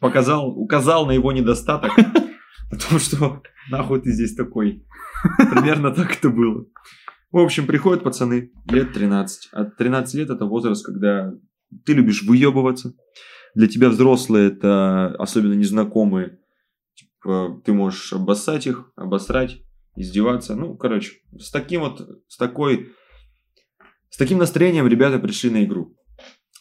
Показал, 0.00 0.50
указал 0.50 1.06
на 1.06 1.12
его 1.12 1.32
недостаток. 1.32 1.92
О 1.96 2.76
том, 2.76 2.98
что 2.98 3.42
нахуй 3.70 4.00
ты 4.02 4.10
здесь 4.10 4.34
такой. 4.34 4.84
Примерно 5.50 5.92
так 5.92 6.16
это 6.18 6.28
было. 6.28 6.66
В 7.34 7.38
общем, 7.38 7.66
приходят 7.66 8.04
пацаны, 8.04 8.52
лет 8.70 8.92
13. 8.92 9.48
А 9.50 9.64
13 9.64 10.14
лет 10.14 10.30
это 10.30 10.44
возраст, 10.44 10.86
когда 10.86 11.32
ты 11.84 11.92
любишь 11.92 12.22
выебываться. 12.22 12.94
Для 13.56 13.66
тебя 13.66 13.88
взрослые 13.88 14.52
это 14.52 15.08
особенно 15.18 15.54
незнакомые. 15.54 16.38
Типа, 16.94 17.60
ты 17.64 17.72
можешь 17.72 18.12
обоссать 18.12 18.68
их, 18.68 18.92
обосрать, 18.94 19.64
издеваться. 19.96 20.54
Ну, 20.54 20.76
короче, 20.76 21.22
с 21.36 21.50
таким 21.50 21.80
вот, 21.80 22.08
с 22.28 22.36
такой, 22.36 22.92
с 24.10 24.16
таким 24.16 24.38
настроением 24.38 24.86
ребята 24.86 25.18
пришли 25.18 25.50
на 25.50 25.64
игру. 25.64 25.96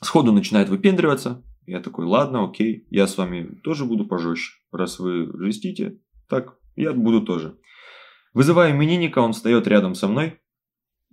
Сходу 0.02 0.32
начинает 0.32 0.70
выпендриваться. 0.70 1.44
Я 1.68 1.82
такой, 1.82 2.08
ладно, 2.08 2.46
окей, 2.46 2.88
я 2.90 3.06
с 3.06 3.16
вами 3.16 3.60
тоже 3.64 3.86
буду 3.86 4.08
пожестче. 4.08 4.54
Раз 4.72 4.98
вы 4.98 5.32
жестите, 5.38 6.00
так, 6.28 6.58
я 6.76 6.94
буду 6.94 7.22
тоже. 7.22 7.60
Вызываю 8.34 8.76
именинника, 8.76 9.20
он 9.20 9.34
встает 9.34 9.68
рядом 9.68 9.94
со 9.94 10.08
мной. 10.08 10.40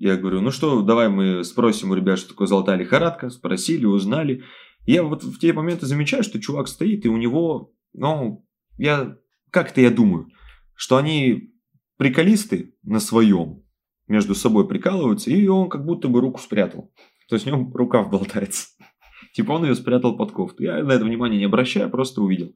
Я 0.01 0.17
говорю, 0.17 0.41
ну 0.41 0.51
что, 0.51 0.81
давай 0.81 1.11
мы 1.11 1.45
спросим 1.45 1.91
у 1.91 1.95
ребят, 1.95 2.19
что 2.19 2.31
такое 2.31 2.47
золотая 2.47 2.79
лихорадка. 2.79 3.29
Спросили, 3.29 3.85
узнали. 3.85 4.45
Я 4.87 5.03
вот 5.03 5.23
в 5.23 5.39
те 5.39 5.53
моменты 5.53 5.85
замечаю, 5.85 6.23
что 6.23 6.41
чувак 6.41 6.69
стоит, 6.69 7.05
и 7.05 7.11
у 7.11 7.19
него, 7.19 7.75
ну, 7.93 8.47
я, 8.79 9.19
как-то 9.51 9.83
я 9.83 9.91
думаю, 9.91 10.29
что 10.75 10.97
они 10.97 11.53
приколисты 11.99 12.75
на 12.83 12.99
своем, 12.99 13.63
между 14.09 14.35
собой 14.35 14.67
прикалываются, 14.67 15.31
и 15.31 15.47
он 15.49 15.69
как 15.69 15.85
будто 15.85 16.09
бы 16.09 16.23
руку 16.23 16.41
спрятал. 16.41 16.91
То 17.29 17.35
есть 17.35 17.47
у 17.47 17.51
него 17.51 17.71
рукав 17.75 18.09
болтается. 18.09 18.69
Типа 19.35 19.53
он 19.53 19.67
ее 19.67 19.75
спрятал 19.75 20.17
под 20.17 20.33
кофту. 20.33 20.63
Я 20.63 20.83
на 20.83 20.93
это 20.93 21.05
внимание 21.05 21.39
не 21.39 21.45
обращаю, 21.45 21.91
просто 21.91 22.23
увидел. 22.23 22.55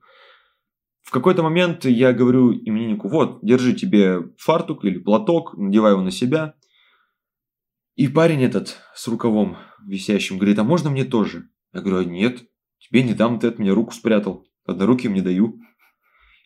В 1.02 1.10
какой-то 1.10 1.42
момент 1.42 1.84
я 1.84 2.14
говорю 2.14 2.54
имениннику, 2.54 3.08
вот, 3.08 3.40
держи 3.42 3.74
тебе 3.74 4.30
фартук 4.38 4.82
или 4.86 4.98
платок, 4.98 5.54
надевай 5.58 5.92
его 5.92 6.00
на 6.00 6.10
себя. 6.10 6.54
И 7.94 8.08
парень 8.08 8.42
этот 8.42 8.80
с 8.94 9.06
рукавом 9.06 9.56
висящим 9.86 10.38
говорит, 10.38 10.58
а 10.58 10.64
можно 10.64 10.90
мне 10.90 11.04
тоже? 11.04 11.48
Я 11.72 11.80
говорю, 11.80 11.98
«А 11.98 12.04
нет, 12.04 12.42
тебе 12.78 13.02
не 13.02 13.14
дам, 13.14 13.38
ты 13.38 13.48
от 13.48 13.58
меня 13.58 13.74
руку 13.74 13.92
спрятал. 13.92 14.46
Одноруким 14.64 15.14
не 15.14 15.20
даю. 15.20 15.60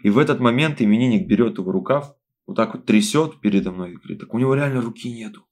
И 0.03 0.11
в 0.11 0.19
этот 0.19 0.41
момент 0.41 0.81
именинник 0.81 1.27
берет 1.27 1.59
его 1.59 1.73
рукав, 1.73 2.15
вот 2.47 2.57
так 2.57 2.75
вот 2.75 2.87
трясет 2.87 3.41
передо 3.41 3.73
мной 3.73 3.93
и 3.93 3.97
говорит, 3.97 4.21
так 4.21 4.35
у 4.35 4.39
него 4.39 4.55
реально 4.55 4.81
руки 4.81 5.11
нету. 5.11 5.47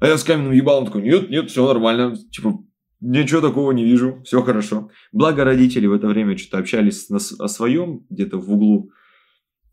А 0.00 0.06
я 0.06 0.16
с 0.16 0.24
каменным 0.24 0.52
ебалом 0.52 0.86
такой, 0.86 1.02
нет, 1.02 1.30
нет, 1.30 1.50
все 1.50 1.66
нормально. 1.66 2.14
Типа, 2.30 2.58
ничего 3.00 3.40
такого 3.40 3.72
не 3.72 3.84
вижу, 3.84 4.22
все 4.24 4.42
хорошо. 4.42 4.90
Благо 5.12 5.44
родители 5.44 5.86
в 5.86 5.92
это 5.92 6.06
время 6.06 6.36
что-то 6.36 6.58
общались 6.58 7.08
на 7.08 7.16
о 7.16 7.48
своем 7.48 8.06
где-то 8.08 8.38
в 8.38 8.50
углу. 8.52 8.90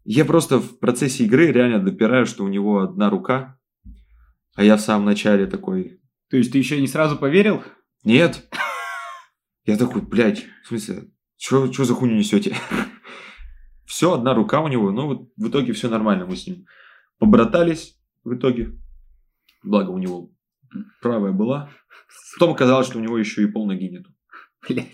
Я 0.03 0.25
просто 0.25 0.59
в 0.59 0.79
процессе 0.79 1.25
игры 1.25 1.51
реально 1.51 1.79
допираю, 1.79 2.25
что 2.25 2.43
у 2.43 2.47
него 2.47 2.81
одна 2.81 3.09
рука, 3.09 3.54
а 4.55 4.63
я 4.63 4.77
в 4.77 4.81
самом 4.81 5.05
начале 5.05 5.45
такой, 5.45 5.99
То 6.29 6.37
есть 6.37 6.51
ты 6.51 6.57
еще 6.57 6.79
не 6.81 6.87
сразу 6.87 7.17
поверил? 7.17 7.63
нет. 8.03 8.47
Я 9.65 9.77
такой, 9.77 10.01
блядь, 10.01 10.45
в 10.63 10.67
смысле, 10.67 11.09
что 11.37 11.67
за 11.67 11.93
хуйню 11.93 12.15
несете? 12.15 12.55
Все, 13.85 14.13
одна 14.13 14.33
рука 14.33 14.61
у 14.61 14.67
него, 14.67 14.91
но 14.91 15.07
вот 15.07 15.31
в 15.37 15.49
итоге 15.49 15.73
все 15.73 15.89
нормально, 15.89 16.25
мы 16.25 16.35
с 16.35 16.45
ним 16.47 16.65
побратались 17.17 17.97
в 18.23 18.33
итоге. 18.35 18.77
Благо 19.63 19.89
у 19.89 19.97
него 19.97 20.31
правая 21.01 21.31
была. 21.31 21.71
Потом 22.33 22.53
оказалось, 22.53 22.87
что 22.87 22.99
у 22.99 23.01
него 23.01 23.17
еще 23.17 23.43
и 23.43 23.47
полноги 23.47 23.85
нету. 23.85 24.11
Блять. 24.67 24.87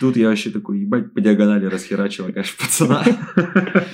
Тут 0.00 0.16
я 0.16 0.28
вообще 0.28 0.50
такой, 0.50 0.80
ебать, 0.80 1.12
по 1.12 1.20
диагонали 1.20 1.66
расхерачила, 1.66 2.30
конечно, 2.32 2.64
пацана. 2.64 3.04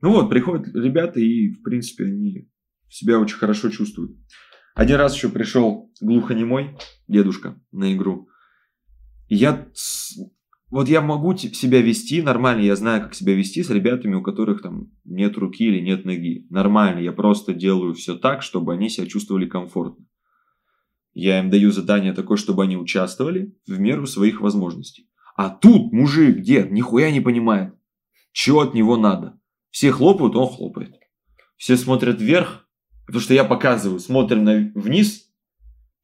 Ну 0.00 0.12
вот, 0.12 0.30
приходят 0.30 0.68
ребята, 0.76 1.18
и, 1.18 1.48
в 1.50 1.62
принципе, 1.64 2.04
они 2.04 2.48
себя 2.88 3.18
очень 3.18 3.36
хорошо 3.36 3.70
чувствуют. 3.70 4.16
Один 4.74 4.96
раз 4.96 5.14
еще 5.14 5.28
пришел 5.28 5.92
глухонемой 6.00 6.76
дедушка 7.08 7.60
на 7.72 7.94
игру. 7.94 8.28
Я... 9.28 9.66
Вот 10.70 10.88
я 10.88 11.00
могу 11.00 11.34
себя 11.36 11.80
вести 11.80 12.20
нормально, 12.20 12.60
я 12.60 12.76
знаю, 12.76 13.02
как 13.02 13.14
себя 13.14 13.34
вести 13.34 13.62
с 13.62 13.70
ребятами, 13.70 14.14
у 14.14 14.22
которых 14.22 14.60
там 14.60 14.92
нет 15.04 15.36
руки 15.38 15.64
или 15.64 15.80
нет 15.80 16.04
ноги. 16.04 16.46
Нормально, 16.50 17.00
я 17.00 17.12
просто 17.12 17.54
делаю 17.54 17.94
все 17.94 18.16
так, 18.16 18.42
чтобы 18.42 18.74
они 18.74 18.90
себя 18.90 19.06
чувствовали 19.06 19.46
комфортно. 19.46 20.04
Я 21.14 21.40
им 21.40 21.50
даю 21.50 21.72
задание 21.72 22.12
такое, 22.12 22.36
чтобы 22.36 22.62
они 22.62 22.76
участвовали 22.76 23.56
в 23.66 23.80
меру 23.80 24.06
своих 24.06 24.42
возможностей. 24.42 25.08
А 25.36 25.50
тут 25.50 25.92
мужик, 25.92 26.40
дед, 26.40 26.70
нихуя 26.70 27.10
не 27.10 27.20
понимает, 27.20 27.74
чего 28.32 28.60
от 28.60 28.74
него 28.74 28.96
надо. 28.96 29.40
Все 29.70 29.90
хлопают, 29.90 30.36
он 30.36 30.46
хлопает. 30.48 30.94
Все 31.56 31.76
смотрят 31.76 32.20
вверх, 32.20 32.67
потому 33.08 33.22
что 33.22 33.32
я 33.32 33.42
показываю, 33.42 34.00
смотрим 34.00 34.44
на, 34.44 34.70
вниз. 34.74 35.24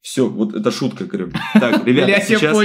Все, 0.01 0.27
вот 0.27 0.55
это 0.55 0.71
шутка, 0.71 1.05
говорю. 1.05 1.31
Так, 1.53 1.85
ребята, 1.85 2.19
сейчас, 2.25 2.57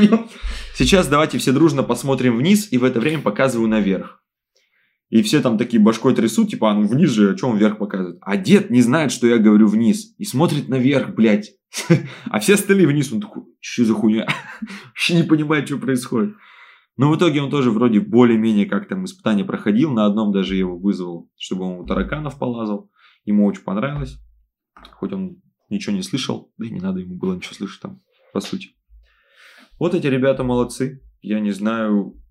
сейчас 0.74 1.08
давайте 1.08 1.36
все 1.36 1.52
дружно 1.52 1.82
посмотрим 1.82 2.38
вниз, 2.38 2.72
и 2.72 2.78
в 2.78 2.84
это 2.84 3.00
время 3.00 3.20
показываю 3.20 3.68
наверх. 3.68 4.24
И 5.10 5.20
все 5.22 5.42
там 5.42 5.58
такие 5.58 5.82
башкой 5.82 6.14
трясут, 6.14 6.48
типа, 6.48 6.70
а 6.70 6.74
ну 6.74 6.86
вниз 6.86 7.10
же, 7.10 7.34
а 7.34 7.36
что 7.36 7.48
он 7.48 7.58
вверх 7.58 7.76
показывает? 7.76 8.16
А 8.22 8.38
дед 8.38 8.70
не 8.70 8.80
знает, 8.80 9.12
что 9.12 9.26
я 9.26 9.36
говорю 9.36 9.66
вниз, 9.66 10.14
и 10.16 10.24
смотрит 10.24 10.68
наверх, 10.68 11.14
блядь. 11.14 11.50
А 12.30 12.40
все 12.40 12.54
остальные 12.54 12.86
вниз, 12.86 13.12
он 13.12 13.20
такой, 13.20 13.42
что 13.60 13.84
за 13.84 13.92
хуйня? 13.92 14.26
Вообще 14.86 15.16
не 15.16 15.24
понимает, 15.24 15.66
что 15.66 15.76
происходит. 15.76 16.34
Но 16.96 17.10
в 17.10 17.16
итоге 17.16 17.42
он 17.42 17.50
тоже 17.50 17.70
вроде 17.70 18.00
более-менее 18.00 18.64
как 18.64 18.88
там 18.88 19.04
испытание 19.04 19.44
проходил. 19.44 19.90
На 19.90 20.06
одном 20.06 20.32
даже 20.32 20.56
его 20.56 20.78
вызвал, 20.78 21.30
чтобы 21.36 21.64
он 21.64 21.80
у 21.80 21.86
тараканов 21.86 22.38
полазал. 22.38 22.90
Ему 23.24 23.46
очень 23.46 23.62
понравилось. 23.62 24.18
Хоть 24.92 25.12
он 25.12 25.42
ничего 25.68 25.94
не 25.94 26.02
слышал, 26.02 26.52
да 26.58 26.66
и 26.66 26.70
не 26.70 26.80
надо 26.80 27.00
ему 27.00 27.16
было 27.16 27.34
ничего 27.34 27.54
слышать 27.54 27.80
там, 27.80 28.02
по 28.32 28.40
сути. 28.40 28.70
Вот 29.78 29.94
эти 29.94 30.06
ребята 30.06 30.44
молодцы. 30.44 31.02
Я 31.22 31.40
не 31.40 31.52
знаю, 31.52 32.22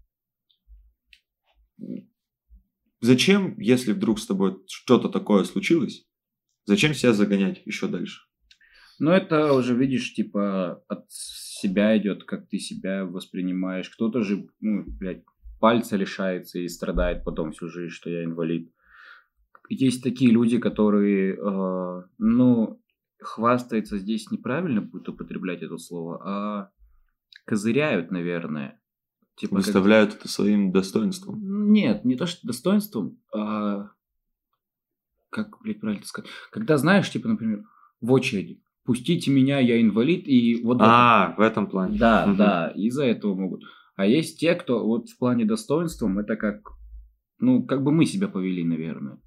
зачем, 3.01 3.59
если 3.59 3.93
вдруг 3.93 4.19
с 4.19 4.27
тобой 4.27 4.57
что-то 4.67 5.09
такое 5.09 5.43
случилось, 5.43 6.07
зачем 6.65 6.93
себя 6.93 7.13
загонять 7.13 7.61
еще 7.65 7.87
дальше? 7.87 8.21
Ну, 8.99 9.11
это 9.11 9.53
уже, 9.53 9.75
видишь, 9.75 10.13
типа, 10.13 10.83
от 10.89 11.05
себя 11.09 11.97
идет, 11.97 12.25
как 12.25 12.49
ты 12.49 12.59
себя 12.59 13.05
воспринимаешь. 13.05 13.89
Кто-то 13.89 14.23
же, 14.23 14.47
ну, 14.59 14.83
блядь, 14.85 15.23
пальца 15.59 15.95
лишается 15.95 16.59
и 16.59 16.67
страдает 16.67 17.23
потом 17.23 17.51
всю 17.51 17.69
жизнь, 17.69 17.93
что 17.93 18.09
я 18.09 18.25
инвалид. 18.25 18.73
Есть 19.69 20.03
такие 20.03 20.31
люди, 20.31 20.57
которые, 20.57 21.35
э, 21.35 22.03
ну, 22.17 22.81
хвастается 23.19 23.99
здесь 23.99 24.31
неправильно 24.31 24.81
будет 24.81 25.09
употреблять 25.09 25.61
это 25.61 25.77
слово, 25.77 26.21
а 26.23 26.71
козыряют, 27.45 28.11
наверное. 28.11 28.81
Типа 29.35 29.57
Выставляют 29.57 30.11
как... 30.13 30.21
это 30.21 30.29
своим 30.29 30.71
достоинством. 30.71 31.71
Нет, 31.71 32.03
не 32.03 32.15
то, 32.15 32.25
что 32.25 32.45
достоинством, 32.47 33.19
а 33.33 33.91
как, 35.29 35.61
блядь, 35.61 35.79
правильно 35.79 36.03
сказать? 36.03 36.29
Когда 36.51 36.77
знаешь, 36.77 37.09
типа, 37.09 37.27
например, 37.27 37.63
в 38.01 38.11
очереди, 38.11 38.61
пустите 38.83 39.29
меня, 39.29 39.59
я 39.59 39.79
инвалид, 39.79 40.27
и 40.27 40.61
вот... 40.63 40.79
А, 40.81 41.35
в 41.37 41.41
этом 41.41 41.67
плане. 41.67 41.97
Да, 41.97 42.25
угу. 42.27 42.37
да, 42.37 42.69
из-за 42.75 43.05
этого 43.05 43.35
могут. 43.35 43.63
А 43.95 44.05
есть 44.05 44.39
те, 44.39 44.55
кто 44.55 44.85
вот 44.85 45.09
в 45.09 45.17
плане 45.19 45.45
достоинством, 45.45 46.17
это 46.19 46.35
как, 46.35 46.71
ну, 47.37 47.63
как 47.63 47.83
бы 47.83 47.91
мы 47.91 48.05
себя 48.05 48.27
повели, 48.27 48.63
наверное. 48.63 49.19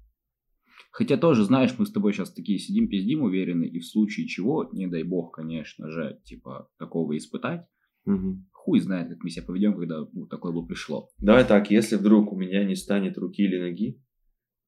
Хотя 0.93 1.17
тоже, 1.17 1.43
знаешь, 1.43 1.73
мы 1.79 1.87
с 1.87 1.91
тобой 1.91 2.13
сейчас 2.13 2.31
такие 2.31 2.59
сидим, 2.59 2.87
пиздим 2.87 3.23
уверены, 3.23 3.65
и 3.65 3.79
в 3.79 3.85
случае 3.85 4.27
чего, 4.27 4.69
не 4.73 4.85
дай 4.85 5.01
бог, 5.01 5.35
конечно 5.35 5.89
же, 5.89 6.19
типа, 6.23 6.69
такого 6.77 7.17
испытать, 7.17 7.65
угу. 8.05 8.45
хуй 8.51 8.79
знает, 8.79 9.09
как 9.09 9.23
мы 9.23 9.31
себя 9.31 9.43
поведем, 9.43 9.75
когда 9.75 10.05
ну, 10.13 10.27
такое 10.27 10.51
бы 10.51 10.67
пришло. 10.67 11.09
Давай 11.17 11.45
так, 11.45 11.71
если 11.71 11.95
вдруг 11.95 12.31
у 12.31 12.37
меня 12.37 12.63
не 12.63 12.75
станет 12.75 13.17
руки 13.17 13.41
или 13.41 13.59
ноги, 13.59 14.03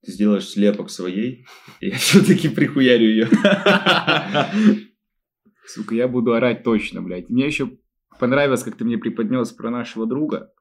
ты 0.04 0.14
сделаешь 0.14 0.50
слепок 0.50 0.90
своей, 0.90 1.46
и 1.80 1.90
я 1.90 1.98
все-таки 1.98 2.50
прихуярю 2.50 3.08
ее. 3.08 3.28
Сука, 5.68 5.94
я 5.94 6.08
буду 6.08 6.34
орать 6.34 6.64
точно, 6.64 7.04
блядь. 7.04 7.30
Мне 7.30 7.46
еще 7.46 7.78
понравилось, 8.20 8.64
как 8.64 8.78
ты 8.78 8.84
мне 8.84 8.98
преподнес 8.98 9.52
про 9.52 9.70
нашего 9.70 10.08
друга. 10.08 10.52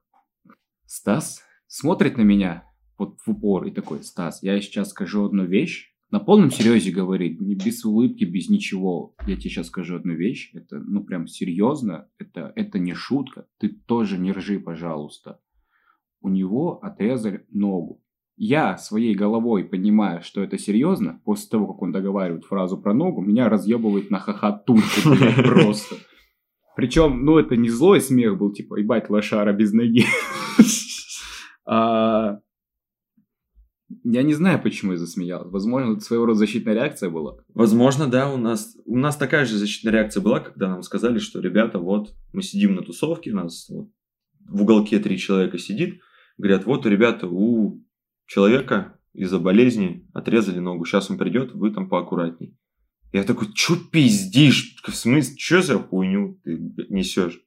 Стас 0.84 1.42
смотрит 1.68 2.18
на 2.18 2.22
меня, 2.22 2.70
вот 2.98 3.18
в 3.24 3.30
упор 3.30 3.66
и 3.66 3.70
такой, 3.70 4.02
Стас, 4.02 4.42
я 4.42 4.60
сейчас 4.60 4.90
скажу 4.90 5.24
одну 5.24 5.44
вещь, 5.44 5.94
на 6.10 6.20
полном 6.20 6.52
серьезе 6.52 6.92
говорит, 6.92 7.40
без 7.40 7.84
улыбки, 7.84 8.22
без 8.22 8.48
ничего. 8.48 9.16
Я 9.26 9.34
тебе 9.34 9.50
сейчас 9.50 9.66
скажу 9.66 9.96
одну 9.96 10.14
вещь, 10.14 10.52
это, 10.54 10.78
ну, 10.78 11.02
прям 11.02 11.26
серьезно, 11.26 12.08
это, 12.18 12.52
это 12.54 12.78
не 12.78 12.94
шутка, 12.94 13.48
ты 13.58 13.68
тоже 13.68 14.16
не 14.16 14.30
ржи, 14.30 14.60
пожалуйста. 14.60 15.40
У 16.20 16.28
него 16.28 16.78
отрезали 16.82 17.44
ногу. 17.50 18.00
Я 18.36 18.76
своей 18.78 19.14
головой 19.14 19.64
понимаю, 19.64 20.22
что 20.22 20.40
это 20.40 20.56
серьезно, 20.56 21.20
после 21.24 21.50
того, 21.50 21.72
как 21.72 21.82
он 21.82 21.90
договаривает 21.90 22.44
фразу 22.44 22.78
про 22.78 22.94
ногу, 22.94 23.20
меня 23.20 23.48
разъебывает 23.48 24.10
на 24.10 24.20
хохотунку 24.20 24.84
просто. 25.42 25.96
Причем, 26.76 27.24
ну, 27.24 27.38
это 27.38 27.56
не 27.56 27.68
злой 27.68 28.00
смех 28.00 28.38
был, 28.38 28.52
типа, 28.52 28.76
ебать, 28.76 29.10
лошара 29.10 29.52
без 29.52 29.72
ноги. 29.72 30.04
А, 31.66 32.40
я 34.02 34.22
не 34.22 34.34
знаю, 34.34 34.60
почему 34.62 34.92
я 34.92 34.98
засмеялся. 34.98 35.48
Возможно, 35.48 35.92
это 35.92 36.00
своего 36.00 36.26
рода 36.26 36.38
защитная 36.38 36.74
реакция 36.74 37.10
была. 37.10 37.36
Возможно, 37.54 38.06
да, 38.08 38.32
у 38.32 38.36
нас, 38.36 38.76
у 38.84 38.96
нас 38.96 39.16
такая 39.16 39.44
же 39.44 39.56
защитная 39.56 39.92
реакция 39.92 40.22
была, 40.22 40.40
когда 40.40 40.68
нам 40.68 40.82
сказали, 40.82 41.18
что, 41.18 41.40
ребята, 41.40 41.78
вот, 41.78 42.14
мы 42.32 42.42
сидим 42.42 42.74
на 42.74 42.82
тусовке, 42.82 43.32
у 43.32 43.36
нас 43.36 43.68
вот, 43.68 43.90
в 44.46 44.62
уголке 44.62 44.98
три 44.98 45.18
человека 45.18 45.58
сидит, 45.58 46.00
говорят, 46.38 46.64
вот, 46.64 46.86
ребята, 46.86 47.26
у 47.28 47.84
человека 48.26 48.98
из-за 49.12 49.38
болезни 49.38 50.08
отрезали 50.12 50.58
ногу, 50.58 50.84
сейчас 50.84 51.10
он 51.10 51.18
придет, 51.18 51.52
вы 51.52 51.70
там 51.70 51.88
поаккуратней. 51.88 52.58
Я 53.12 53.22
такой, 53.22 53.52
чё 53.54 53.76
пиздишь? 53.76 54.76
В 54.84 54.92
смысле, 54.92 55.36
что 55.38 55.62
за 55.62 55.78
хуйню 55.78 56.40
ты 56.42 56.58
несешь? 56.88 57.40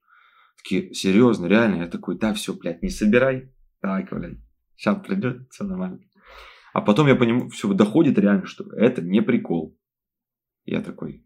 Такие, 0.63 0.93
серьезно, 0.93 1.47
реально? 1.47 1.81
Я 1.81 1.87
такой, 1.87 2.17
да, 2.17 2.33
все, 2.33 2.53
блядь, 2.53 2.81
не 2.81 2.89
собирай. 2.89 3.51
Давай, 3.81 4.07
блядь, 4.09 4.37
сейчас 4.77 5.05
придет, 5.05 5.49
все 5.51 5.65
нормально. 5.65 5.99
А 6.77 6.81
потом 6.81 7.07
я 7.07 7.15
понимаю, 7.15 7.49
все 7.49 7.73
доходит 7.73 8.19
реально, 8.19 8.45
что 8.45 8.63
это 8.71 9.01
не 9.01 9.23
прикол. 9.23 9.75
Я 10.63 10.79
такой, 10.79 11.25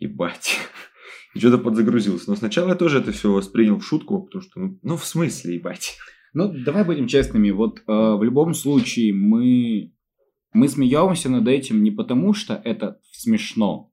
ебать. 0.00 0.58
И 1.34 1.38
что-то 1.38 1.58
подзагрузился. 1.58 2.28
Но 2.28 2.34
сначала 2.34 2.70
я 2.70 2.74
тоже 2.74 2.98
это 2.98 3.12
все 3.12 3.32
воспринял 3.32 3.78
в 3.78 3.84
шутку, 3.84 4.20
потому 4.20 4.42
что, 4.42 4.58
ну, 4.58 4.78
ну 4.82 4.96
в 4.96 5.04
смысле, 5.04 5.54
ебать. 5.54 5.96
Ну, 6.34 6.52
давай 6.52 6.84
будем 6.84 7.06
честными. 7.06 7.52
Вот 7.52 7.78
э, 7.78 7.82
в 7.86 8.20
любом 8.24 8.52
случае 8.52 9.14
мы, 9.14 9.94
мы 10.52 10.66
смеемся 10.66 11.30
над 11.30 11.46
этим 11.46 11.84
не 11.84 11.92
потому, 11.92 12.34
что 12.34 12.54
это 12.54 13.00
смешно. 13.12 13.92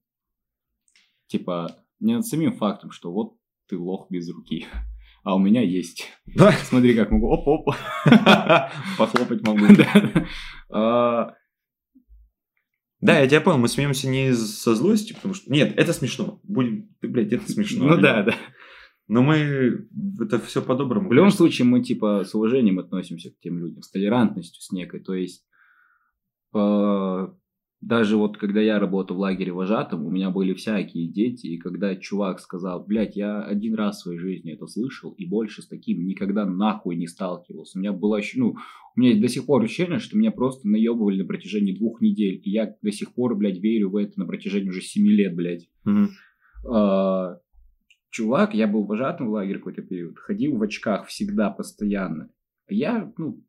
Типа, 1.28 1.76
не 2.00 2.16
над 2.16 2.26
самим 2.26 2.54
фактом, 2.54 2.90
что 2.90 3.12
вот 3.12 3.38
ты 3.68 3.78
лох 3.78 4.08
без 4.10 4.28
руки 4.32 4.66
а 5.26 5.36
у 5.36 5.40
меня 5.40 5.62
есть. 5.62 6.08
Смотри, 6.64 6.96
как 6.96 7.12
могу. 7.12 7.28
Оп-оп. 7.28 7.76
Похлопать 8.98 9.46
могу. 9.46 9.66
А, 10.68 11.36
да, 13.00 13.20
я 13.20 13.28
тебя 13.28 13.40
понял, 13.40 13.60
мы 13.60 13.68
смеемся 13.68 14.10
не 14.10 14.34
со 14.34 14.74
злостью, 14.74 15.16
потому 15.16 15.36
что... 15.36 15.52
Нет, 15.52 15.74
это 15.78 15.94
смешно. 15.94 16.40
Будем... 16.44 16.90
Блядь, 17.02 17.32
это 17.32 17.50
смешно. 17.50 17.86
Ну 17.86 18.02
да, 18.02 18.24
да. 18.24 18.36
Но 19.08 19.22
мы 19.22 19.88
это 20.20 20.40
все 20.40 20.62
по-доброму. 20.62 21.10
В 21.10 21.14
любом 21.14 21.30
случае, 21.30 21.68
мы 21.68 21.84
типа 21.84 22.24
с 22.26 22.34
уважением 22.34 22.80
относимся 22.80 23.30
к 23.30 23.40
тем 23.40 23.60
людям, 23.60 23.84
с 23.84 23.92
толерантностью 23.92 24.62
с 24.62 24.72
некой. 24.72 25.02
То 25.02 25.14
есть 25.14 25.46
даже 27.86 28.18
вот 28.18 28.38
когда 28.38 28.62
я 28.62 28.80
работал 28.80 29.16
в 29.16 29.20
лагере 29.20 29.52
вожатым, 29.52 30.08
у 30.08 30.10
меня 30.10 30.32
были 30.32 30.56
всякие 30.56 31.08
дети, 31.08 31.46
и 31.46 31.60
когда 31.60 31.96
чувак 31.96 32.40
сказал, 32.40 32.84
блядь, 32.84 33.16
я 33.16 33.44
один 33.44 33.76
раз 33.76 33.98
в 33.98 34.02
своей 34.02 34.18
жизни 34.18 34.54
это 34.54 34.66
слышал, 34.66 35.12
и 35.12 35.28
больше 35.28 35.62
с 35.62 35.68
таким 35.68 36.04
никогда 36.08 36.46
нахуй 36.46 36.96
не 36.96 37.06
сталкивался. 37.06 37.78
У 37.78 37.82
меня 37.82 37.94
было, 37.94 38.20
ну, 38.38 38.56
у 38.96 39.00
меня 39.00 39.22
до 39.22 39.28
сих 39.28 39.46
пор 39.46 39.64
ощущение, 39.64 40.00
что 40.00 40.18
меня 40.18 40.32
просто 40.32 40.68
наебывали 40.68 41.22
на 41.22 41.28
протяжении 41.28 41.78
двух 41.78 42.02
недель, 42.02 42.42
и 42.44 42.50
я 42.50 42.76
до 42.82 42.92
сих 42.92 43.14
пор, 43.14 43.36
блядь, 43.36 43.60
верю 43.60 43.92
в 43.92 43.98
это 43.98 44.20
на 44.20 44.26
протяжении 44.26 44.70
уже 44.70 44.82
семи 44.82 45.12
лет, 45.12 45.36
блядь. 45.36 45.70
Mm-hmm. 45.88 46.08
А, 46.68 47.38
чувак, 48.10 48.56
я 48.56 48.66
был 48.66 48.88
вожатым 48.88 49.28
в 49.28 49.34
лагере 49.34 49.60
какой-то 49.60 49.84
период, 49.84 50.18
ходил 50.18 50.58
в 50.58 50.64
очках 50.64 51.06
всегда, 51.06 51.52
постоянно. 51.52 52.32
Я, 52.68 53.14
ну, 53.20 53.46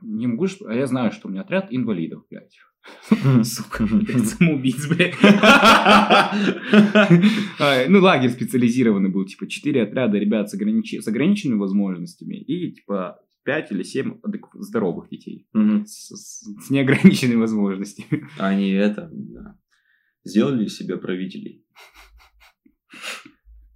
не 0.00 0.26
могу, 0.26 0.46
а 0.66 0.72
я 0.72 0.86
знаю, 0.86 1.12
что 1.12 1.28
у 1.28 1.30
меня 1.30 1.42
отряд 1.42 1.66
инвалидов, 1.70 2.24
блядь. 2.30 2.56
Сука, 3.42 3.86
самоубийц, 3.86 4.86
блядь. 4.86 5.14
Ну, 7.88 8.00
лагерь 8.00 8.30
специализированный 8.30 9.10
был, 9.10 9.24
типа, 9.24 9.48
четыре 9.48 9.82
отряда 9.82 10.18
ребят 10.18 10.50
с 10.50 10.54
ограниченными 10.54 11.58
возможностями 11.58 12.36
и, 12.36 12.72
типа, 12.72 13.18
пять 13.44 13.72
или 13.72 13.82
семь 13.82 14.20
здоровых 14.54 15.08
детей 15.08 15.48
с 15.86 16.70
неограниченными 16.70 17.40
возможностями. 17.40 18.28
Они 18.38 18.70
это, 18.70 19.10
сделали 20.24 20.66
себе 20.66 20.98
правителей. 20.98 21.64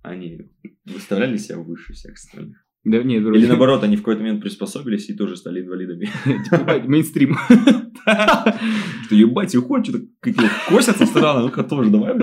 Они 0.02 0.50
выставляли 0.84 1.36
себя 1.36 1.58
выше 1.58 1.92
всех 1.92 2.14
остальных. 2.14 2.66
Да, 2.84 3.00
нет, 3.02 3.22
Или 3.22 3.46
наоборот, 3.46 3.84
они 3.84 3.96
в 3.96 4.00
какой-то 4.00 4.22
момент 4.22 4.40
приспособились 4.40 5.08
и 5.08 5.14
тоже 5.14 5.36
стали 5.36 5.62
инвалидами. 5.62 6.10
Типа, 6.24 6.80
мейнстрим. 6.84 7.36
Что 9.04 9.14
ебать, 9.14 9.54
уходят, 9.54 9.86
что-то 9.86 10.04
какие 10.18 10.48
косятся 10.68 11.06
странно, 11.06 11.42
ну-ка 11.42 11.62
тоже 11.62 11.90
давай, 11.90 12.18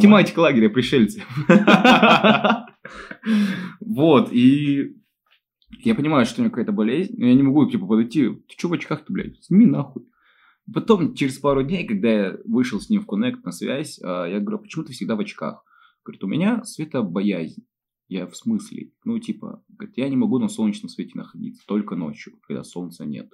Тематика 0.00 0.38
лагеря 0.38 0.70
пришельцы. 0.70 1.24
Вот, 3.80 4.32
и 4.32 4.94
я 5.82 5.94
понимаю, 5.94 6.26
что 6.26 6.40
у 6.40 6.44
него 6.44 6.50
какая-то 6.50 6.72
болезнь, 6.72 7.14
но 7.16 7.26
я 7.26 7.34
не 7.34 7.42
могу, 7.42 7.68
типа, 7.68 7.86
подойти, 7.86 8.28
ты 8.28 8.54
что 8.56 8.68
в 8.68 8.72
очках-то, 8.74 9.12
блядь, 9.12 9.42
сними 9.42 9.66
нахуй. 9.66 10.04
Потом, 10.72 11.14
через 11.14 11.38
пару 11.38 11.62
дней, 11.62 11.86
когда 11.86 12.08
я 12.08 12.36
вышел 12.44 12.80
с 12.80 12.90
ним 12.90 13.02
в 13.02 13.06
коннект 13.06 13.44
на 13.44 13.52
связь, 13.52 14.00
а, 14.02 14.26
я 14.26 14.40
говорю, 14.40 14.58
почему 14.58 14.84
ты 14.84 14.92
всегда 14.92 15.14
в 15.16 15.20
очках? 15.20 15.64
Говорит, 16.04 16.24
у 16.24 16.26
меня 16.26 16.64
светобоязнь. 16.64 17.64
Я 18.08 18.26
в 18.26 18.36
смысле? 18.36 18.92
Ну, 19.04 19.18
типа, 19.18 19.64
говорит, 19.68 19.96
я 19.96 20.08
не 20.08 20.16
могу 20.16 20.38
на 20.38 20.48
солнечном 20.48 20.88
свете 20.88 21.12
находиться, 21.14 21.64
только 21.66 21.96
ночью, 21.96 22.38
когда 22.46 22.62
солнца 22.62 23.04
нет. 23.04 23.32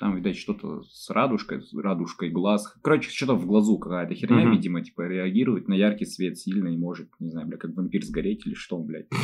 Там, 0.00 0.16
видать, 0.16 0.36
что-то 0.36 0.82
с 0.82 1.10
радужкой, 1.10 1.60
с 1.60 1.72
радужкой 1.74 2.30
глаз. 2.30 2.72
Короче, 2.82 3.10
что-то 3.10 3.34
в 3.34 3.46
глазу 3.46 3.78
какая-то 3.78 4.14
херня, 4.14 4.44
uh-huh. 4.44 4.52
видимо, 4.52 4.82
типа, 4.82 5.02
реагирует 5.02 5.66
на 5.66 5.74
яркий 5.74 6.06
свет 6.06 6.38
сильно 6.38 6.68
и 6.68 6.76
может, 6.76 7.10
не 7.18 7.30
знаю, 7.30 7.48
бля, 7.48 7.56
как 7.56 7.74
вампир 7.74 8.04
сгореть 8.04 8.46
или 8.46 8.54
что, 8.54 8.78
блядь. 8.78 9.08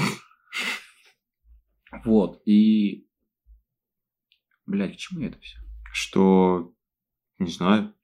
Вот, 2.05 2.43
и... 2.45 3.07
Блядь, 4.67 4.95
к 4.95 4.99
чему 4.99 5.25
это 5.25 5.39
все? 5.39 5.59
Что, 5.93 6.75
не 7.39 7.51
знаю, 7.51 7.95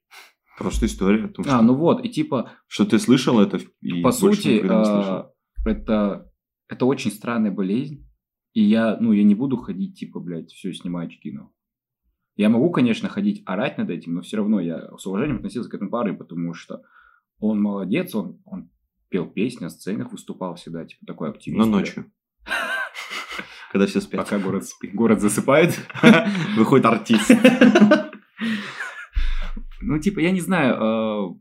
просто 0.58 0.86
история. 0.86 1.26
Том, 1.26 1.44
а, 1.48 1.60
ну 1.60 1.74
вот, 1.74 2.04
и 2.04 2.08
типа... 2.08 2.52
Что 2.68 2.86
ты 2.86 3.00
слышал 3.00 3.40
это 3.40 3.58
и 3.80 4.00
По 4.00 4.12
сути, 4.12 4.64
а, 4.64 5.32
это 5.66 6.29
это 6.70 6.86
очень 6.86 7.10
странная 7.10 7.50
болезнь. 7.50 8.06
И 8.52 8.62
я, 8.62 8.96
ну, 8.98 9.12
я 9.12 9.22
не 9.22 9.34
буду 9.34 9.56
ходить, 9.56 9.98
типа, 9.98 10.20
блядь, 10.20 10.50
все, 10.50 10.72
снимаю 10.72 11.08
очки, 11.08 11.30
ну. 11.30 11.52
Я 12.36 12.48
могу, 12.48 12.70
конечно, 12.70 13.08
ходить 13.08 13.42
орать 13.44 13.76
над 13.76 13.90
этим, 13.90 14.14
но 14.14 14.22
все 14.22 14.38
равно 14.38 14.60
я 14.60 14.88
с 14.96 15.06
уважением 15.06 15.38
относился 15.38 15.68
к 15.68 15.74
этому 15.74 15.90
парню, 15.90 16.16
потому 16.16 16.54
что 16.54 16.82
он 17.38 17.60
молодец, 17.60 18.14
он, 18.14 18.40
он 18.44 18.70
пел 19.08 19.26
песни, 19.26 19.64
на 19.64 19.70
сценах 19.70 20.12
выступал 20.12 20.54
всегда, 20.54 20.84
типа, 20.84 21.04
такой 21.06 21.30
активист. 21.30 21.58
Но 21.58 21.66
ночью. 21.66 22.10
Когда 23.72 23.86
все 23.86 24.00
спят. 24.00 24.24
Пока 24.24 24.38
город, 24.38 24.64
спит, 24.64 24.94
город 24.94 25.20
засыпает, 25.20 25.78
выходит 26.56 26.86
артист. 26.86 27.30
Ну, 29.82 29.98
типа, 29.98 30.20
я 30.20 30.30
не 30.30 30.40
знаю, 30.40 30.76
а, 30.78 31.34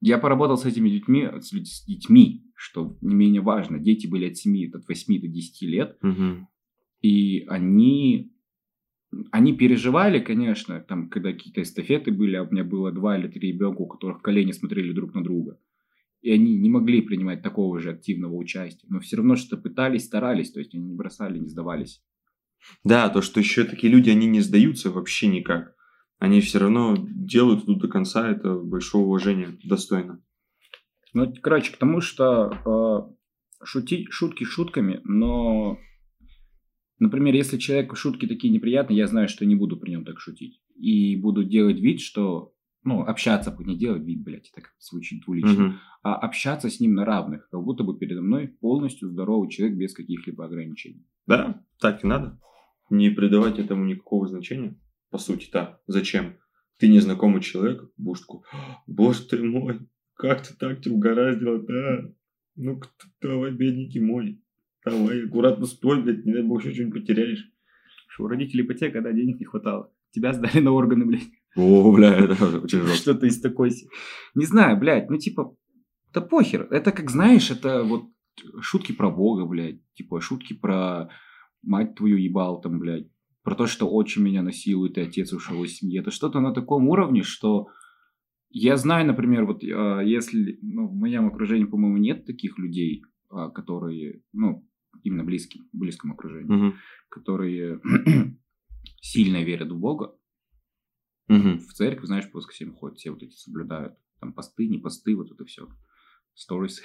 Я 0.00 0.18
поработал 0.18 0.56
с 0.56 0.64
этими 0.64 0.90
детьми, 0.90 1.28
с, 1.40 1.48
с 1.50 1.84
детьми, 1.84 2.44
что 2.54 2.96
не 3.00 3.14
менее 3.14 3.40
важно. 3.40 3.78
Дети 3.78 4.06
были 4.06 4.28
от 4.28 4.36
7, 4.36 4.70
от 4.74 4.86
8 4.88 5.20
до 5.20 5.28
10 5.28 5.62
лет. 5.62 5.98
Мгм. 6.02 6.48
И 7.00 7.44
они, 7.48 8.32
они 9.30 9.52
переживали, 9.54 10.18
конечно, 10.18 10.80
там, 10.80 11.08
когда 11.08 11.32
какие-то 11.32 11.62
эстафеты 11.62 12.10
были, 12.10 12.36
а 12.36 12.42
у 12.42 12.50
меня 12.50 12.64
было 12.64 12.92
два 12.92 13.18
или 13.18 13.28
три 13.28 13.52
ребенка, 13.52 13.82
у 13.82 13.86
которых 13.86 14.22
колени 14.22 14.52
смотрели 14.52 14.92
друг 14.92 15.14
на 15.14 15.22
друга. 15.22 15.58
И 16.22 16.30
они 16.30 16.56
не 16.56 16.70
могли 16.70 17.02
принимать 17.02 17.42
такого 17.42 17.78
же 17.78 17.90
активного 17.90 18.34
участия. 18.34 18.86
Но 18.90 19.00
все 19.00 19.16
равно 19.16 19.36
что 19.36 19.56
пытались, 19.56 20.04
старались, 20.04 20.50
то 20.50 20.58
есть 20.58 20.74
они 20.74 20.84
не 20.84 20.94
бросали, 20.94 21.38
не 21.38 21.48
сдавались. 21.48 22.02
Да, 22.84 23.08
то, 23.08 23.22
что 23.22 23.40
еще 23.40 23.64
такие 23.64 23.92
люди, 23.92 24.10
они 24.10 24.26
не 24.26 24.40
сдаются 24.40 24.90
вообще 24.90 25.28
никак. 25.28 25.75
Они 26.18 26.40
все 26.40 26.58
равно 26.58 26.96
делают 26.98 27.66
тут 27.66 27.78
до 27.80 27.88
конца, 27.88 28.28
это 28.28 28.54
большого 28.54 29.04
уважения 29.04 29.58
достойно. 29.64 30.22
Ну, 31.12 31.32
короче, 31.42 31.72
к 31.72 31.76
тому, 31.76 32.00
что 32.00 32.50
э, 33.60 33.64
шутить, 33.64 34.08
шутки 34.10 34.44
шутками, 34.44 35.00
но, 35.04 35.78
например, 36.98 37.34
если 37.34 37.58
человеку 37.58 37.96
шутки 37.96 38.26
такие 38.26 38.52
неприятные, 38.52 38.96
я 38.98 39.06
знаю, 39.06 39.28
что 39.28 39.44
не 39.46 39.54
буду 39.54 39.76
при 39.76 39.90
нем 39.90 40.04
так 40.04 40.20
шутить. 40.20 40.60
И 40.74 41.16
буду 41.16 41.44
делать 41.44 41.78
вид, 41.80 42.00
что, 42.00 42.52
ну, 42.82 43.02
общаться, 43.02 43.54
не 43.60 43.76
делать 43.76 44.02
вид, 44.02 44.22
блядь, 44.22 44.50
это 44.50 44.62
как 44.62 44.74
звучит 44.78 45.24
двулично, 45.24 45.52
Мгм. 45.52 45.78
а 46.02 46.16
общаться 46.16 46.70
с 46.70 46.80
ним 46.80 46.94
на 46.94 47.04
равных, 47.04 47.48
как 47.50 47.62
будто 47.62 47.82
бы 47.84 47.98
передо 47.98 48.22
мной 48.22 48.48
полностью 48.48 49.08
здоровый 49.10 49.50
человек 49.50 49.76
без 49.76 49.94
каких-либо 49.94 50.44
ограничений. 50.46 51.06
Да, 51.26 51.62
так 51.78 52.04
и 52.04 52.06
надо. 52.06 52.38
Не 52.88 53.10
придавать 53.10 53.58
этому 53.58 53.84
никакого 53.84 54.28
значения. 54.28 54.78
По 55.10 55.18
сути, 55.18 55.48
да. 55.52 55.80
Зачем? 55.86 56.36
Ты 56.78 56.88
незнакомый 56.88 57.40
человек, 57.40 57.90
будешь 57.96 58.20
такой, 58.20 58.42
«А, 58.52 58.82
боже 58.86 59.22
ты 59.22 59.42
мой, 59.42 59.80
как 60.14 60.46
ты 60.46 60.54
так 60.54 60.82
тебя 60.82 60.94
угораздило, 60.94 61.58
да? 61.58 62.10
Ну, 62.56 62.80
давай, 63.20 63.50
бедненький 63.50 64.00
мой. 64.00 64.42
Давай, 64.84 65.24
аккуратно 65.24 65.66
стой, 65.66 66.02
блядь, 66.02 66.24
не 66.24 66.32
дай 66.32 66.42
бог, 66.42 66.64
еще 66.64 66.74
что-нибудь 66.74 67.02
потеряешь. 67.02 67.50
Что 68.08 68.24
у 68.24 68.28
родителей 68.28 68.64
ипотека, 68.64 68.94
когда 68.94 69.12
денег 69.12 69.38
не 69.38 69.44
хватало. 69.44 69.92
Тебя 70.10 70.32
сдали 70.32 70.60
на 70.60 70.72
органы, 70.72 71.04
блядь. 71.04 71.28
О, 71.56 71.92
бля, 71.92 72.14
это 72.14 72.32
очень 72.62 72.80
жестко. 72.80 72.96
Что-то 72.96 73.26
из 73.26 73.40
такой... 73.40 73.72
Не 74.34 74.46
знаю, 74.46 74.78
блядь, 74.78 75.10
ну 75.10 75.18
типа, 75.18 75.56
да 76.12 76.20
похер. 76.20 76.68
Это 76.70 76.92
как, 76.92 77.10
знаешь, 77.10 77.50
это 77.50 77.82
вот 77.82 78.06
шутки 78.60 78.92
про 78.92 79.10
Бога, 79.10 79.44
блядь. 79.44 79.80
Типа 79.94 80.20
шутки 80.20 80.54
про 80.54 81.10
мать 81.62 81.94
твою 81.94 82.16
ебал 82.16 82.60
там, 82.60 82.78
блядь. 82.78 83.08
Про 83.46 83.54
то, 83.54 83.68
что 83.68 83.88
отчим 83.88 84.24
меня 84.24 84.42
насилует, 84.42 84.98
и 84.98 85.02
отец 85.02 85.32
ушел 85.32 85.62
из 85.62 85.76
семьи. 85.76 86.00
Это 86.00 86.10
что-то 86.10 86.40
на 86.40 86.52
таком 86.52 86.88
уровне, 86.88 87.22
что 87.22 87.68
я 88.50 88.76
знаю, 88.76 89.06
например, 89.06 89.44
вот 89.44 89.62
а, 89.62 90.00
если 90.00 90.58
ну, 90.62 90.88
в 90.88 90.94
моем 90.96 91.28
окружении, 91.28 91.64
по-моему, 91.64 91.96
нет 91.98 92.26
таких 92.26 92.58
людей, 92.58 93.04
а, 93.30 93.48
которые, 93.50 94.24
ну, 94.32 94.68
именно 95.04 95.22
близким, 95.22 95.68
в 95.72 95.78
близком 95.78 96.10
окружении, 96.10 96.52
Мгм. 96.52 96.74
которые 97.08 97.80
сильно 99.00 99.44
верят 99.44 99.70
в 99.70 99.78
Бога, 99.78 100.16
Мгм. 101.28 101.60
в 101.60 101.72
церковь, 101.72 102.06
знаешь, 102.06 102.28
по 102.28 102.38
воскресеньям 102.38 102.74
ходят, 102.74 102.98
все 102.98 103.12
вот 103.12 103.22
эти 103.22 103.36
соблюдают. 103.36 103.94
Там 104.18 104.32
посты, 104.32 104.66
не 104.66 104.78
посты, 104.78 105.14
вот 105.14 105.30
это 105.30 105.44
все. 105.44 105.68
Сторис. 106.34 106.82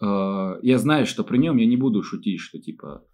Э, 0.00 0.54
Я 0.62 0.78
знаю, 0.78 1.04
что 1.04 1.22
при 1.22 1.36
нем 1.36 1.58
я 1.58 1.66
не 1.66 1.76
буду 1.76 2.02
шутить, 2.02 2.40
что 2.40 2.58
типа 2.58 3.04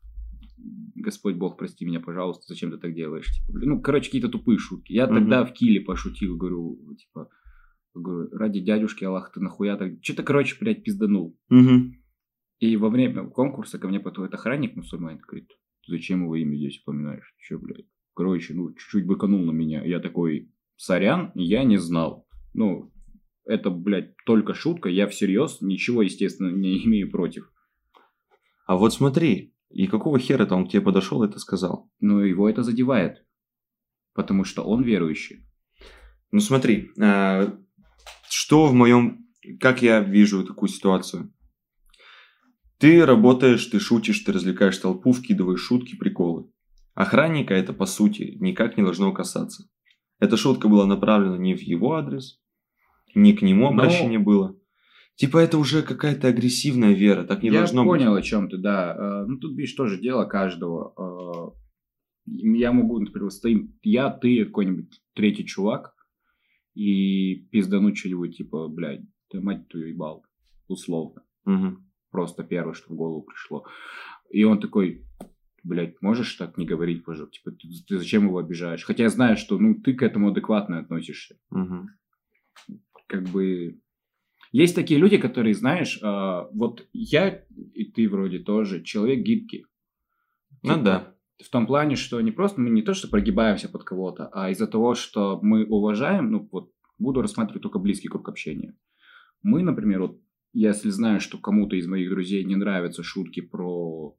Господь 0.57 1.35
Бог, 1.37 1.57
прости 1.59 1.85
меня, 1.85 2.01
пожалуйста, 2.01 2.45
зачем 2.47 2.71
ты 2.71 2.79
так 2.79 2.95
делаешь? 2.95 3.27
Типа, 3.31 3.59
ну, 3.59 3.81
короче, 3.81 4.07
какие-то 4.07 4.29
тупые 4.29 4.59
шутки. 4.59 4.93
Я 4.93 5.07
Мгм. 5.07 5.15
тогда 5.17 5.45
в 5.45 5.53
Киле 5.53 5.81
пошутил, 5.81 6.37
говорю, 6.37 6.79
типа, 6.97 7.29
говорю, 7.95 8.31
ради 8.33 8.61
дядюшки 8.61 9.05
Аллах 9.05 9.33
ты 9.33 9.41
нахуя 9.41 9.77
так... 9.77 9.93
Что-то, 10.03 10.23
короче, 10.23 10.57
блядь, 10.61 10.83
пизданул. 10.85 11.37
Мгм. 11.49 11.97
И 12.61 12.77
во 12.77 12.89
время 12.89 13.29
конкурса 13.29 13.79
ко 13.79 13.89
мне 13.89 14.01
подходит 14.01 14.35
охранник 14.35 14.77
мусульманин, 14.77 15.21
говорит, 15.21 15.51
зачем 15.87 16.23
его 16.23 16.37
имя 16.37 16.57
здесь 16.57 16.81
упоминаешь? 16.83 17.35
Че, 17.39 17.59
блядь? 17.59 17.87
Короче, 18.15 18.55
ну, 18.55 18.73
чуть-чуть 18.73 19.07
быканул 19.07 19.45
на 19.45 19.51
меня. 19.51 19.85
Я 19.85 19.99
такой, 20.01 20.53
сорян, 20.77 21.33
я 21.35 21.65
не 21.65 21.77
знал. 21.79 22.27
Ну, 22.55 22.93
это, 23.45 23.71
блядь, 23.71 24.15
только 24.25 24.55
шутка, 24.55 24.89
я 24.89 25.07
всерьез 25.09 25.61
ничего, 25.61 26.03
естественно, 26.03 26.51
не 26.51 26.85
имею 26.87 27.11
против. 27.11 27.51
А 28.67 28.77
вот 28.77 28.95
смотри, 28.95 29.54
и 29.75 29.89
какого 29.89 30.21
хера-то 30.21 30.55
он 30.55 30.67
к 30.67 30.71
тебе 30.71 30.83
подошел 30.83 31.23
и 31.23 31.29
это 31.29 31.39
сказал? 31.41 31.91
Но 32.01 32.25
его 32.25 32.49
это 32.49 32.63
задевает. 32.63 33.25
Потому 34.15 34.45
что 34.45 34.63
он 34.63 34.85
верующий. 34.85 35.49
Ну 36.31 36.41
смотри, 36.41 36.93
а, 37.01 37.59
что 38.29 38.67
в 38.67 38.73
моем, 38.73 39.27
как 39.59 39.83
я 39.83 39.99
вижу 40.01 40.45
такую 40.45 40.69
ситуацию? 40.69 41.33
Ты 42.79 43.05
работаешь, 43.05 43.67
ты 43.67 43.81
шутишь, 43.81 44.21
ты 44.21 44.33
развлекаешь 44.33 44.79
толпу, 44.79 45.13
вкидываешь 45.13 45.61
шутки, 45.61 45.97
приколы. 45.97 46.51
Охранника 46.95 47.55
это, 47.55 47.73
по 47.73 47.87
сути, 47.87 48.37
никак 48.41 48.77
не 48.77 48.85
должно 48.85 49.13
касаться. 49.13 49.69
Эта 50.21 50.37
шутка 50.37 50.69
была 50.69 50.87
направлена 50.87 51.37
не 51.37 51.55
в 51.55 51.61
его 51.61 51.95
адрес, 51.95 52.41
не 53.17 53.33
к 53.33 53.43
нему 53.43 53.63
Но- 53.63 53.71
обращение 53.71 54.21
было. 54.21 54.57
Типа 55.17 55.39
это 55.39 55.59
уже 55.59 55.83
какая-то 55.83 56.29
агрессивная 56.29 56.93
вера, 56.93 57.25
так 57.25 57.43
не 57.43 57.51
я 57.51 57.59
должно 57.59 57.85
понял, 57.85 58.13
быть. 58.15 58.25
о 58.25 58.27
чем 58.27 58.49
ты, 58.51 58.57
да. 58.59 58.97
Э, 58.99 59.25
Ну, 59.27 59.39
тут, 59.39 59.57
видишь, 59.57 59.75
тоже 59.75 60.01
дело 60.01 60.25
каждого. 60.25 61.53
Э, 61.57 61.61
Я 62.27 62.73
могу, 62.73 62.99
например, 63.01 63.31
стоим 63.31 63.79
я, 63.83 64.11
ты, 64.11 64.45
какой-нибудь 64.45 65.01
третий 65.15 65.45
чувак, 65.47 65.95
и 66.75 67.47
пиздануть 67.53 67.97
что-нибудь, 67.99 68.37
типа, 68.37 68.69
блядь, 68.69 69.03
ты 69.29 69.41
мать 69.41 69.69
твою 69.69 69.89
ебал, 69.89 70.25
условно. 70.67 71.23
Мгм. 71.45 71.87
Просто 72.11 72.43
первое, 72.43 72.75
что 72.75 72.93
в 72.93 72.97
голову 72.97 73.23
пришло. 73.23 73.65
И 74.31 74.43
он 74.45 74.59
такой, 74.59 75.05
блядь, 75.63 76.01
можешь 76.03 76.35
так 76.35 76.57
не 76.59 76.67
говорить, 76.67 77.05
пожалуйста? 77.05 77.39
Типа, 77.39 77.51
ты, 77.53 77.69
ты 77.87 77.99
зачем 77.99 78.25
его 78.27 78.39
обижаешь? 78.39 78.85
Хотя 78.85 79.05
я 79.05 79.11
знаю, 79.11 79.37
что, 79.37 79.59
ну, 79.59 79.75
ты 79.81 79.95
к 79.95 80.03
этому 80.03 80.29
адекватно 80.31 80.79
относишься. 80.81 81.37
Мгм. 81.51 81.89
как 83.07 83.25
бы 83.29 83.79
есть 84.55 84.77
такие 84.77 85.01
люди, 85.01 85.19
которые, 85.19 85.53
знаешь, 85.55 85.99
а, 86.01 86.49
вот 86.53 86.87
я 86.93 87.43
и 87.75 87.85
ты 87.85 88.09
вроде 88.09 88.39
тоже 88.39 88.85
человек 88.85 89.25
гибкий. 89.25 89.67
Ну 90.63 90.75
Типа, 90.75 90.85
да. 90.85 91.15
В 91.45 91.51
том 91.51 91.67
плане, 91.67 91.97
что 91.97 92.21
не 92.21 92.31
просто 92.31 92.61
мы 92.61 92.71
не 92.71 92.83
то, 92.83 92.95
что 92.95 93.09
прогибаемся 93.09 93.69
под 93.69 93.83
кого-то, 93.83 94.29
а 94.33 94.51
из-за 94.51 94.69
того, 94.69 94.95
что 94.95 95.41
мы 95.43 95.65
уважаем, 95.65 96.31
ну 96.31 96.49
вот 96.53 96.71
буду 97.01 97.21
рассматривать 97.21 97.63
только 97.63 97.81
близкий 97.81 98.07
круг 98.07 98.29
общения. 98.29 98.77
Мы, 99.43 99.63
например, 99.63 100.03
вот 100.03 100.21
если 100.53 100.91
знаю, 100.91 101.19
что 101.19 101.39
кому-то 101.39 101.75
из 101.75 101.89
моих 101.89 102.09
друзей 102.09 102.45
не 102.45 102.55
нравятся 102.55 103.03
шутки 103.03 103.41
про, 103.41 104.17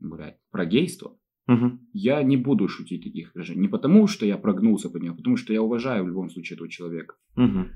блядь, 0.00 0.40
про 0.50 0.66
гейство, 0.66 1.16
Мгм. 1.46 1.86
я 1.92 2.24
не 2.24 2.36
буду 2.36 2.66
шутить 2.66 3.04
таких 3.04 3.30
же. 3.36 3.54
Не 3.54 3.68
потому, 3.68 4.08
что 4.08 4.26
я 4.26 4.36
прогнулся 4.38 4.90
под 4.90 5.02
него, 5.02 5.14
а 5.14 5.16
потому 5.16 5.36
что 5.36 5.52
я 5.52 5.62
уважаю 5.62 6.02
в 6.02 6.08
любом 6.08 6.30
случае 6.30 6.56
этого 6.56 6.68
человека. 6.68 7.14
Мгм. 7.36 7.70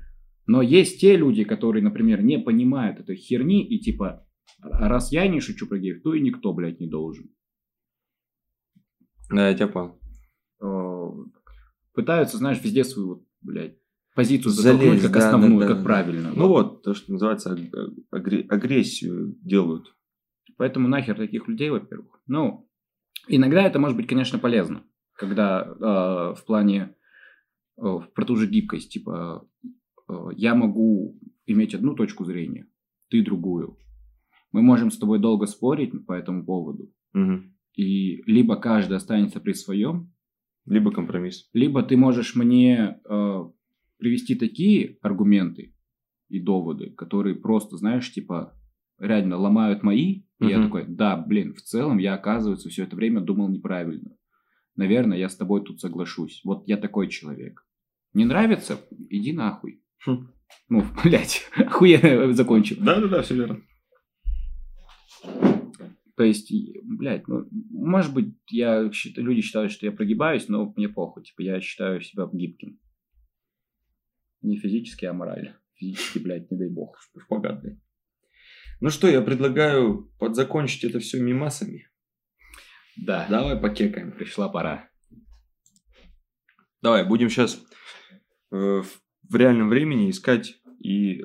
Но 0.45 0.61
есть 0.61 0.99
те 0.99 1.15
люди, 1.15 1.43
которые, 1.43 1.83
например, 1.83 2.21
не 2.21 2.37
понимают 2.39 2.99
этой 2.99 3.15
херни 3.15 3.65
и 3.65 3.79
типа, 3.79 4.27
«А 4.61 4.87
раз 4.89 5.11
я 5.11 5.27
не 5.27 5.39
шучу 5.39 5.67
про 5.67 5.79
геев, 5.79 6.01
то 6.03 6.13
и 6.13 6.21
никто, 6.21 6.53
блядь, 6.53 6.79
не 6.79 6.87
должен. 6.87 7.29
Да, 9.29 9.49
я 9.49 9.55
тебя 9.55 9.67
понял. 9.67 9.99
Э, 10.61 11.09
Пытаются, 11.93 12.37
знаешь, 12.37 12.61
везде 12.63 12.83
свою, 12.83 13.25
блядь, 13.41 13.77
позицию 14.15 14.51
затолкнуть 14.51 15.01
как 15.01 15.11
да, 15.11 15.19
да, 15.19 15.25
основную, 15.27 15.59
да, 15.59 15.67
как 15.67 15.77
да. 15.77 15.83
правильно. 15.83 16.31
Ну 16.35 16.47
вот, 16.47 16.83
то, 16.83 16.93
что 16.93 17.11
называется 17.11 17.53
аг- 17.53 17.93
агре- 18.11 18.45
агрессию 18.47 19.35
делают. 19.41 19.95
Поэтому 20.57 20.87
нахер 20.87 21.15
таких 21.15 21.47
людей, 21.47 21.69
во-первых. 21.69 22.19
Ну, 22.27 22.69
иногда 23.27 23.63
это 23.63 23.79
может 23.79 23.97
быть, 23.97 24.07
конечно, 24.07 24.39
полезно, 24.39 24.83
когда 25.13 25.63
э, 25.63 26.35
в 26.35 26.43
плане, 26.45 26.95
э, 27.77 27.99
про 28.13 28.25
ту 28.25 28.35
же 28.35 28.47
гибкость, 28.47 28.91
типа, 28.91 29.47
я 30.35 30.55
могу 30.55 31.19
иметь 31.45 31.73
одну 31.75 31.95
точку 31.95 32.25
зрения, 32.25 32.67
ты 33.09 33.23
другую. 33.23 33.77
Мы 34.51 34.61
можем 34.61 34.91
с 34.91 34.97
тобой 34.97 35.19
долго 35.19 35.45
спорить 35.47 36.05
по 36.05 36.13
этому 36.13 36.45
поводу, 36.45 36.91
Мгм. 37.13 37.55
и 37.75 38.21
либо 38.25 38.55
каждый 38.55 38.97
останется 38.97 39.39
при 39.39 39.53
своем, 39.53 40.11
Либо 40.65 40.91
компромисс. 40.91 41.49
либо 41.53 41.83
ты 41.83 41.97
можешь 41.97 42.35
мне 42.35 42.99
э, 43.09 43.43
привести 43.97 44.35
такие 44.35 44.97
аргументы 45.01 45.73
и 46.29 46.39
доводы, 46.39 46.91
которые 46.91 47.35
просто, 47.35 47.77
знаешь, 47.77 48.11
типа, 48.11 48.53
реально 48.99 49.37
ломают 49.37 49.83
мои. 49.83 50.23
И 50.39 50.47
я 50.47 50.57
Мгм. 50.57 50.65
такой, 50.65 50.85
да, 50.87 51.17
блин, 51.17 51.53
в 51.53 51.61
целом 51.61 51.97
я, 51.99 52.15
оказывается, 52.15 52.69
все 52.69 52.83
это 52.83 52.95
время 52.95 53.21
думал 53.21 53.49
неправильно. 53.49 54.15
Наверное, 54.75 55.17
я 55.17 55.29
с 55.29 55.35
тобой 55.37 55.63
тут 55.63 55.79
соглашусь. 55.79 56.41
Вот 56.43 56.67
я 56.67 56.77
такой 56.77 57.07
человек. 57.09 57.65
Не 58.13 58.25
нравится? 58.25 58.79
Иди 59.09 59.31
нахуй. 59.33 59.82
Хм. 60.05 60.31
Ну, 60.69 60.85
блядь, 61.03 61.43
охуенно 61.55 62.31
закончил. 62.33 62.77
Да-да-да, 62.79 63.21
все 63.21 63.35
верно. 63.35 63.61
То 66.15 66.23
есть, 66.23 66.51
блядь, 66.83 67.27
ну, 67.27 67.47
может 67.71 68.13
быть, 68.13 68.35
я, 68.49 68.83
люди 69.15 69.41
считают, 69.41 69.71
что 69.71 69.85
я 69.85 69.91
прогибаюсь, 69.91 70.47
но 70.47 70.71
мне 70.75 70.87
похуй. 70.87 71.23
Типа, 71.23 71.41
я 71.41 71.59
считаю 71.59 72.01
себя 72.01 72.27
гибким. 72.31 72.79
Не 74.41 74.57
физически, 74.57 75.05
а 75.05 75.13
морально. 75.13 75.57
Физически, 75.75 76.19
блядь, 76.19 76.51
не 76.51 76.57
дай 76.57 76.69
бог. 76.69 76.99
Шпагат, 77.17 77.61
блядь. 77.61 77.79
Ну 78.79 78.89
что, 78.89 79.07
я 79.07 79.21
предлагаю 79.21 80.11
подзакончить 80.19 80.83
это 80.83 80.99
все 80.99 81.19
мимасами. 81.19 81.89
Да, 82.95 83.25
Давай 83.29 83.57
покекаем. 83.57 84.11
пришла 84.11 84.49
пора. 84.49 84.89
Давай, 86.81 87.07
будем 87.07 87.29
сейчас 87.29 87.63
в 88.51 88.85
в 89.29 89.35
реальном 89.35 89.69
времени 89.69 90.09
искать 90.09 90.61
и 90.79 91.23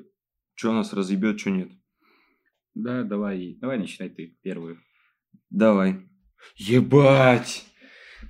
что 0.55 0.73
нас 0.73 0.93
разъебет, 0.93 1.39
что 1.39 1.51
нет. 1.51 1.71
Да, 2.75 3.03
давай, 3.03 3.57
давай 3.61 3.79
начинай 3.79 4.09
ты 4.09 4.39
первую. 4.43 4.81
Давай. 5.51 6.09
Ебать! 6.57 7.67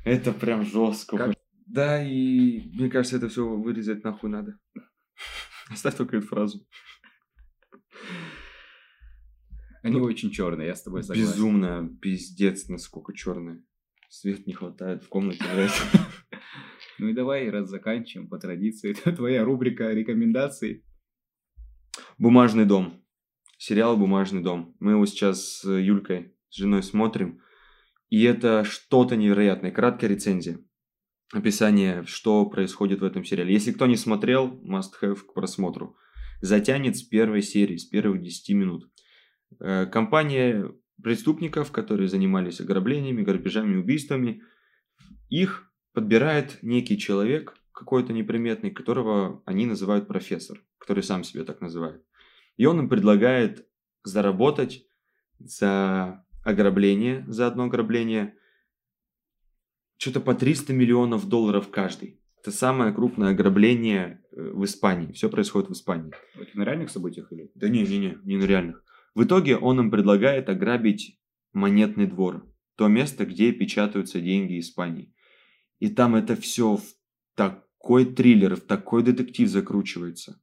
Это 0.05 0.33
прям 0.33 0.65
жестко. 0.65 1.17
Как? 1.17 1.35
Да, 1.67 2.03
и 2.03 2.61
мне 2.73 2.89
кажется, 2.89 3.17
это 3.17 3.29
все 3.29 3.47
вырезать 3.47 4.05
нахуй 4.05 4.31
надо. 4.31 4.59
Оставь 5.71 5.97
только 5.97 6.17
эту 6.17 6.27
фразу. 6.27 6.67
Они 9.83 10.01
очень 10.01 10.31
черные, 10.31 10.69
я 10.69 10.75
с 10.75 10.83
тобой 10.83 11.03
согласен. 11.03 11.31
Безумно, 11.31 11.97
пиздец, 12.01 12.69
насколько 12.69 13.15
черные. 13.15 13.63
Свет 14.09 14.47
не 14.47 14.55
хватает 14.55 15.05
в 15.05 15.09
комнате. 15.09 15.45
Ну 16.99 17.09
и 17.09 17.15
давай, 17.15 17.49
раз 17.51 17.69
заканчиваем 17.69 18.29
по 18.29 18.39
традиции. 18.39 18.91
Это 18.99 19.13
твоя 19.13 19.45
рубрика 19.45 19.91
рекомендаций. 19.91 20.85
Бумажный 22.19 22.65
дом. 22.65 23.05
Сериал 23.57 23.97
Бумажный 23.97 24.43
дом. 24.43 24.77
Мы 24.81 24.93
его 24.93 25.07
сейчас 25.07 25.59
с 25.59 25.69
Юлькой, 25.69 26.35
с 26.49 26.57
женой 26.57 26.83
смотрим. 26.83 27.41
И 28.09 28.23
это 28.23 28.65
что-то 28.65 29.17
невероятное. 29.17 29.71
Краткая 29.71 30.11
рецензия. 30.11 30.59
Описание, 31.33 32.05
что 32.05 32.47
происходит 32.47 33.01
в 33.01 33.05
этом 33.05 33.25
сериале. 33.25 33.53
Если 33.53 33.73
кто 33.73 33.87
не 33.87 33.97
смотрел, 33.97 34.61
must 34.65 34.93
have 35.03 35.17
к 35.17 35.35
просмотру. 35.35 35.97
Затянет 36.41 36.97
с 36.97 37.03
первой 37.03 37.43
серии, 37.43 37.77
с 37.77 37.85
первых 37.85 38.23
10 38.23 38.55
минут. 38.55 38.91
Э, 39.61 39.87
Компания 39.87 40.73
преступников, 41.03 41.71
которые 41.71 42.09
занимались 42.09 42.61
ограблениями, 42.61 43.23
грабежами, 43.23 43.77
убийствами, 43.77 44.43
их 45.29 45.68
подбирает 45.99 46.63
некий 46.63 46.97
человек, 46.97 47.57
какой-то 47.73 48.13
неприметный, 48.13 48.71
которого 48.71 49.43
они 49.47 49.67
называют 49.67 50.07
профессор, 50.07 50.63
который 50.79 51.03
сам 51.03 51.25
себя 51.25 51.43
так 51.43 51.61
называет. 51.61 52.05
И 52.57 52.67
он 52.67 52.79
им 52.79 52.89
предлагает 52.89 53.67
заработать 54.05 54.87
за 55.41 56.25
ограбление, 56.45 57.25
за 57.27 57.49
одно 57.49 57.65
ограбление, 57.65 58.37
что-то 59.97 60.21
по 60.21 60.35
300 60.35 60.73
миллионов 60.73 61.29
долларов 61.29 61.69
каждый. 61.69 62.21
Это 62.41 62.53
самое 62.53 62.95
крупное 62.95 63.31
ограбление 63.31 64.23
э, 64.31 64.53
в 64.55 64.65
Испании. 64.67 65.11
Все 65.11 65.29
происходит 65.29 65.69
в 65.69 65.73
Испании. 65.73 66.13
Это 66.37 66.57
на 66.57 66.63
реальных 66.63 66.91
событиях 66.91 67.33
или? 67.33 67.51
Да 67.57 67.69
не, 67.69 67.83
не, 67.83 67.99
не, 67.99 68.19
не 68.23 68.37
на 68.37 68.45
реальных. 68.45 68.85
В 69.17 69.25
итоге 69.25 69.57
он 69.57 69.81
им 69.81 69.91
предлагает 69.91 70.49
ограбить 70.49 71.19
монетный 71.53 72.07
двор. 72.07 72.47
То 72.77 72.87
место, 72.87 73.27
где 73.27 73.51
печатаются 73.51 74.21
деньги 74.21 74.61
Испании. 74.61 75.13
И 75.79 75.89
там 75.89 76.15
это 76.17 76.37
все 76.37 76.77
в 76.77 76.83
такой 77.35 78.05
триллер, 78.05 78.57
в 78.57 78.61
такой 78.61 79.03
детектив 79.03 79.49
закручивается. 79.49 80.41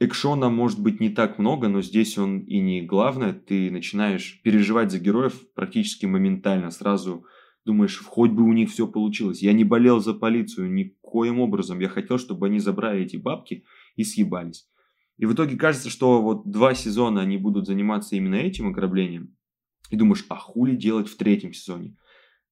Экшона 0.00 0.50
может 0.50 0.82
быть 0.82 0.98
не 0.98 1.10
так 1.10 1.38
много, 1.38 1.68
но 1.68 1.80
здесь 1.80 2.18
он 2.18 2.40
и 2.40 2.58
не 2.58 2.82
главное. 2.82 3.32
Ты 3.32 3.70
начинаешь 3.70 4.40
переживать 4.42 4.90
за 4.90 4.98
героев 4.98 5.40
практически 5.54 6.06
моментально. 6.06 6.70
Сразу 6.72 7.24
думаешь, 7.64 8.02
хоть 8.04 8.32
бы 8.32 8.42
у 8.42 8.52
них 8.52 8.70
все 8.70 8.88
получилось. 8.88 9.42
Я 9.42 9.52
не 9.52 9.62
болел 9.62 10.00
за 10.00 10.14
полицию 10.14 10.72
никоим 10.72 11.38
образом. 11.38 11.78
Я 11.78 11.88
хотел, 11.88 12.18
чтобы 12.18 12.46
они 12.46 12.58
забрали 12.58 13.02
эти 13.02 13.16
бабки 13.16 13.64
и 13.94 14.02
съебались. 14.02 14.68
И 15.18 15.26
в 15.26 15.34
итоге 15.34 15.56
кажется, 15.56 15.88
что 15.88 16.20
вот 16.20 16.50
два 16.50 16.74
сезона 16.74 17.20
они 17.20 17.36
будут 17.36 17.66
заниматься 17.66 18.16
именно 18.16 18.34
этим 18.34 18.66
ограблением. 18.66 19.36
И 19.90 19.96
думаешь, 19.96 20.24
а 20.28 20.36
хули 20.36 20.74
делать 20.74 21.08
в 21.08 21.16
третьем 21.16 21.52
сезоне? 21.52 21.96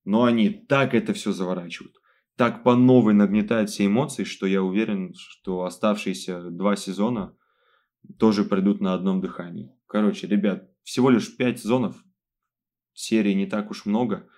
Но 0.04 0.24
они 0.24 0.50
так 0.50 0.94
это 0.94 1.12
все 1.12 1.32
заворачивают. 1.32 1.96
Так 2.36 2.62
по 2.62 2.74
новой 2.74 3.12
нагнетают 3.12 3.70
все 3.70 3.86
эмоции, 3.86 4.24
что 4.24 4.46
я 4.46 4.62
уверен, 4.62 5.12
что 5.14 5.64
оставшиеся 5.64 6.50
два 6.50 6.74
сезона 6.76 7.36
тоже 8.18 8.44
пройдут 8.44 8.80
на 8.80 8.94
одном 8.94 9.20
дыхании. 9.20 9.74
Короче, 9.86 10.26
ребят, 10.26 10.70
всего 10.82 11.10
лишь 11.10 11.36
пять 11.36 11.60
сезонов. 11.60 12.02
Серий 12.94 13.34
не 13.34 13.46
так 13.46 13.70
уж 13.70 13.84
много. 13.84 14.28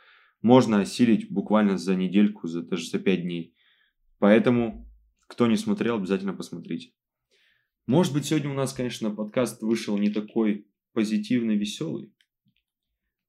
Можно 0.41 0.81
осилить 0.81 1.31
буквально 1.31 1.79
за 1.79 1.95
недельку, 1.95 2.49
за, 2.49 2.63
даже 2.63 2.89
за 2.89 2.99
пять 2.99 3.23
дней. 3.23 3.55
Поэтому, 4.19 4.91
кто 5.29 5.47
не 5.47 5.57
смотрел, 5.57 5.97
обязательно 5.97 6.35
посмотрите. 6.35 6.93
Может 7.87 8.13
быть, 8.13 8.25
сегодня 8.27 8.51
у 8.51 8.55
нас, 8.55 8.73
конечно, 8.73 9.11
подкаст 9.11 9.63
вышел 9.63 9.97
не 9.99 10.11
такой 10.11 10.69
позитивный, 10.93 11.57
веселый. 11.57 12.13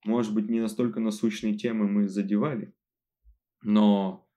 Может 0.05 0.33
быть, 0.33 0.49
не 0.49 0.59
настолько 0.59 0.99
насущные 0.99 1.55
темы 1.55 1.87
мы 1.87 2.07
задевали. 2.07 2.73
Но 3.63 4.27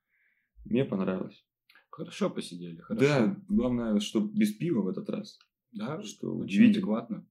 мне 0.64 0.84
понравилось. 0.84 1.44
Хорошо 1.90 2.30
посидели, 2.30 2.76
хорошо. 2.80 3.06
Да, 3.06 3.36
главное, 3.48 4.00
что 4.00 4.20
без 4.20 4.52
пива 4.52 4.82
в 4.82 4.88
этот 4.88 5.08
раз. 5.08 5.38
Да, 5.72 6.02
Что 6.02 6.36
очень 6.36 6.70
адекватно. 6.70 7.26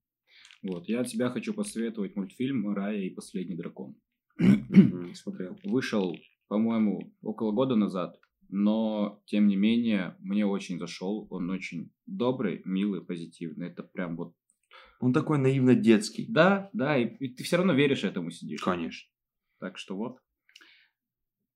Вот, 0.64 0.90
я 0.90 1.02
от 1.02 1.10
себя 1.10 1.30
хочу 1.30 1.54
посоветовать 1.54 2.16
мультфильм 2.16 2.74
«Рая 2.74 3.02
и 3.02 3.10
последний 3.10 3.56
дракон». 3.56 3.96
Смотрел. 5.14 5.58
Вышел, 5.64 6.16
по-моему, 6.48 7.14
около 7.22 7.52
года 7.52 7.76
назад, 7.76 8.20
но, 8.50 9.22
тем 9.26 9.48
не 9.48 9.56
менее, 9.56 10.16
мне 10.20 10.46
очень 10.46 10.80
зашел. 10.80 11.28
Он 11.30 11.50
очень 11.50 11.92
добрый, 12.06 12.62
милый, 12.66 13.04
позитивный. 13.04 13.68
Это 13.68 13.84
прям 13.84 14.16
вот... 14.18 14.34
Он 15.00 15.14
такой 15.14 15.38
наивно-детский. 15.38 16.26
Да, 16.30 16.70
да, 16.74 16.98
и, 16.98 17.06
и 17.18 17.34
ты 17.34 17.44
все 17.44 17.58
равно 17.58 17.74
веришь 17.74 18.04
этому, 18.04 18.32
сидишь. 18.32 18.62
Конечно. 18.62 19.10
Так 19.60 19.78
что 19.78 19.96
вот. 19.96 20.20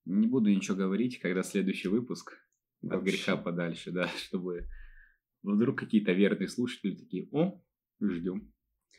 Не 0.04 0.26
буду 0.26 0.50
ничего 0.50 0.76
говорить, 0.76 1.18
когда 1.18 1.42
следующий 1.42 1.88
выпуск. 1.88 2.32
От 2.82 2.90
Вообще. 2.90 3.12
греха 3.12 3.36
подальше, 3.36 3.92
да, 3.92 4.08
чтобы 4.16 4.68
вдруг 5.42 5.78
какие-то 5.78 6.12
верные 6.12 6.48
слушатели 6.48 6.94
такие, 6.96 7.28
о, 7.32 7.62
ждем. 8.00 8.52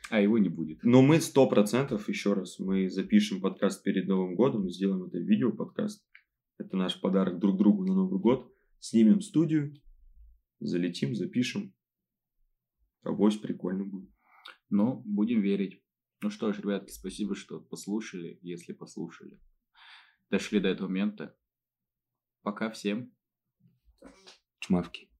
А 0.10 0.20
его 0.20 0.38
не 0.38 0.50
будет. 0.50 0.84
Но 0.84 1.02
мы 1.02 1.22
сто 1.22 1.48
процентов, 1.48 2.10
еще 2.10 2.34
раз, 2.34 2.60
мы 2.60 2.90
запишем 2.90 3.42
подкаст 3.42 3.84
перед 3.84 4.08
Новым 4.08 4.36
годом, 4.36 4.70
сделаем 4.70 5.04
это 5.04 5.20
видео 5.20 5.52
подкаст. 5.52 6.06
Это 6.58 6.76
наш 6.76 7.00
подарок 7.00 7.40
друг 7.40 7.58
другу 7.58 7.86
на 7.86 7.94
Новый 7.96 8.20
год. 8.20 8.52
Снимем 8.80 9.22
студию, 9.22 9.74
залетим, 10.60 11.16
запишем. 11.16 11.74
Авось 13.04 13.38
прикольно 13.38 13.86
будет. 13.86 14.12
Но 14.72 15.04
будем 15.06 15.42
верить. 15.42 15.84
Ну 16.22 16.30
что 16.30 16.52
ж, 16.54 16.60
ребятки, 16.60 16.92
спасибо, 16.92 17.36
что 17.36 17.60
послушали, 17.60 18.40
если 18.42 18.74
послушали. 18.74 19.40
Дошли 20.30 20.60
до 20.60 20.70
этого 20.70 20.88
момента. 20.88 21.38
Пока 22.42 22.72
всем. 22.72 23.14
Чмавки. 24.60 25.11